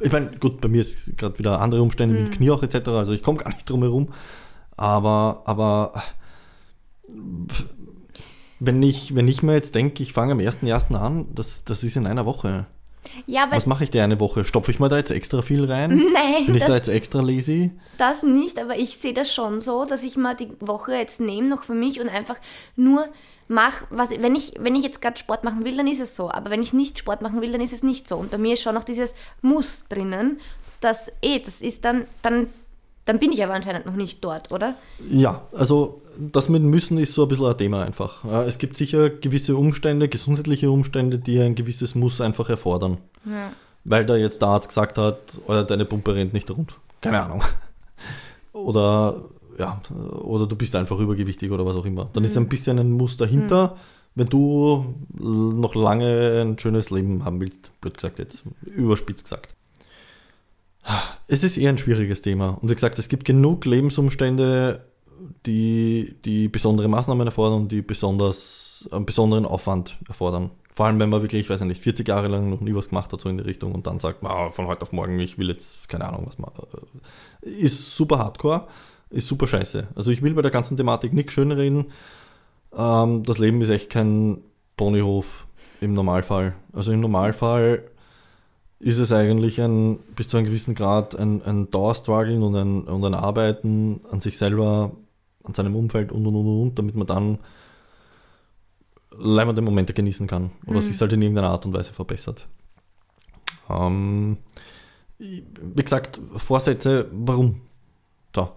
Ich 0.00 0.10
meine, 0.10 0.36
gut, 0.38 0.60
bei 0.60 0.68
mir 0.68 0.80
ist 0.80 1.16
gerade 1.16 1.38
wieder 1.38 1.60
andere 1.60 1.82
Umstände 1.82 2.18
mit 2.18 2.32
Knie 2.32 2.50
auch 2.50 2.62
etc. 2.62 2.88
Also 2.88 3.12
ich 3.12 3.22
komme 3.22 3.38
gar 3.38 3.50
nicht 3.50 3.68
drum 3.68 3.82
herum. 3.82 4.08
Aber, 4.76 5.42
aber 5.44 6.02
wenn 8.58 8.82
ich, 8.82 9.14
wenn 9.14 9.28
ich 9.28 9.42
mir 9.42 9.54
jetzt 9.54 9.74
denke, 9.74 10.02
ich 10.02 10.12
fange 10.12 10.32
am 10.32 10.38
1.1. 10.38 10.94
an, 10.94 11.26
das, 11.34 11.64
das 11.64 11.82
ist 11.82 11.96
in 11.96 12.06
einer 12.06 12.26
Woche. 12.26 12.66
Ja, 13.26 13.44
aber 13.44 13.56
Was 13.56 13.66
mache 13.66 13.84
ich 13.84 13.90
dir 13.90 14.04
eine 14.04 14.18
Woche? 14.20 14.44
Stopfe 14.44 14.70
ich 14.70 14.78
mir 14.80 14.88
da 14.88 14.96
jetzt 14.96 15.10
extra 15.10 15.42
viel 15.42 15.64
rein? 15.64 15.96
Nein, 16.12 16.46
Bin 16.46 16.54
ich 16.54 16.60
da 16.60 16.68
das- 16.68 16.76
jetzt 16.76 16.88
extra 16.88 17.20
lazy? 17.20 17.70
das 17.98 18.22
nicht, 18.22 18.58
aber 18.58 18.76
ich 18.76 18.96
sehe 18.98 19.12
das 19.12 19.32
schon 19.32 19.60
so, 19.60 19.84
dass 19.84 20.02
ich 20.02 20.16
mal 20.16 20.34
die 20.34 20.48
Woche 20.60 20.92
jetzt 20.94 21.20
nehme, 21.20 21.48
noch 21.48 21.62
für 21.64 21.74
mich 21.74 22.00
und 22.00 22.08
einfach 22.08 22.36
nur 22.76 23.06
mache, 23.48 23.84
was, 23.90 24.10
wenn 24.10 24.34
ich, 24.34 24.54
wenn 24.58 24.74
ich 24.74 24.82
jetzt 24.82 25.00
gerade 25.02 25.18
Sport 25.18 25.44
machen 25.44 25.64
will, 25.64 25.76
dann 25.76 25.86
ist 25.86 26.00
es 26.00 26.16
so. 26.16 26.30
Aber 26.30 26.50
wenn 26.50 26.62
ich 26.62 26.72
nicht 26.72 26.98
Sport 26.98 27.22
machen 27.22 27.40
will, 27.42 27.52
dann 27.52 27.60
ist 27.60 27.72
es 27.72 27.82
nicht 27.82 28.08
so. 28.08 28.16
Und 28.16 28.30
bei 28.30 28.38
mir 28.38 28.54
ist 28.54 28.62
schon 28.62 28.74
noch 28.74 28.84
dieses 28.84 29.14
Muss 29.42 29.84
drinnen, 29.88 30.40
das 30.80 31.10
eh, 31.22 31.38
das 31.38 31.60
ist 31.60 31.84
dann, 31.84 32.06
dann, 32.22 32.48
dann 33.04 33.18
bin 33.18 33.30
ich 33.32 33.42
aber 33.44 33.54
anscheinend 33.54 33.86
noch 33.86 33.94
nicht 33.96 34.24
dort, 34.24 34.50
oder? 34.52 34.74
Ja, 35.10 35.42
also 35.52 36.01
das 36.18 36.48
mit 36.48 36.62
müssen 36.62 36.98
ist 36.98 37.14
so 37.14 37.22
ein 37.22 37.28
bisschen 37.28 37.46
ein 37.46 37.56
Thema 37.56 37.82
einfach. 37.84 38.24
Ja, 38.24 38.44
Es 38.44 38.58
gibt 38.58 38.76
sicher 38.76 39.10
gewisse 39.10 39.56
Umstände, 39.56 40.08
gesundheitliche 40.08 40.70
Umstände, 40.70 41.18
die 41.18 41.40
ein 41.40 41.54
gewisses 41.54 41.94
Muss 41.94 42.20
einfach 42.20 42.48
erfordern. 42.48 42.98
Weil 43.84 44.06
da 44.06 44.16
jetzt 44.16 44.40
der 44.40 44.48
Arzt 44.48 44.68
gesagt 44.68 44.98
hat, 44.98 45.18
oder 45.46 45.64
deine 45.64 45.84
Pumpe 45.84 46.14
rennt 46.14 46.32
nicht 46.32 46.50
rund. 46.50 46.74
Keine 47.00 47.22
Ahnung. 47.22 47.42
Oder 48.52 49.22
ja, 49.58 49.80
oder 50.22 50.46
du 50.46 50.56
bist 50.56 50.74
einfach 50.76 50.98
übergewichtig 50.98 51.50
oder 51.50 51.64
was 51.64 51.76
auch 51.76 51.84
immer. 51.84 52.08
Dann 52.12 52.24
ist 52.24 52.36
ein 52.36 52.48
bisschen 52.48 52.78
ein 52.78 52.90
Muss 52.90 53.16
dahinter, 53.16 53.76
wenn 54.14 54.28
du 54.28 54.94
noch 55.18 55.74
lange 55.74 56.42
ein 56.42 56.58
schönes 56.58 56.90
Leben 56.90 57.24
haben 57.24 57.40
willst. 57.40 57.70
Blöd 57.80 57.94
gesagt 57.94 58.18
jetzt, 58.18 58.42
überspitzt 58.62 59.24
gesagt. 59.24 59.54
Es 61.28 61.44
ist 61.44 61.56
eher 61.56 61.70
ein 61.70 61.78
schwieriges 61.78 62.22
Thema. 62.22 62.58
Und 62.60 62.68
wie 62.68 62.74
gesagt, 62.74 62.98
es 62.98 63.08
gibt 63.08 63.24
genug 63.24 63.64
Lebensumstände, 63.64 64.84
die, 65.46 66.14
die 66.24 66.48
besondere 66.48 66.88
Maßnahmen 66.88 67.26
erfordern 67.26 67.62
und 67.62 67.72
die 67.72 67.82
besonders, 67.82 68.88
einen 68.90 69.06
besonderen 69.06 69.46
Aufwand 69.46 69.96
erfordern. 70.08 70.50
Vor 70.72 70.86
allem, 70.86 70.98
wenn 71.00 71.10
man 71.10 71.20
wirklich, 71.20 71.42
ich 71.42 71.50
weiß 71.50 71.60
nicht, 71.62 71.82
40 71.82 72.08
Jahre 72.08 72.28
lang 72.28 72.48
noch 72.48 72.60
nie 72.60 72.74
was 72.74 72.88
gemacht 72.88 73.12
hat, 73.12 73.20
so 73.20 73.28
in 73.28 73.36
die 73.36 73.44
Richtung 73.44 73.72
und 73.72 73.86
dann 73.86 74.00
sagt, 74.00 74.24
"Ah, 74.24 74.48
von 74.48 74.66
heute 74.66 74.82
auf 74.82 74.92
morgen, 74.92 75.18
ich 75.20 75.38
will 75.38 75.48
jetzt, 75.48 75.88
keine 75.88 76.06
Ahnung, 76.06 76.24
was 76.26 76.38
machen. 76.38 76.66
Ist 77.42 77.94
super 77.94 78.18
hardcore, 78.18 78.66
ist 79.10 79.28
super 79.28 79.46
scheiße. 79.46 79.88
Also 79.94 80.10
ich 80.10 80.22
will 80.22 80.34
bei 80.34 80.42
der 80.42 80.50
ganzen 80.50 80.76
Thematik 80.76 81.12
nichts 81.12 81.34
schönreden. 81.34 81.86
Ähm, 82.76 83.22
das 83.24 83.38
Leben 83.38 83.60
ist 83.60 83.68
echt 83.68 83.90
kein 83.90 84.38
Ponyhof 84.76 85.46
im 85.82 85.92
Normalfall. 85.92 86.54
Also 86.72 86.92
im 86.92 87.00
Normalfall 87.00 87.82
ist 88.82 88.98
es 88.98 89.12
eigentlich 89.12 89.60
ein, 89.60 89.98
bis 90.16 90.28
zu 90.28 90.36
einem 90.36 90.46
gewissen 90.46 90.74
Grad 90.74 91.14
ein, 91.14 91.42
ein 91.44 91.70
Dauerstruggeln 91.70 92.42
und 92.42 92.56
ein, 92.56 92.82
und 92.82 93.04
ein 93.04 93.14
Arbeiten 93.14 94.00
an 94.10 94.20
sich 94.20 94.36
selber, 94.38 94.92
an 95.44 95.54
seinem 95.54 95.76
Umfeld 95.76 96.12
und 96.12 96.26
und 96.26 96.34
und 96.34 96.62
und, 96.62 96.78
damit 96.78 96.94
man 96.94 97.06
dann 97.06 97.38
leibende 99.10 99.62
Momente 99.62 99.92
genießen 99.92 100.26
kann 100.26 100.52
oder 100.66 100.80
sich 100.80 100.98
halt 101.00 101.12
in 101.12 101.22
irgendeiner 101.22 101.50
Art 101.50 101.66
und 101.66 101.74
Weise 101.74 101.92
verbessert. 101.92 102.46
Ähm, 103.68 104.38
wie 105.18 105.82
gesagt, 105.82 106.20
Vorsätze, 106.36 107.08
warum? 107.12 107.60
Da. 108.32 108.54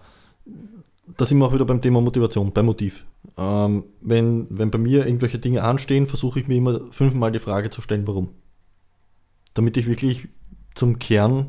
Da 1.17 1.25
sind 1.25 1.37
wir 1.37 1.45
auch 1.45 1.53
wieder 1.53 1.65
beim 1.65 1.81
Thema 1.81 2.01
Motivation, 2.01 2.51
beim 2.51 2.65
Motiv. 2.65 3.05
Ähm, 3.37 3.83
wenn, 4.01 4.47
wenn 4.49 4.71
bei 4.71 4.77
mir 4.77 5.05
irgendwelche 5.05 5.39
Dinge 5.39 5.63
anstehen, 5.63 6.07
versuche 6.07 6.39
ich 6.39 6.47
mir 6.47 6.55
immer 6.55 6.81
fünfmal 6.91 7.31
die 7.31 7.39
Frage 7.39 7.69
zu 7.69 7.81
stellen, 7.81 8.07
warum 8.07 8.29
damit 9.55 9.77
ich 9.77 9.87
wirklich 9.87 10.27
zum 10.75 10.99
Kern 10.99 11.47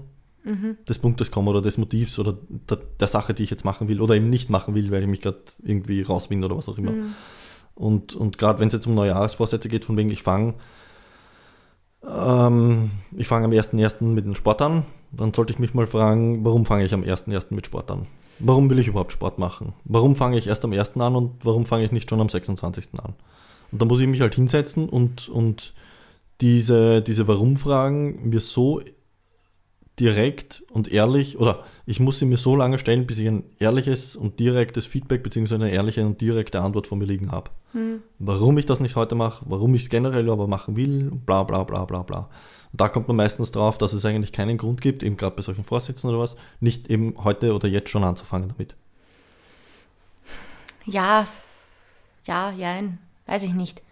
des 0.89 0.99
Punktes 0.99 1.31
komme 1.31 1.51
oder 1.51 1.63
des 1.63 1.79
Motivs 1.79 2.19
oder 2.19 2.37
der, 2.71 2.79
der 3.01 3.09
Sache, 3.09 3.35
die 3.35 3.43
ich 3.43 3.51
jetzt 3.51 3.65
machen 3.65 3.89
will 3.89 4.01
oder 4.01 4.15
eben 4.15 4.31
nicht 4.31 4.49
machen 4.51 4.75
will, 4.75 4.91
weil 4.91 5.03
ich 5.03 5.09
mich 5.09 5.21
gerade 5.21 5.39
irgendwie 5.63 6.03
rauswind 6.03 6.45
oder 6.45 6.57
was 6.57 6.69
auch 6.69 6.79
immer. 6.79 6.93
Und, 7.75 8.15
und 8.15 8.39
gerade 8.39 8.61
wenn 8.61 8.69
es 8.69 8.75
jetzt 8.75 8.87
um 8.87 8.95
Neujahrsvorsätze 8.95 9.69
geht, 9.69 9.85
von 9.85 9.97
wegen 9.97 10.11
ich 10.11 10.23
fange 10.23 10.55
ähm, 12.07 12.91
ich 13.17 13.29
fange 13.29 13.47
am 13.47 13.51
1.1. 13.51 14.05
mit 14.05 14.25
dem 14.25 14.35
Sport 14.35 14.63
an, 14.63 14.85
dann 15.13 15.33
sollte 15.33 15.53
ich 15.53 15.59
mich 15.59 15.75
mal 15.75 15.87
fragen, 15.87 16.45
warum 16.45 16.67
fange 16.67 16.85
ich 16.85 16.95
am 16.95 17.03
1.1. 17.03 17.47
mit 17.51 17.67
Sport 17.67 17.91
an? 17.91 18.07
Warum 18.39 18.69
will 18.69 18.79
ich 18.79 18.89
überhaupt 18.89 19.13
Sport 19.13 19.39
machen? 19.39 19.73
Warum 19.85 20.15
fange 20.15 20.39
ich 20.39 20.47
erst 20.47 20.65
am 20.65 20.73
1. 20.73 20.97
an 20.99 21.17
und 21.17 21.45
warum 21.45 21.65
fange 21.65 21.85
ich 21.85 21.93
nicht 21.93 22.09
schon 22.09 22.21
am 22.21 22.29
26. 22.29 22.91
an? 23.03 23.15
Und 23.73 23.83
da 23.83 23.87
muss 23.87 24.01
ich 24.01 24.07
mich 24.07 24.21
halt 24.21 24.35
hinsetzen 24.35 24.89
und, 24.89 25.29
und 25.29 25.75
diese, 26.41 27.01
diese 27.03 27.27
Warum-Fragen 27.29 28.29
mir 28.29 28.41
so 28.41 28.81
direkt 29.99 30.63
und 30.71 30.89
ehrlich, 30.93 31.39
oder 31.39 31.65
ich 31.87 32.01
muss 32.01 32.19
sie 32.19 32.27
mir 32.27 32.37
so 32.37 32.55
lange 32.55 32.79
stellen, 32.79 33.07
bis 33.07 33.19
ich 33.19 33.27
ein 33.27 33.45
ehrliches 33.59 34.15
und 34.15 34.39
direktes 34.39 34.87
Feedback 34.87 35.23
bzw. 35.23 35.55
eine 35.55 35.71
ehrliche 35.71 36.05
und 36.05 36.21
direkte 36.21 36.61
Antwort 36.61 36.87
von 36.87 36.99
mir 36.99 37.07
liegen 37.07 37.33
habe. 37.33 37.51
Warum 38.19 38.57
ich 38.57 38.65
das 38.67 38.81
nicht 38.81 38.97
heute 38.97 39.15
mache, 39.15 39.45
warum 39.49 39.75
ich 39.75 39.83
es 39.83 39.89
generell 39.91 40.31
aber 40.31 40.47
machen 40.47 40.77
will, 40.77 41.11
bla 41.11 41.43
bla 41.43 41.63
bla 41.65 41.85
bla 41.85 42.03
bla. 42.03 42.31
Und 42.73 42.81
da 42.81 42.89
kommt 42.89 43.09
man 43.09 43.17
meistens 43.17 43.53
drauf, 43.53 43.77
dass 43.79 43.93
es 43.93 44.05
eigentlich 44.05 44.33
keinen 44.33 44.57
Grund 44.57 44.81
gibt, 44.81 45.03
eben 45.03 45.17
gerade 45.17 45.37
bei 45.37 45.43
solchen 45.43 45.65
Vorsätzen 45.65 46.09
oder 46.09 46.19
was, 46.19 46.37
nicht 46.61 46.89
eben 46.91 47.15
heute 47.23 47.55
oder 47.55 47.69
jetzt 47.69 47.91
schon 47.91 48.05
anzufangen 48.05 48.49
damit. 48.49 48.77
Ja, 50.87 51.27
ja, 52.25 52.51
jein, 52.53 52.99
weiß 53.27 53.43
ich 53.45 53.53
nicht. 53.53 53.83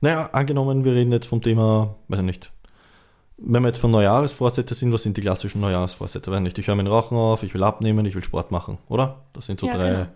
Naja, 0.00 0.28
angenommen, 0.32 0.84
wir 0.84 0.92
reden 0.92 1.12
jetzt 1.12 1.26
vom 1.26 1.40
Thema, 1.40 1.96
weiß 2.08 2.20
ich 2.20 2.26
nicht. 2.26 2.52
Wenn 3.38 3.62
wir 3.62 3.68
jetzt 3.68 3.78
von 3.80 3.90
Neujahresvorsätze 3.90 4.74
sind, 4.74 4.92
was 4.92 5.02
sind 5.02 5.16
die 5.16 5.20
klassischen 5.20 5.60
Neujahresvorsätze? 5.60 6.30
Weiß 6.30 6.40
nicht, 6.40 6.58
ich 6.58 6.66
höre 6.68 6.74
mit 6.74 6.86
dem 6.86 6.92
Rauchen 6.92 7.16
auf, 7.18 7.42
ich 7.42 7.52
will 7.52 7.62
abnehmen, 7.62 8.06
ich 8.06 8.14
will 8.14 8.22
Sport 8.24 8.50
machen, 8.50 8.78
oder? 8.88 9.22
Das 9.34 9.44
sind 9.46 9.60
so 9.60 9.66
Ja, 9.66 9.74
drei, 9.76 9.88
genau. 9.90 10.06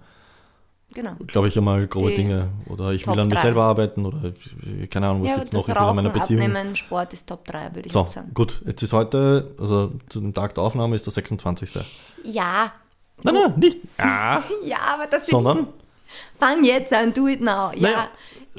Genau. 0.92 1.12
glaube 1.26 1.48
ich, 1.48 1.56
einmal 1.56 1.86
grobe 1.86 2.10
Die 2.10 2.16
Dinge. 2.16 2.48
Oder 2.66 2.92
ich 2.92 3.02
Top 3.02 3.14
will 3.14 3.20
an 3.20 3.28
mir 3.28 3.38
selber 3.38 3.62
arbeiten 3.64 4.06
oder 4.06 4.32
ich- 4.80 4.90
keine 4.90 5.08
Ahnung, 5.08 5.22
was 5.22 5.28
Ja, 5.30 5.34
gibt 5.36 5.46
es 5.48 5.52
noch? 5.52 5.60
Ich 5.68 5.68
will 5.68 5.76
an 5.76 5.96
meiner 5.96 6.10
Beziehung. 6.10 6.40
Abnehmen, 6.42 6.74
Sport 6.74 7.12
ist 7.12 7.28
Top 7.28 7.44
3, 7.44 7.74
würde 7.74 7.86
ich 7.88 7.92
So, 7.92 8.06
sagen. 8.06 8.30
gut, 8.34 8.60
jetzt 8.66 8.82
ist 8.82 8.92
heute, 8.92 9.54
also 9.60 9.90
zu 10.08 10.20
dem 10.20 10.32
Tag 10.34 10.54
der 10.54 10.64
Aufnahme 10.64 10.96
ist 10.96 11.06
der 11.06 11.12
26. 11.12 11.72
Ja, 12.24 12.72
Nein, 13.22 13.34
nein, 13.34 13.52
nicht. 13.60 13.78
Ja. 13.98 14.42
ja, 14.64 14.78
aber 14.94 15.06
das 15.06 15.26
Sondern, 15.26 15.66
Fang 16.38 16.64
jetzt 16.64 16.92
an, 16.92 17.12
do 17.12 17.28
it 17.28 17.40
now. 17.42 17.70
Ja, 17.74 17.82
naja, 17.82 18.06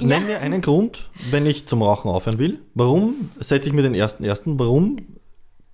ja. 0.02 0.20
nenn 0.20 0.28
mir 0.28 0.40
einen 0.40 0.62
Grund, 0.62 1.10
wenn 1.30 1.46
ich 1.46 1.68
zum 1.68 1.82
Rauchen 1.82 2.10
aufhören 2.10 2.40
will. 2.40 2.62
Warum 2.74 3.32
setze 3.40 3.70
ich 3.70 3.74
mir 3.74 3.84
den 3.84 3.96
ersten 3.96 4.24
ersten? 4.24 4.60
Warum 4.60 4.98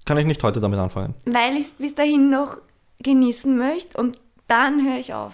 kann 0.05 0.17
ich 0.17 0.25
nicht 0.25 0.43
heute 0.43 0.61
damit 0.61 0.79
anfangen? 0.79 1.15
weil 1.25 1.57
ich 1.57 1.65
es 1.65 1.71
bis 1.71 1.95
dahin 1.95 2.29
noch 2.29 2.57
genießen 2.99 3.57
möchte 3.57 3.97
und 3.97 4.17
dann 4.47 4.83
höre 4.85 4.99
ich 4.99 5.13
auf. 5.13 5.33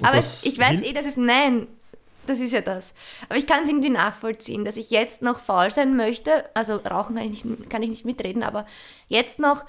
Und 0.00 0.06
Aber 0.06 0.18
es, 0.18 0.44
ich 0.44 0.58
weiß 0.58 0.82
eh, 0.82 0.92
das 0.92 1.06
ist 1.06 1.16
nein. 1.16 1.66
Das 2.26 2.40
ist 2.40 2.52
ja 2.52 2.62
das. 2.62 2.94
Aber 3.28 3.38
ich 3.38 3.46
kann 3.46 3.64
es 3.64 3.68
irgendwie 3.68 3.90
nachvollziehen, 3.90 4.64
dass 4.64 4.76
ich 4.76 4.90
jetzt 4.90 5.20
noch 5.20 5.38
faul 5.38 5.70
sein 5.70 5.94
möchte. 5.94 6.44
Also 6.54 6.76
rauchen 6.76 7.16
kann 7.16 7.32
ich 7.32 7.44
nicht, 7.44 7.70
kann 7.70 7.82
ich 7.82 7.90
nicht 7.90 8.04
mitreden, 8.04 8.42
aber 8.42 8.66
jetzt 9.08 9.38
noch 9.38 9.64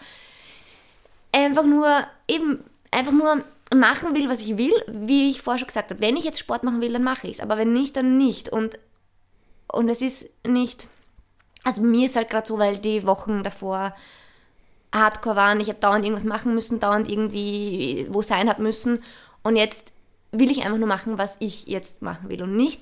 einfach 1.31 1.65
nur 1.65 2.05
eben 2.29 2.63
einfach 2.91 3.11
nur 3.11 3.43
machen 3.73 4.15
will, 4.15 4.29
was 4.29 4.41
ich 4.41 4.57
will, 4.57 4.73
wie 4.87 5.29
ich 5.29 5.41
vorher 5.41 5.59
schon 5.59 5.67
gesagt 5.67 5.89
habe. 5.89 6.01
Wenn 6.01 6.17
ich 6.17 6.23
jetzt 6.23 6.39
Sport 6.39 6.63
machen 6.63 6.81
will, 6.81 6.93
dann 6.93 7.03
mache 7.03 7.27
ich 7.27 7.33
es. 7.33 7.39
Aber 7.39 7.57
wenn 7.57 7.73
nicht, 7.73 7.95
dann 7.95 8.17
nicht. 8.17 8.49
Und, 8.49 8.77
und 9.67 9.89
es 9.89 10.01
ist 10.01 10.29
nicht. 10.45 10.87
Also 11.63 11.81
mir 11.81 12.05
ist 12.05 12.15
halt 12.15 12.29
gerade 12.29 12.47
so, 12.47 12.59
weil 12.59 12.77
die 12.77 13.05
Wochen 13.07 13.43
davor 13.43 13.95
hardcore 14.93 15.35
waren. 15.35 15.59
Ich 15.59 15.69
habe 15.69 15.79
dauernd 15.79 16.05
irgendwas 16.05 16.25
machen 16.25 16.53
müssen, 16.53 16.79
dauernd 16.79 17.09
irgendwie 17.09 18.07
wo 18.09 18.21
sein 18.21 18.49
habe 18.49 18.61
müssen. 18.61 19.03
Und 19.41 19.55
jetzt 19.55 19.91
will 20.31 20.51
ich 20.51 20.63
einfach 20.63 20.77
nur 20.77 20.87
machen, 20.87 21.17
was 21.17 21.37
ich 21.39 21.65
jetzt 21.65 22.01
machen 22.01 22.29
will. 22.29 22.43
Und 22.43 22.55
nicht 22.55 22.81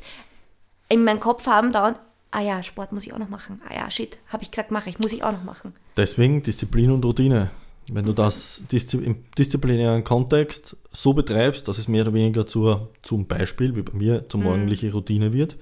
in 0.90 1.04
meinem 1.04 1.20
Kopf 1.20 1.48
haben 1.48 1.72
dauernd, 1.72 2.00
ah 2.32 2.42
ja, 2.42 2.62
Sport 2.62 2.92
muss 2.92 3.06
ich 3.06 3.14
auch 3.14 3.20
noch 3.20 3.30
machen. 3.30 3.62
Ah 3.70 3.74
ja, 3.74 3.90
shit, 3.90 4.18
habe 4.28 4.44
ich 4.44 4.52
gesagt, 4.52 4.72
mache 4.72 4.90
ich, 4.90 5.00
muss 5.00 5.14
ich 5.14 5.24
auch 5.24 5.32
noch 5.32 5.44
machen. 5.44 5.74
Deswegen 5.98 6.44
Disziplin 6.44 6.92
und 6.92 7.06
Routine. 7.06 7.52
Wenn 7.92 8.06
du 8.06 8.14
das 8.14 8.62
im 8.94 9.16
disziplinären 9.38 10.04
Kontext 10.04 10.78
so 10.92 11.14
betreibst, 11.14 11.68
dass 11.68 11.78
es 11.78 11.88
mehr 11.88 12.04
oder 12.04 12.14
weniger 12.14 12.48
zur, 12.48 12.90
zum 13.02 13.28
Beispiel, 13.28 13.76
wie 13.76 13.82
bei 13.82 13.94
mir, 13.94 14.28
zur 14.30 14.40
morgendlichen 14.42 14.92
Routine 14.92 15.34
wird, 15.34 15.58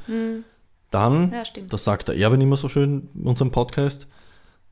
dann, 0.91 1.31
Ja, 1.31 1.43
das 1.69 1.84
sagt 1.84 2.10
der 2.10 2.17
Erwin 2.17 2.41
immer 2.41 2.57
so 2.57 2.69
schön 2.69 3.10
in 3.15 3.27
unserem 3.27 3.51
Podcast, 3.51 4.07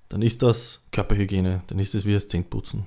dann 0.10 0.22
ist 0.22 0.42
das 0.44 0.82
Körperhygiene, 0.92 1.62
dann 1.68 1.80
ist 1.80 1.96
es 1.96 2.06
wie 2.06 2.14
das 2.14 2.28
Zähneputzen. 2.28 2.86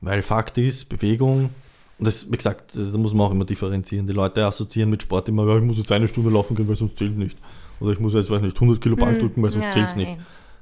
Weil 0.00 0.22
Fakt 0.22 0.58
ist, 0.58 0.88
Bewegung, 0.88 1.50
und 1.98 2.04
das, 2.06 2.30
wie 2.30 2.36
gesagt, 2.36 2.72
da 2.76 2.96
muss 2.98 3.12
man 3.12 3.26
auch 3.26 3.32
immer 3.32 3.44
differenzieren. 3.44 4.06
Die 4.06 4.12
Leute 4.12 4.46
assoziieren 4.46 4.88
mit 4.90 5.02
Sport 5.02 5.28
immer, 5.28 5.46
ja, 5.48 5.56
ich 5.58 5.64
muss 5.64 5.78
jetzt 5.78 5.90
eine 5.90 6.06
Stunde 6.06 6.30
laufen 6.30 6.54
gehen, 6.56 6.68
weil 6.68 6.76
sonst 6.76 6.96
zählt 6.96 7.16
nicht. 7.18 7.36
Oder 7.80 7.92
ich 7.92 7.98
muss 7.98 8.14
jetzt, 8.14 8.30
weiß 8.30 8.40
nicht, 8.40 8.54
100 8.56 8.80
Kilo 8.80 8.94
Bank 8.96 9.18
drücken, 9.18 9.42
weil 9.42 9.50
sonst 9.50 9.64
Ja, 9.66 9.72
zählt 9.72 9.88
es 9.88 9.96
nicht. 9.96 10.12
eh. 10.12 10.18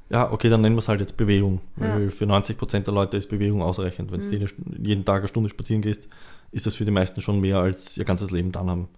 Ja, 0.08 0.30
okay, 0.30 0.48
dann 0.48 0.60
nennen 0.60 0.76
wir 0.76 0.80
es 0.80 0.88
halt 0.88 1.00
jetzt 1.00 1.16
Bewegung. 1.16 1.60
Ja. 1.80 1.94
Weil 1.94 2.10
für 2.10 2.26
90% 2.26 2.80
der 2.80 2.94
Leute 2.94 3.16
ist 3.16 3.28
Bewegung 3.28 3.62
ausreichend. 3.62 4.12
Wenn 4.12 4.20
du 4.20 4.26
jede, 4.30 4.46
jeden 4.80 5.04
Tag 5.04 5.18
eine 5.18 5.28
Stunde 5.28 5.48
spazieren 5.48 5.82
gehst, 5.82 6.08
ist 6.52 6.66
das 6.66 6.76
für 6.76 6.84
die 6.84 6.90
meisten 6.90 7.20
schon 7.20 7.40
mehr, 7.40 7.58
als 7.58 7.96
ihr 7.96 8.04
ganzes 8.04 8.30
Leben 8.30 8.52
dann 8.52 8.70
haben. 8.70 8.88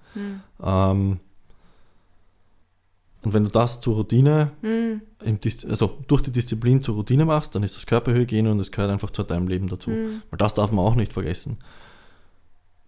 Ähm, 0.62 1.18
und 3.23 3.35
wenn 3.35 3.44
du 3.44 3.51
das 3.51 3.81
zur 3.81 3.97
Routine, 3.97 4.53
Hm. 4.62 5.01
Dis 5.42 5.64
also 5.64 5.99
durch 6.07 6.23
die 6.23 6.31
Disziplin 6.31 6.83
zur 6.83 6.94
Routine 6.94 7.25
machst, 7.25 7.55
dann 7.55 7.62
ist 7.62 7.77
das 7.77 7.87
Körperhygiene 7.87 8.51
und 8.51 8.61
es 8.61 8.71
gehört 8.71 8.90
einfach 8.90 9.11
zu 9.11 9.25
deinem 9.25 9.49
Leben 9.49 9.68
dazu. 9.68 9.90
Weil 9.90 10.38
das 10.38 10.55
darf 10.55 10.71
man 10.71 10.85
auch 10.85 10.94
nicht 10.94 11.12
vergessen. 11.12 11.59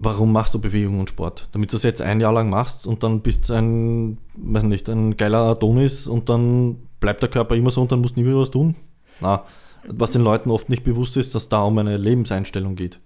Warum 0.02 0.32
machst 0.32 0.54
du 0.54 0.58
Bewegung 0.58 0.98
und 0.98 1.10
Sport? 1.10 1.48
Damit 1.52 1.72
du 1.72 1.76
es 1.76 1.82
jetzt 1.82 2.00
ein 2.00 2.20
Jahr 2.20 2.32
lang 2.32 2.48
machst 2.48 2.86
und 2.86 3.02
dann 3.02 3.20
bist 3.20 3.48
du 3.48 3.52
ein, 3.52 4.18
weiß 4.34 4.62
nicht, 4.62 4.88
ein 4.88 5.16
geiler 5.16 5.40
Adonis 5.40 6.06
und 6.06 6.30
dann 6.30 6.76
bleibt 7.00 7.22
der 7.22 7.28
Körper 7.28 7.54
immer 7.54 7.70
so 7.70 7.82
und 7.82 7.92
dann 7.92 8.00
musst 8.00 8.16
du 8.16 8.20
nie 8.20 8.26
wieder 8.26 8.38
was 8.38 8.50
tun? 8.50 8.74
Na, 9.20 9.44
was 9.86 10.12
den 10.12 10.22
Leuten 10.22 10.50
oft 10.50 10.70
nicht 10.70 10.84
bewusst 10.84 11.16
ist, 11.18 11.34
dass 11.34 11.50
da 11.50 11.62
um 11.62 11.76
eine 11.78 11.96
Lebenseinstellung 11.98 12.76
geht. 12.76 12.98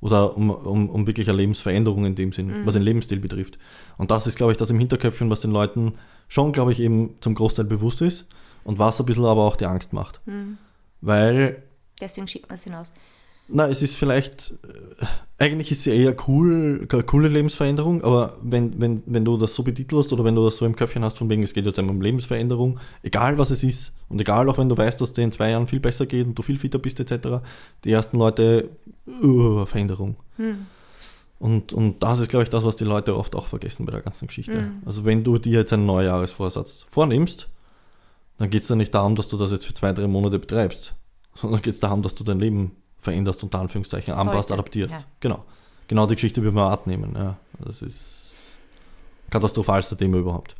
Oder 0.00 0.34
um, 0.36 0.50
um, 0.50 0.88
um 0.88 1.06
wirklich 1.06 1.28
eine 1.28 1.36
Lebensveränderung 1.36 2.06
in 2.06 2.14
dem 2.14 2.32
Sinn, 2.32 2.62
was 2.64 2.72
den 2.74 2.82
Lebensstil 2.82 3.20
betrifft. 3.20 3.58
Und 3.98 4.10
das 4.10 4.26
ist, 4.26 4.36
glaube 4.36 4.52
ich, 4.52 4.58
das 4.58 4.70
im 4.70 4.78
Hinterköpfchen, 4.78 5.28
was 5.28 5.40
den 5.40 5.50
Leuten 5.50 5.94
schon, 6.28 6.52
glaube 6.52 6.72
ich, 6.72 6.80
eben 6.80 7.16
zum 7.20 7.34
Großteil 7.34 7.66
bewusst 7.66 8.00
ist 8.00 8.26
und 8.64 8.78
was 8.78 8.98
ein 8.98 9.06
bisschen 9.06 9.26
aber 9.26 9.42
auch 9.42 9.56
die 9.56 9.66
Angst 9.66 9.92
macht. 9.92 10.20
Weil 11.02 11.62
Deswegen 12.00 12.28
schiebt 12.28 12.48
man 12.48 12.54
es 12.54 12.64
hinaus. 12.64 12.92
Na, 13.52 13.68
es 13.68 13.82
ist 13.82 13.96
vielleicht, 13.96 14.54
äh, 14.98 15.06
eigentlich 15.38 15.72
ist 15.72 15.82
sie 15.82 15.90
eher 15.90 16.14
cool, 16.28 16.86
coole 17.06 17.28
Lebensveränderung, 17.28 18.02
aber 18.04 18.36
wenn, 18.42 18.80
wenn, 18.80 19.02
wenn 19.06 19.24
du 19.24 19.36
das 19.36 19.54
so 19.54 19.62
betitelst 19.62 20.12
oder 20.12 20.24
wenn 20.24 20.34
du 20.34 20.44
das 20.44 20.56
so 20.56 20.66
im 20.66 20.76
Köpfchen 20.76 21.04
hast, 21.04 21.18
von 21.18 21.28
wegen, 21.28 21.42
es 21.42 21.54
geht 21.54 21.64
jetzt 21.64 21.78
einmal 21.78 21.94
um 21.94 22.02
Lebensveränderung, 22.02 22.78
egal 23.02 23.38
was 23.38 23.50
es 23.50 23.64
ist, 23.64 23.92
und 24.08 24.20
egal 24.20 24.48
auch 24.48 24.58
wenn 24.58 24.68
du 24.68 24.76
weißt, 24.76 25.00
dass 25.00 25.12
dir 25.12 25.22
in 25.22 25.32
zwei 25.32 25.50
Jahren 25.50 25.66
viel 25.66 25.80
besser 25.80 26.06
geht 26.06 26.26
und 26.26 26.38
du 26.38 26.42
viel 26.42 26.58
fitter 26.58 26.78
bist, 26.78 27.00
etc., 27.00 27.38
die 27.84 27.92
ersten 27.92 28.18
Leute, 28.18 28.70
uh, 29.22 29.64
Veränderung. 29.66 30.16
Und, 31.38 31.72
und 31.72 32.02
das 32.02 32.20
ist, 32.20 32.28
glaube 32.28 32.42
ich, 32.42 32.50
das, 32.50 32.64
was 32.64 32.76
die 32.76 32.84
Leute 32.84 33.16
oft 33.16 33.34
auch 33.34 33.46
vergessen 33.46 33.86
bei 33.86 33.92
der 33.92 34.02
ganzen 34.02 34.26
Geschichte. 34.26 34.72
Also 34.84 35.06
wenn 35.06 35.24
du 35.24 35.38
dir 35.38 35.60
jetzt 35.60 35.72
einen 35.72 35.86
Neujahresvorsatz 35.86 36.84
vornimmst, 36.90 37.48
dann 38.36 38.50
geht 38.50 38.62
es 38.62 38.68
ja 38.68 38.76
nicht 38.76 38.94
darum, 38.94 39.14
dass 39.14 39.28
du 39.28 39.38
das 39.38 39.50
jetzt 39.50 39.66
für 39.66 39.74
zwei, 39.74 39.92
drei 39.92 40.06
Monate 40.06 40.38
betreibst, 40.38 40.94
sondern 41.34 41.62
geht 41.62 41.72
es 41.72 41.80
darum, 41.80 42.02
dass 42.02 42.14
du 42.14 42.24
dein 42.24 42.40
Leben 42.40 42.72
veränderst, 43.00 43.42
unter 43.42 43.60
Anführungszeichen, 43.60 44.14
anpasst, 44.14 44.48
Sollte, 44.48 44.54
adaptierst. 44.54 44.94
ja. 44.94 45.04
Genau. 45.20 45.44
Genau 45.88 46.06
die 46.06 46.14
Geschichte 46.14 46.42
wie 46.42 46.50
beim 46.50 46.58
Art 46.58 46.86
nehmen. 46.86 47.14
Ja. 47.16 47.36
Das 47.58 47.82
ist 47.82 48.36
katastrophalste 49.30 49.96
Thema 49.96 50.18
überhaupt. 50.18 50.54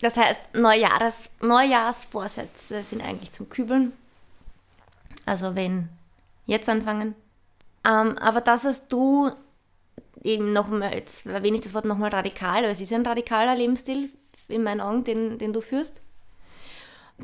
Das 0.00 0.16
heißt, 0.16 0.54
Neujahres, 0.54 1.30
Neujahrsvorsätze 1.40 2.82
sind 2.82 3.02
eigentlich 3.02 3.32
zum 3.32 3.48
Kübeln. 3.48 3.92
Also 5.24 5.54
wenn 5.54 5.88
jetzt 6.46 6.68
anfangen. 6.68 7.14
Ähm, 7.84 8.18
aber 8.18 8.40
das 8.40 8.64
hast 8.64 8.92
du 8.92 9.30
eben 10.22 10.52
nochmal, 10.52 10.94
jetzt 10.94 11.26
erwähne 11.26 11.56
ich 11.56 11.62
das 11.62 11.74
Wort 11.74 11.84
nochmal 11.84 12.10
radikal, 12.10 12.58
aber 12.58 12.70
es 12.70 12.80
ist 12.80 12.92
ein 12.92 13.06
radikaler 13.06 13.54
Lebensstil 13.54 14.10
in 14.48 14.62
meinen 14.62 14.80
Augen, 14.80 15.04
den, 15.04 15.38
den 15.38 15.52
du 15.52 15.60
führst. 15.60 16.00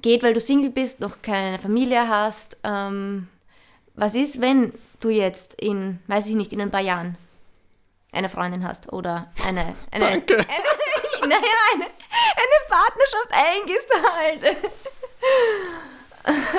Geht, 0.01 0.23
weil 0.23 0.35
du 0.35 0.41
Single 0.41 0.71
bist, 0.71 1.01
noch 1.01 1.23
keine 1.23 1.59
Familie 1.59 2.09
hast. 2.09 2.57
Ähm, 2.63 3.29
was 3.99 4.15
ist, 4.15 4.41
wenn 4.41 4.73
du 5.01 5.11
jetzt 5.11 5.55
in, 5.55 5.99
weiß 6.07 6.29
ich 6.29 6.35
nicht, 6.35 6.53
in 6.53 6.61
ein 6.61 6.71
paar 6.71 6.81
Jahren 6.81 7.17
eine 8.13 8.29
Freundin 8.29 8.67
hast 8.67 8.93
oder 8.93 9.31
eine, 9.47 9.75
eine, 9.91 10.05
Danke. 10.05 10.35
eine, 10.39 11.29
naja, 11.29 11.59
eine, 11.75 11.85
eine 11.85 12.59
Partnerschaft 12.69 13.33
eingehst 13.33 13.89
halt. 14.13 14.57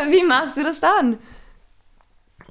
Wie 0.11 0.23
machst 0.23 0.57
du 0.57 0.63
das 0.63 0.79
dann? 0.79 1.17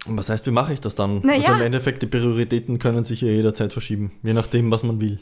Was 0.06 0.28
heißt, 0.28 0.46
wie 0.46 0.52
mache 0.52 0.72
ich 0.72 0.80
das 0.80 0.94
dann? 0.94 1.20
Na 1.24 1.34
also 1.34 1.52
im 1.52 1.60
Endeffekt, 1.60 2.02
die 2.02 2.06
Prioritäten 2.06 2.78
können 2.78 3.04
sich 3.04 3.20
ja 3.20 3.28
jederzeit 3.28 3.72
verschieben, 3.72 4.12
je 4.22 4.32
nachdem, 4.32 4.70
was 4.70 4.84
man 4.84 5.00
will. 5.00 5.20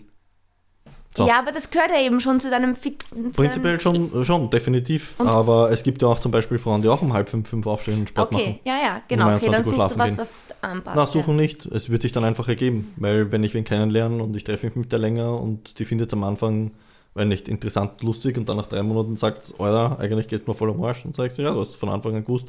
So. 1.16 1.26
Ja, 1.26 1.38
aber 1.38 1.50
das 1.52 1.70
gehört 1.70 1.90
ja 1.90 2.00
eben 2.00 2.20
schon 2.20 2.40
zu 2.40 2.50
deinem 2.50 2.74
fixen. 2.74 3.32
zu 3.32 3.40
Prinzipiell 3.42 3.78
deinem, 3.78 4.10
schon, 4.10 4.24
schon, 4.24 4.50
definitiv. 4.50 5.14
Aber 5.18 5.70
es 5.70 5.82
gibt 5.82 6.02
ja 6.02 6.08
auch 6.08 6.20
zum 6.20 6.30
Beispiel 6.30 6.58
Frauen, 6.58 6.82
die 6.82 6.88
auch 6.88 7.00
um 7.00 7.12
halb 7.12 7.28
fünf, 7.28 7.48
fünf 7.48 7.66
aufstehen 7.66 8.00
und 8.00 8.08
Sport 8.10 8.32
Okay, 8.34 8.46
machen. 8.46 8.58
ja, 8.64 8.76
ja, 8.76 9.02
genau. 9.08 9.34
Okay, 9.36 9.46
dann 9.46 9.54
21 9.54 9.56
Uhr 9.56 9.62
suchst 9.64 9.72
du 9.72 9.78
was, 9.78 9.92
schlafen 9.94 10.18
was 10.18 10.30
anpasst. 10.62 10.96
Nachsuchen 10.96 11.36
nicht, 11.36 11.64
es 11.66 11.88
wird 11.90 12.02
sich 12.02 12.12
dann 12.12 12.24
einfach 12.24 12.48
ergeben. 12.48 12.92
Weil 12.96 13.32
wenn 13.32 13.42
ich 13.44 13.54
wen 13.54 13.64
kennenlerne 13.64 14.22
und 14.22 14.36
ich 14.36 14.44
treffe 14.44 14.66
mich 14.66 14.76
mit 14.76 14.92
der 14.92 14.98
länger 14.98 15.40
und 15.40 15.78
die 15.78 15.84
findet 15.86 16.08
es 16.08 16.12
am 16.12 16.22
Anfang, 16.24 16.72
weil 17.14 17.24
nicht 17.26 17.48
interessant, 17.48 18.02
lustig 18.02 18.36
und 18.36 18.48
dann 18.48 18.58
nach 18.58 18.66
drei 18.66 18.82
Monaten 18.82 19.16
sagt, 19.16 19.54
Alter, 19.58 19.98
eigentlich 19.98 20.28
gehst 20.28 20.46
du 20.46 20.50
mir 20.50 20.54
voll 20.54 20.70
am 20.70 20.82
Arsch. 20.84 21.04
Und 21.06 21.16
sagst 21.16 21.38
du, 21.38 21.42
ja, 21.42 21.52
du 21.54 21.60
hast 21.60 21.76
von 21.76 21.88
Anfang 21.88 22.14
an 22.14 22.24
gewusst, 22.24 22.48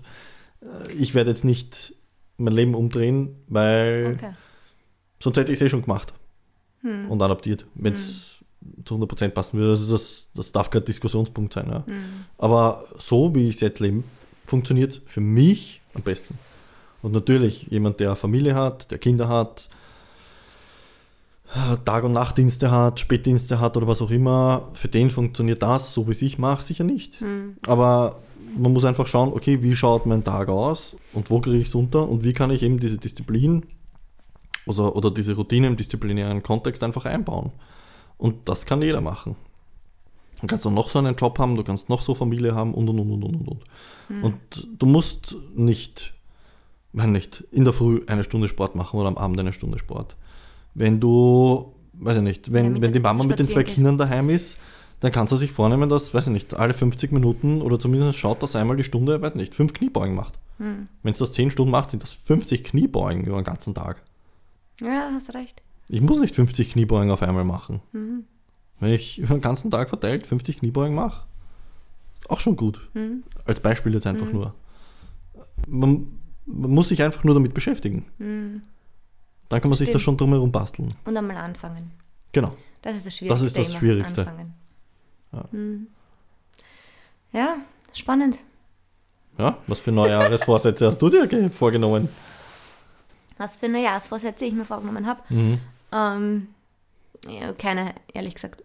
äh, 0.61 0.91
ich 0.93 1.15
werde 1.15 1.29
jetzt 1.29 1.45
nicht 1.45 1.93
mein 2.37 2.53
Leben 2.53 2.75
umdrehen, 2.75 3.35
weil 3.47 4.03
Ja. 4.03 4.27
Okay. 4.27 4.33
sonst 5.21 5.37
hätte 5.37 5.53
ich 5.53 5.61
es 5.61 5.65
eh 5.65 5.69
schon 5.69 5.83
gemacht 5.83 6.13
und 7.09 7.21
adaptiert, 7.21 7.65
wenn 7.75 7.93
es 7.93 8.36
zu 8.85 8.95
100% 8.95 9.29
passen 9.29 9.57
würde. 9.57 9.71
Also 9.71 9.91
das, 9.91 10.29
das 10.33 10.51
darf 10.51 10.69
kein 10.69 10.83
Diskussionspunkt 10.85 11.53
sein. 11.53 11.67
Ja. 11.69 11.83
Aber 12.37 12.85
so, 12.99 13.33
wie 13.35 13.49
ich 13.49 13.55
es 13.55 13.61
jetzt 13.61 13.79
lebe, 13.79 14.03
funktioniert 14.45 14.91
es 14.91 15.01
für 15.05 15.21
mich 15.21 15.81
am 15.93 16.01
besten. 16.01 16.37
Und 17.01 17.13
natürlich, 17.13 17.67
jemand, 17.69 17.99
der 17.99 18.15
Familie 18.15 18.55
hat, 18.55 18.91
der 18.91 18.97
Kinder 18.97 19.27
hat, 19.27 19.69
Tag- 21.85 22.03
und 22.03 22.11
Nachtdienste 22.13 22.71
hat, 22.71 22.99
Spätdienste 22.99 23.59
hat 23.59 23.77
oder 23.77 23.87
was 23.87 24.01
auch 24.01 24.11
immer, 24.11 24.69
für 24.73 24.89
den 24.89 25.09
funktioniert 25.09 25.61
das, 25.61 25.93
so 25.93 26.07
wie 26.07 26.11
es 26.11 26.21
ich 26.21 26.37
mache, 26.37 26.61
sicher 26.61 26.83
nicht. 26.83 27.21
Aber 27.65 28.19
man 28.57 28.73
muss 28.73 28.85
einfach 28.85 29.07
schauen, 29.07 29.31
okay, 29.33 29.63
wie 29.63 29.75
schaut 29.75 30.05
mein 30.05 30.23
Tag 30.23 30.49
aus 30.49 30.95
und 31.13 31.29
wo 31.29 31.39
kriege 31.39 31.57
ich 31.57 31.67
es 31.67 31.75
unter 31.75 32.07
und 32.07 32.23
wie 32.23 32.33
kann 32.33 32.51
ich 32.51 32.63
eben 32.63 32.79
diese 32.79 32.97
Disziplin 32.97 33.63
oder, 34.65 34.95
oder 34.95 35.11
diese 35.11 35.35
Routine 35.35 35.67
im 35.67 35.77
disziplinären 35.77 36.43
Kontext 36.43 36.83
einfach 36.83 37.05
einbauen. 37.05 37.51
Und 38.17 38.49
das 38.49 38.65
kann 38.65 38.81
jeder 38.81 39.01
machen. 39.01 39.35
Du 40.41 40.47
kannst 40.47 40.65
auch 40.67 40.71
noch 40.71 40.89
so 40.89 40.99
einen 40.99 41.15
Job 41.15 41.39
haben, 41.39 41.55
du 41.55 41.63
kannst 41.63 41.89
noch 41.89 42.01
so 42.01 42.13
Familie 42.13 42.53
haben 42.53 42.73
und 42.73 42.87
und 42.89 42.99
und 42.99 43.11
und 43.11 43.23
und 43.23 43.47
und. 43.47 43.63
Und 44.23 44.67
du 44.77 44.85
musst 44.85 45.35
nicht, 45.55 46.13
meine 46.93 47.11
nicht, 47.11 47.43
in 47.51 47.63
der 47.63 47.73
Früh 47.73 48.01
eine 48.07 48.23
Stunde 48.23 48.47
Sport 48.47 48.75
machen 48.75 48.99
oder 48.99 49.07
am 49.07 49.17
Abend 49.17 49.39
eine 49.39 49.53
Stunde 49.53 49.79
Sport. 49.79 50.15
Wenn 50.75 50.99
du, 50.99 51.73
weiß 51.93 52.17
ich 52.17 52.23
nicht, 52.23 52.53
wenn, 52.53 52.75
Ja, 52.75 52.81
wenn 52.81 52.93
die 52.93 52.99
Mama 52.99 53.23
mit 53.23 53.39
den 53.39 53.47
zwei 53.47 53.61
spazieren 53.61 53.75
Kindern 53.75 53.97
daheim 53.97 54.29
ist, 54.29 54.57
dann 54.99 55.11
kannst 55.11 55.33
du 55.33 55.37
sich 55.37 55.51
vornehmen, 55.51 55.89
dass, 55.89 56.13
weiß 56.13 56.27
ich 56.27 56.33
nicht, 56.33 56.53
alle 56.55 56.73
50 56.73 57.11
Minuten 57.11 57.61
oder 57.61 57.79
zumindest 57.79 58.17
schaut, 58.17 58.41
dass 58.43 58.55
einmal 58.55 58.77
die 58.77 58.83
Stunde, 58.83 59.21
weiß 59.21 59.31
ich 59.31 59.37
nicht, 59.37 59.55
fünf 59.55 59.73
Kniebeugen 59.73 60.15
macht. 60.15 60.39
Wenn 61.03 61.11
es 61.11 61.19
das 61.19 61.33
10 61.33 61.51
Stunden 61.51 61.71
macht, 61.71 61.91
sind 61.91 62.01
das 62.01 62.13
50 62.13 62.63
Kniebeugen 62.63 63.25
über 63.25 63.35
den 63.39 63.43
ganzen 63.43 63.73
Tag. 63.75 64.01
Ja, 64.81 65.09
hast 65.13 65.33
recht. 65.35 65.61
Ich 65.89 66.01
muss 66.01 66.19
nicht 66.19 66.35
50 66.35 66.71
Kniebeugen 66.73 67.11
auf 67.11 67.21
einmal 67.21 67.43
machen. 67.45 67.81
Wenn 68.79 68.91
ich 68.91 69.19
über 69.19 69.35
den 69.35 69.41
ganzen 69.41 69.71
Tag 69.71 69.89
verteilt 69.89 70.27
50 70.27 70.59
Kniebeugen 70.59 70.95
mache, 70.95 71.25
ist 72.19 72.29
auch 72.29 72.39
schon 72.39 72.55
gut. 72.55 72.89
Als 73.45 73.59
Beispiel 73.59 73.93
jetzt 73.93 74.05
einfach 74.07 74.31
nur. 74.31 74.53
Man, 75.67 76.07
man 76.45 76.71
muss 76.71 76.89
sich 76.89 77.01
einfach 77.03 77.23
nur 77.23 77.33
damit 77.33 77.53
beschäftigen. 77.53 78.05
Dann 78.19 79.61
kann 79.61 79.69
man 79.69 79.73
sich 79.77 79.85
Stimmt. 79.87 79.95
das 79.95 80.01
schon 80.01 80.17
drumherum 80.17 80.51
basteln. 80.51 80.93
Und 81.05 81.15
einmal 81.17 81.37
anfangen. 81.37 81.91
Genau. 82.33 82.51
Das 82.81 82.95
ist 82.97 83.05
das 83.05 83.15
Schwierigste. 83.15 83.45
Das 83.45 83.55
ist 83.55 83.57
das 83.57 83.73
Schwierigste. 83.79 84.27
Ja. 85.33 85.45
Hm. 85.51 85.87
ja, 87.33 87.55
spannend. 87.93 88.37
Ja, 89.37 89.57
was 89.67 89.79
für 89.79 89.91
Neujahresvorsätze 89.91 90.87
hast 90.87 90.97
du 91.01 91.09
dir 91.09 91.27
ge- 91.27 91.49
vorgenommen? 91.49 92.09
Was 93.37 93.55
für 93.57 93.69
Neujahrsvorsätze 93.69 94.45
ich 94.45 94.53
mir 94.53 94.65
vorgenommen 94.65 95.05
habe. 95.05 95.21
Mhm. 95.29 95.59
Ähm, 95.91 96.47
ja, 97.27 97.53
keine, 97.53 97.93
ehrlich 98.13 98.35
gesagt. 98.35 98.63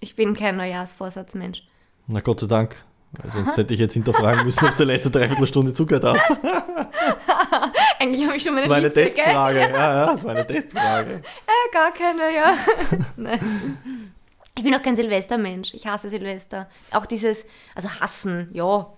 Ich 0.00 0.16
bin 0.16 0.34
kein 0.34 0.56
Neujahrsvorsatzmensch. 0.56 1.62
Na 2.06 2.20
Gott 2.20 2.40
sei 2.40 2.46
Dank. 2.46 2.76
Weil 3.12 3.30
Sonst 3.30 3.56
hätte 3.58 3.74
ich 3.74 3.80
jetzt 3.80 3.92
hinterfragen 3.92 4.44
müssen, 4.44 4.64
ob 4.64 4.70
du 4.72 4.84
die 4.84 4.90
letzte 4.90 5.10
Dreiviertelstunde 5.10 5.74
zugehört 5.74 6.04
hast. 6.04 6.30
Eigentlich 7.98 8.26
habe 8.26 8.36
ich 8.36 8.42
schon 8.42 8.56
Das 8.56 8.66
meine 8.66 8.70
war 8.70 8.76
eine 8.76 8.86
Liste, 8.86 9.00
gell? 9.02 9.12
Testfrage. 9.12 9.60
Ja, 9.60 9.68
ja, 9.68 10.06
das 10.06 10.24
war 10.24 10.30
eine 10.30 10.46
Testfrage. 10.46 11.10
Äh, 11.46 11.72
gar 11.72 11.92
keine, 11.92 12.34
ja. 12.34 12.56
Nein. 13.16 13.78
Ich 14.56 14.64
bin 14.64 14.74
auch 14.74 14.82
kein 14.82 14.96
Silvestermensch. 14.96 15.74
Ich 15.74 15.86
hasse 15.86 16.08
Silvester. 16.08 16.68
Auch 16.90 17.04
dieses, 17.04 17.44
also 17.74 17.90
hassen, 18.00 18.48
ja. 18.52 18.90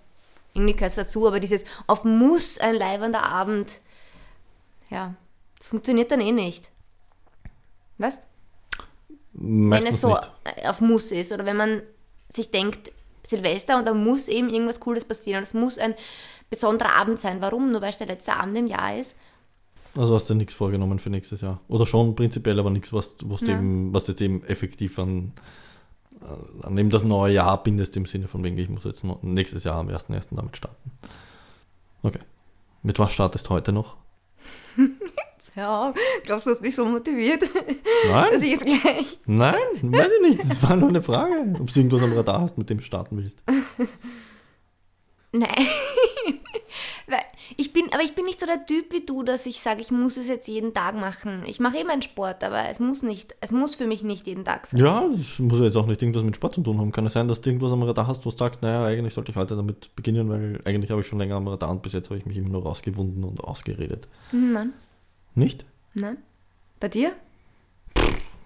irgendwie 0.55 0.75
gehört 0.75 0.91
es 0.91 0.97
dazu, 0.97 1.27
aber 1.27 1.41
dieses 1.41 1.65
auf 1.89 2.05
muss 2.05 2.59
ein 2.59 2.77
leibender 2.77 3.25
Abend, 3.25 3.81
ja, 4.91 5.15
das 5.59 5.69
funktioniert 5.69 6.13
dann 6.13 6.21
eh 6.21 6.33
nicht. 6.33 6.71
Weißt? 7.99 8.27
Wenn 9.33 9.69
Meistens 9.69 9.95
es 9.97 10.01
so 10.01 10.09
nicht. 10.11 10.31
äh, 10.45 10.69
auf 10.69 10.81
muss 10.81 11.11
ist 11.13 11.33
oder 11.33 11.45
wenn 11.45 11.57
man 11.57 11.83
sich 12.29 12.51
denkt, 12.51 12.93
Silvester 13.27 13.79
und 13.79 13.87
da 13.87 13.95
muss 13.95 14.29
eben 14.29 14.51
irgendwas 14.51 14.81
Cooles 14.81 15.05
passieren 15.05 15.39
und 15.39 15.45
es 15.45 15.55
muss 15.55 15.79
ein 15.79 15.95
besonderer 16.51 16.95
Abend 16.95 17.19
sein. 17.19 17.41
Warum? 17.41 17.73
Nur 17.73 17.81
weil 17.81 17.91
es 17.91 17.99
der 17.99 18.07
letzte 18.07 18.35
Abend 18.35 18.57
im 18.57 18.67
Jahr 18.67 18.97
ist. 18.99 19.17
Also 19.97 20.15
hast 20.15 20.29
du 20.29 20.35
nichts 20.35 20.55
vorgenommen 20.55 20.99
für 20.99 21.09
nächstes 21.11 21.41
Jahr. 21.41 21.61
Oder 21.69 21.87
schon 21.87 22.15
prinzipiell, 22.17 22.59
aber 22.59 22.71
nichts, 22.71 22.93
was, 22.93 23.17
was, 23.25 23.41
du 23.41 23.47
Ja. 23.47 23.53
eben, 23.59 23.93
was 23.95 24.05
du 24.05 24.13
jetzt 24.13 24.21
eben 24.21 24.43
effektiv 24.45 24.99
an, 24.99 25.33
äh, 26.21 26.67
an 26.67 26.77
eben 26.77 26.91
das 26.91 27.05
neue 27.05 27.33
Jahr 27.35 27.63
bindest, 27.63 27.97
im 27.97 28.05
Sinne 28.07 28.27
von 28.29 28.43
wegen, 28.43 28.59
ich 28.59 28.69
muss 28.69 28.85
jetzt 28.85 29.05
noch 29.05 29.23
nächstes 29.23 29.65
Jahr 29.65 29.77
am 29.77 29.89
1.1. 29.89 30.35
damit 30.37 30.57
starten. 30.57 30.91
Okay. 32.03 32.19
Mit 32.83 32.99
was 32.99 33.13
startest 33.13 33.47
du 33.47 33.51
heute 33.51 33.73
noch? 33.73 33.97
Ja, 35.57 35.95
glaubst 36.25 36.47
du, 36.47 36.51
das 36.51 36.61
mich 36.61 36.75
so 36.75 36.85
motiviert, 36.85 37.43
dass 37.43 37.51
Nein? 38.11 38.43
ich 38.43 38.51
jetzt 38.51 38.67
gleich. 38.67 39.19
Nein, 39.27 39.55
weiß 39.83 40.09
ich 40.21 40.29
nicht. 40.29 40.51
Das 40.51 40.63
war 40.63 40.77
nur 40.77 40.89
eine 40.89 41.03
Frage, 41.03 41.35
ob 41.61 41.73
du 41.73 41.81
irgendwas 41.81 42.03
am 42.03 42.13
Radar 42.13 42.41
hast, 42.41 42.59
mit 42.59 42.69
dem 42.71 42.79
du 42.79 42.85
starten 42.85 43.17
willst. 43.17 43.43
Nein. 45.33 45.67
Ich 47.57 47.73
bin, 47.73 47.87
aber 47.93 48.03
ich 48.03 48.15
bin 48.15 48.25
nicht 48.25 48.41
so 48.41 48.47
der 48.47 48.65
Typ 48.67 48.93
wie 48.93 49.05
du, 49.05 49.23
dass 49.23 49.47
ich 49.47 49.61
sage, 49.61 49.83
ich 49.83 49.91
muss 49.91 50.17
es 50.17 50.27
jetzt 50.29 50.49
jeden 50.49 50.73
Tag 50.73 50.95
machen. 50.95 51.43
Ich 51.47 51.61
mache 51.61 51.77
eh 51.77 51.85
meinen 51.85 52.03
Sport, 52.03 52.43
aber 52.43 52.69
es 52.69 52.81
muss 52.81 53.03
nicht, 53.03 53.37
es 53.41 53.53
muss 53.53 53.75
für 53.75 53.87
mich 53.87 54.03
nicht 54.03 54.27
jeden 54.27 54.45
Tag 54.45 54.67
sein. 54.67 54.81
Ja, 54.81 55.05
das 55.09 55.39
muss 55.39 55.59
ja 55.59 55.67
jetzt 55.67 55.77
auch 55.77 55.87
nicht 55.87 56.03
irgendwas 56.03 56.23
mit 56.23 56.37
Sport 56.37 56.55
zu 56.55 56.63
tun 56.63 56.79
haben. 56.79 56.91
Kann 56.91 57.07
es 57.07 57.13
sein, 57.13 57.29
dass 57.29 57.41
du 57.41 57.51
irgendwas 57.51 57.73
am 57.73 57.83
Radar 57.83 58.07
hast, 58.07 58.25
wo 58.25 58.31
du 58.31 58.37
sagst, 58.37 58.63
naja, 58.63 58.85
eigentlich 58.87 59.15
sollte 59.15 59.31
ich 59.31 59.37
heute 59.37 59.57
damit 59.57 59.95
beginnen, 59.95 60.29
weil 60.29 60.61
eigentlich 60.65 60.91
habe 60.91 61.03
ich 61.03 61.07
schon 61.07 61.19
länger 61.19 61.37
am 61.37 61.47
Radar 61.47 61.71
und 61.71 61.83
bis 61.83 61.93
jetzt 61.93 62.09
habe 62.09 62.19
ich 62.19 62.27
mich 62.27 62.37
immer 62.37 62.49
nur 62.49 62.63
rausgewunden 62.63 63.23
und 63.25 63.41
ausgeredet. 63.41 64.09
Nein, 64.33 64.73
Nicht? 65.35 65.65
nein. 65.95 66.19
Bei 66.81 66.89
dir? 66.89 67.13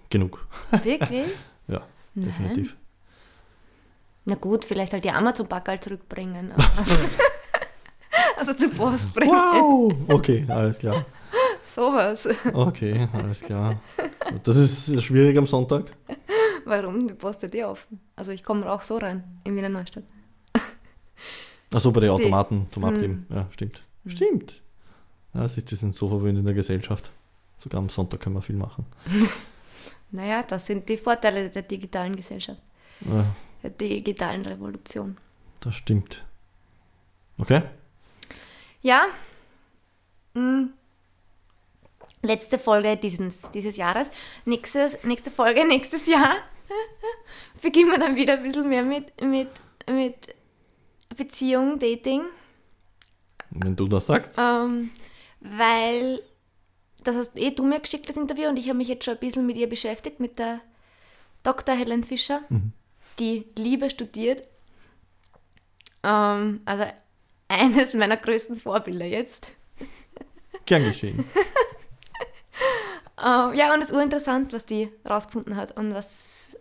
Genug. 0.09 0.45
Wirklich? 0.83 1.25
Ja, 1.67 1.81
Nein. 2.15 2.25
definitiv. 2.25 2.75
Na 4.25 4.33
gut, 4.35 4.65
vielleicht 4.65 4.91
halt 4.93 5.03
die 5.03 5.11
Amazon-Packerl 5.11 5.79
zurückbringen. 5.79 6.51
also 8.37 8.53
zur 8.53 8.71
Post 8.71 9.13
bringen. 9.13 9.31
Wow! 9.31 9.93
Okay, 10.07 10.45
alles 10.47 10.79
klar. 10.79 11.05
Sowas. 11.61 12.27
Okay, 12.53 13.07
alles 13.13 13.41
klar. 13.41 13.79
Das 14.43 14.55
ist 14.57 15.03
schwierig 15.03 15.37
am 15.37 15.45
Sonntag. 15.45 15.91
Warum? 16.65 17.07
Die 17.07 17.13
Post 17.13 17.43
hat 17.43 17.53
eh 17.53 17.63
offen. 17.65 17.99
Also 18.15 18.31
ich 18.31 18.43
komme 18.43 18.71
auch 18.71 18.81
so 18.81 18.97
rein 18.97 19.23
in 19.43 19.55
Wiener 19.55 19.69
Neustadt. 19.69 20.05
Achso, 21.71 21.91
bei 21.91 22.01
den 22.01 22.09
Automaten 22.09 22.65
zum 22.71 22.83
Hm. 22.83 22.93
Abgeben. 22.95 23.25
Ja, 23.29 23.47
stimmt. 23.51 23.81
Stimmt. 24.07 24.61
Du, 25.33 25.39
wir 25.39 25.47
sind 25.49 25.93
so 25.93 26.09
verwöhnt 26.09 26.37
in 26.39 26.45
der 26.45 26.53
Gesellschaft. 26.53 27.11
Sogar 27.57 27.79
am 27.79 27.89
Sonntag 27.89 28.21
können 28.21 28.35
wir 28.35 28.41
viel 28.41 28.55
machen. 28.55 28.85
Naja, 30.11 30.41
das 30.41 30.65
sind 30.65 30.89
die 30.89 30.97
Vorteile 30.97 31.51
der 31.51 31.61
digitalen 31.61 32.15
Gesellschaft, 32.15 32.59
Ja, 33.01 33.25
der 33.61 33.69
digitalen 33.69 34.43
Revolution. 34.43 35.17
das 35.59 35.75
stimmt. 35.75 36.25
Okay? 37.37 37.61
Ja. 38.81 39.05
Mm. 40.33 40.69
Letzte 42.23 42.57
Folge 42.57 42.97
dieses, 42.97 43.51
dieses 43.51 43.77
Jahres. 43.77 44.09
Nächstes, 44.45 45.03
nächste 45.03 45.29
Folge 45.29 45.67
nächstes 45.67 46.07
Jahr 46.07 46.37
beginnen 47.61 47.91
wir 47.91 47.99
dann 47.99 48.15
wieder 48.15 48.33
ein 48.33 48.43
bisschen 48.43 48.67
mehr 48.67 48.83
mit, 48.83 49.23
mit, 49.23 49.49
mit 49.87 50.15
Beziehung, 51.15 51.77
Dating. 51.77 52.23
Wenn 53.51 53.75
du 53.75 53.87
das 53.87 54.07
sagst. 54.07 54.33
Ähm, 54.39 54.89
weil 55.39 56.21
das 57.03 57.15
hast 57.15 57.37
eh 57.37 57.51
du 57.51 57.63
mir 57.63 57.79
geschickt, 57.79 58.09
das 58.09 58.17
Interview, 58.17 58.49
und 58.49 58.57
ich 58.57 58.67
habe 58.67 58.77
mich 58.77 58.87
jetzt 58.87 59.05
schon 59.05 59.15
ein 59.15 59.19
bisschen 59.19 59.45
mit 59.45 59.57
ihr 59.57 59.69
beschäftigt, 59.69 60.19
mit 60.19 60.37
der 60.39 60.59
Dr. 61.43 61.75
Helen 61.75 62.03
Fischer, 62.03 62.41
die 63.19 63.45
Liebe 63.57 63.89
studiert. 63.89 64.47
Ähm, 66.03 66.61
also 66.65 66.85
eines 67.47 67.93
meiner 67.93 68.17
größten 68.17 68.57
Vorbilder 68.57 69.05
jetzt. 69.05 69.47
Gern 70.65 70.83
geschehen. 70.83 71.25
Ähm, 73.21 73.53
ja, 73.53 73.73
und 73.73 73.81
es 73.81 73.89
ist 73.89 73.95
urinteressant, 73.95 74.53
was 74.53 74.65
die 74.65 74.89
rausgefunden 75.07 75.55
hat 75.55 75.75
und 75.75 75.93
was. 75.93 76.55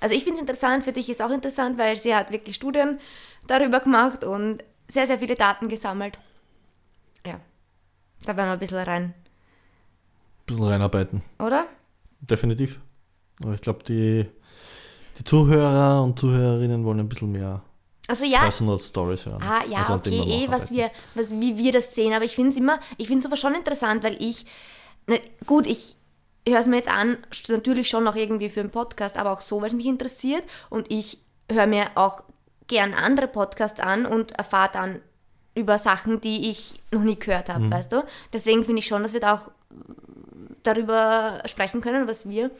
Also 0.00 0.14
ich 0.14 0.24
finde 0.24 0.38
es 0.38 0.40
interessant, 0.40 0.82
für 0.84 0.92
dich 0.92 1.08
ist 1.08 1.22
auch 1.22 1.30
interessant, 1.30 1.78
weil 1.78 1.96
sie 1.96 2.14
hat 2.14 2.32
wirklich 2.32 2.56
Studien 2.56 2.98
darüber 3.46 3.80
gemacht 3.80 4.24
und 4.24 4.64
sehr, 4.88 5.06
sehr 5.06 5.18
viele 5.18 5.34
Daten 5.34 5.68
gesammelt. 5.68 6.18
Ja, 7.24 7.40
da 8.26 8.36
werden 8.36 8.48
wir 8.48 8.52
ein 8.54 8.58
bisschen 8.58 8.78
rein, 8.78 9.14
bisschen 10.46 10.64
reinarbeiten. 10.64 11.22
oder? 11.38 11.66
Definitiv. 12.20 12.80
Aber 13.42 13.54
ich 13.54 13.60
glaube, 13.60 13.82
die, 13.84 14.26
die 15.18 15.24
Zuhörer 15.24 16.02
und 16.02 16.18
Zuhörerinnen 16.18 16.84
wollen 16.84 17.00
ein 17.00 17.08
bisschen 17.08 17.32
mehr 17.32 17.62
Also 18.08 18.24
ja, 18.24 18.40
Personal 18.40 18.78
Stories 18.78 19.26
hören. 19.26 19.42
ah, 19.42 19.62
ja, 19.68 19.78
Also 19.78 19.94
okay, 19.94 20.20
eh, 20.20 20.46
noch 20.46 20.52
was 20.54 20.70
wir, 20.70 20.90
was, 21.14 21.30
wie 21.32 21.56
wir 21.58 21.72
das 21.72 21.94
sehen, 21.94 22.12
aber 22.14 22.24
ich 22.24 22.34
finde 22.34 22.50
es 22.50 22.56
immer, 22.56 22.78
ich 22.96 23.06
finde 23.08 23.20
es 23.20 23.26
aber 23.26 23.36
schon 23.36 23.54
interessant, 23.54 24.02
weil 24.04 24.16
ich, 24.22 24.46
ne, 25.06 25.20
gut, 25.46 25.66
ich 25.66 25.96
höre 26.48 26.60
es 26.60 26.66
mir 26.66 26.76
jetzt 26.76 26.88
an, 26.90 27.18
natürlich 27.48 27.88
schon 27.88 28.06
auch 28.08 28.14
irgendwie 28.16 28.48
für 28.48 28.60
einen 28.60 28.70
Podcast, 28.70 29.16
aber 29.18 29.32
auch 29.32 29.40
so, 29.40 29.60
weil 29.60 29.68
es 29.68 29.74
mich 29.74 29.86
interessiert 29.86 30.44
und 30.70 30.90
ich 30.90 31.18
höre 31.50 31.66
mir 31.66 31.86
auch 31.96 32.22
gern 32.68 32.94
andere 32.94 33.28
Podcasts 33.28 33.80
an 33.80 34.06
und 34.06 34.32
erfahre 34.32 34.70
dann 34.72 35.00
über 35.56 35.78
Sachen, 35.78 36.20
die 36.20 36.48
ich 36.50 36.80
noch 36.92 37.02
nie 37.02 37.18
gehört 37.18 37.48
Mhm. 37.48 37.52
habe, 37.52 37.70
weißt 37.72 37.90
du? 37.92 38.04
Deswegen 38.32 38.64
finde 38.64 38.78
ich 38.80 38.86
schon, 38.86 39.02
dass 39.02 39.12
wir 39.12 39.20
da 39.20 39.34
auch 39.34 39.50
darüber 40.62 41.42
sprechen 41.46 41.80
können, 41.80 42.06
was 42.06 42.28
wir, 42.28 42.50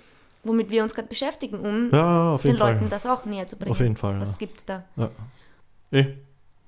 womit 0.44 0.70
wir 0.70 0.82
uns 0.82 0.94
gerade 0.94 1.08
beschäftigen, 1.08 1.58
um 1.58 1.90
Ja, 1.92 2.36
den 2.38 2.56
Fall. 2.56 2.72
Leuten 2.74 2.88
das 2.90 3.06
auch 3.06 3.24
näher 3.24 3.46
zu 3.46 3.56
bringen. 3.56 3.70
Auf 3.70 3.80
jeden 3.80 3.96
Fall, 3.96 4.20
Was 4.20 4.32
ja. 4.32 4.36
gibt's 4.38 4.64
da? 4.64 4.84
Ja. 4.96 5.10
Eh, 5.92 6.06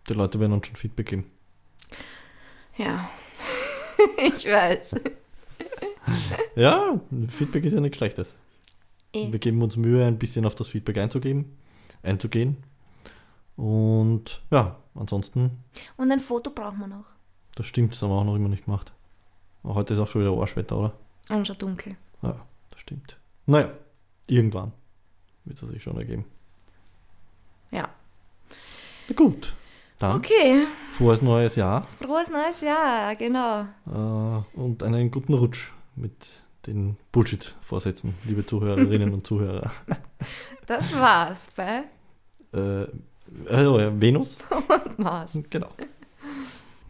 die 0.08 0.12
Leute 0.14 0.38
werden 0.38 0.52
uns 0.52 0.66
schon 0.66 0.76
Feedback 0.76 1.06
geben. 1.06 1.30
Ja, 2.76 3.08
ich 4.18 4.46
weiß. 4.46 4.94
Ja, 6.54 6.98
Feedback 7.28 7.64
ist 7.64 7.74
ja 7.74 7.80
nichts 7.80 7.98
Schlechtes. 7.98 8.34
Eh. 9.12 9.30
Wir 9.30 9.38
geben 9.38 9.62
uns 9.62 9.76
Mühe, 9.76 10.04
ein 10.06 10.18
bisschen 10.18 10.46
auf 10.46 10.54
das 10.54 10.68
Feedback 10.68 10.96
einzugeben, 10.98 11.56
einzugehen. 12.02 12.56
Und 13.58 14.40
ja, 14.52 14.76
ansonsten, 14.94 15.64
Und 15.96 16.12
ein 16.12 16.20
Foto 16.20 16.50
braucht 16.50 16.78
man 16.78 16.90
noch. 16.90 17.06
das 17.56 17.66
stimmt, 17.66 17.92
das 17.92 18.00
haben 18.02 18.10
wir 18.10 18.14
auch 18.16 18.24
noch 18.24 18.36
immer 18.36 18.48
nicht 18.48 18.66
gemacht. 18.66 18.92
Aber 19.64 19.74
heute 19.74 19.94
ist 19.94 20.00
auch 20.00 20.06
schon 20.06 20.20
wieder 20.22 20.32
Arschwetter, 20.40 20.76
oder? 20.78 20.92
Und 21.28 21.44
schon 21.46 21.58
dunkel. 21.58 21.96
Ja, 22.22 22.36
das 22.70 22.80
stimmt. 22.80 23.18
Naja, 23.46 23.70
irgendwann 24.28 24.72
wird 25.44 25.60
es 25.60 25.68
sich 25.68 25.82
schon 25.82 25.96
ergeben. 25.98 26.24
Ja. 27.72 27.88
Na 29.08 29.14
gut, 29.16 29.54
dann 29.98 30.16
Okay, 30.18 30.64
frohes 30.92 31.20
neues 31.20 31.56
Jahr 31.56 31.84
frohes 32.00 32.30
neues 32.30 32.60
Jahr, 32.60 33.16
genau. 33.16 33.62
äh, 33.86 34.58
und 34.58 34.82
einen 34.84 35.10
guten 35.10 35.34
Rutsch 35.34 35.72
mit 35.96 36.12
den 36.66 36.96
Bullshit-Vorsätzen, 37.10 38.14
liebe 38.24 38.46
Zuhörerinnen 38.46 39.12
und 39.14 39.26
Zuhörer. 39.26 39.70
Das 40.66 40.94
war's 40.96 41.48
bei 41.56 41.84
Äh, 42.52 42.86
äh, 43.48 44.00
Venus, 44.00 44.38
Mars. 44.96 45.38
genau. 45.50 45.68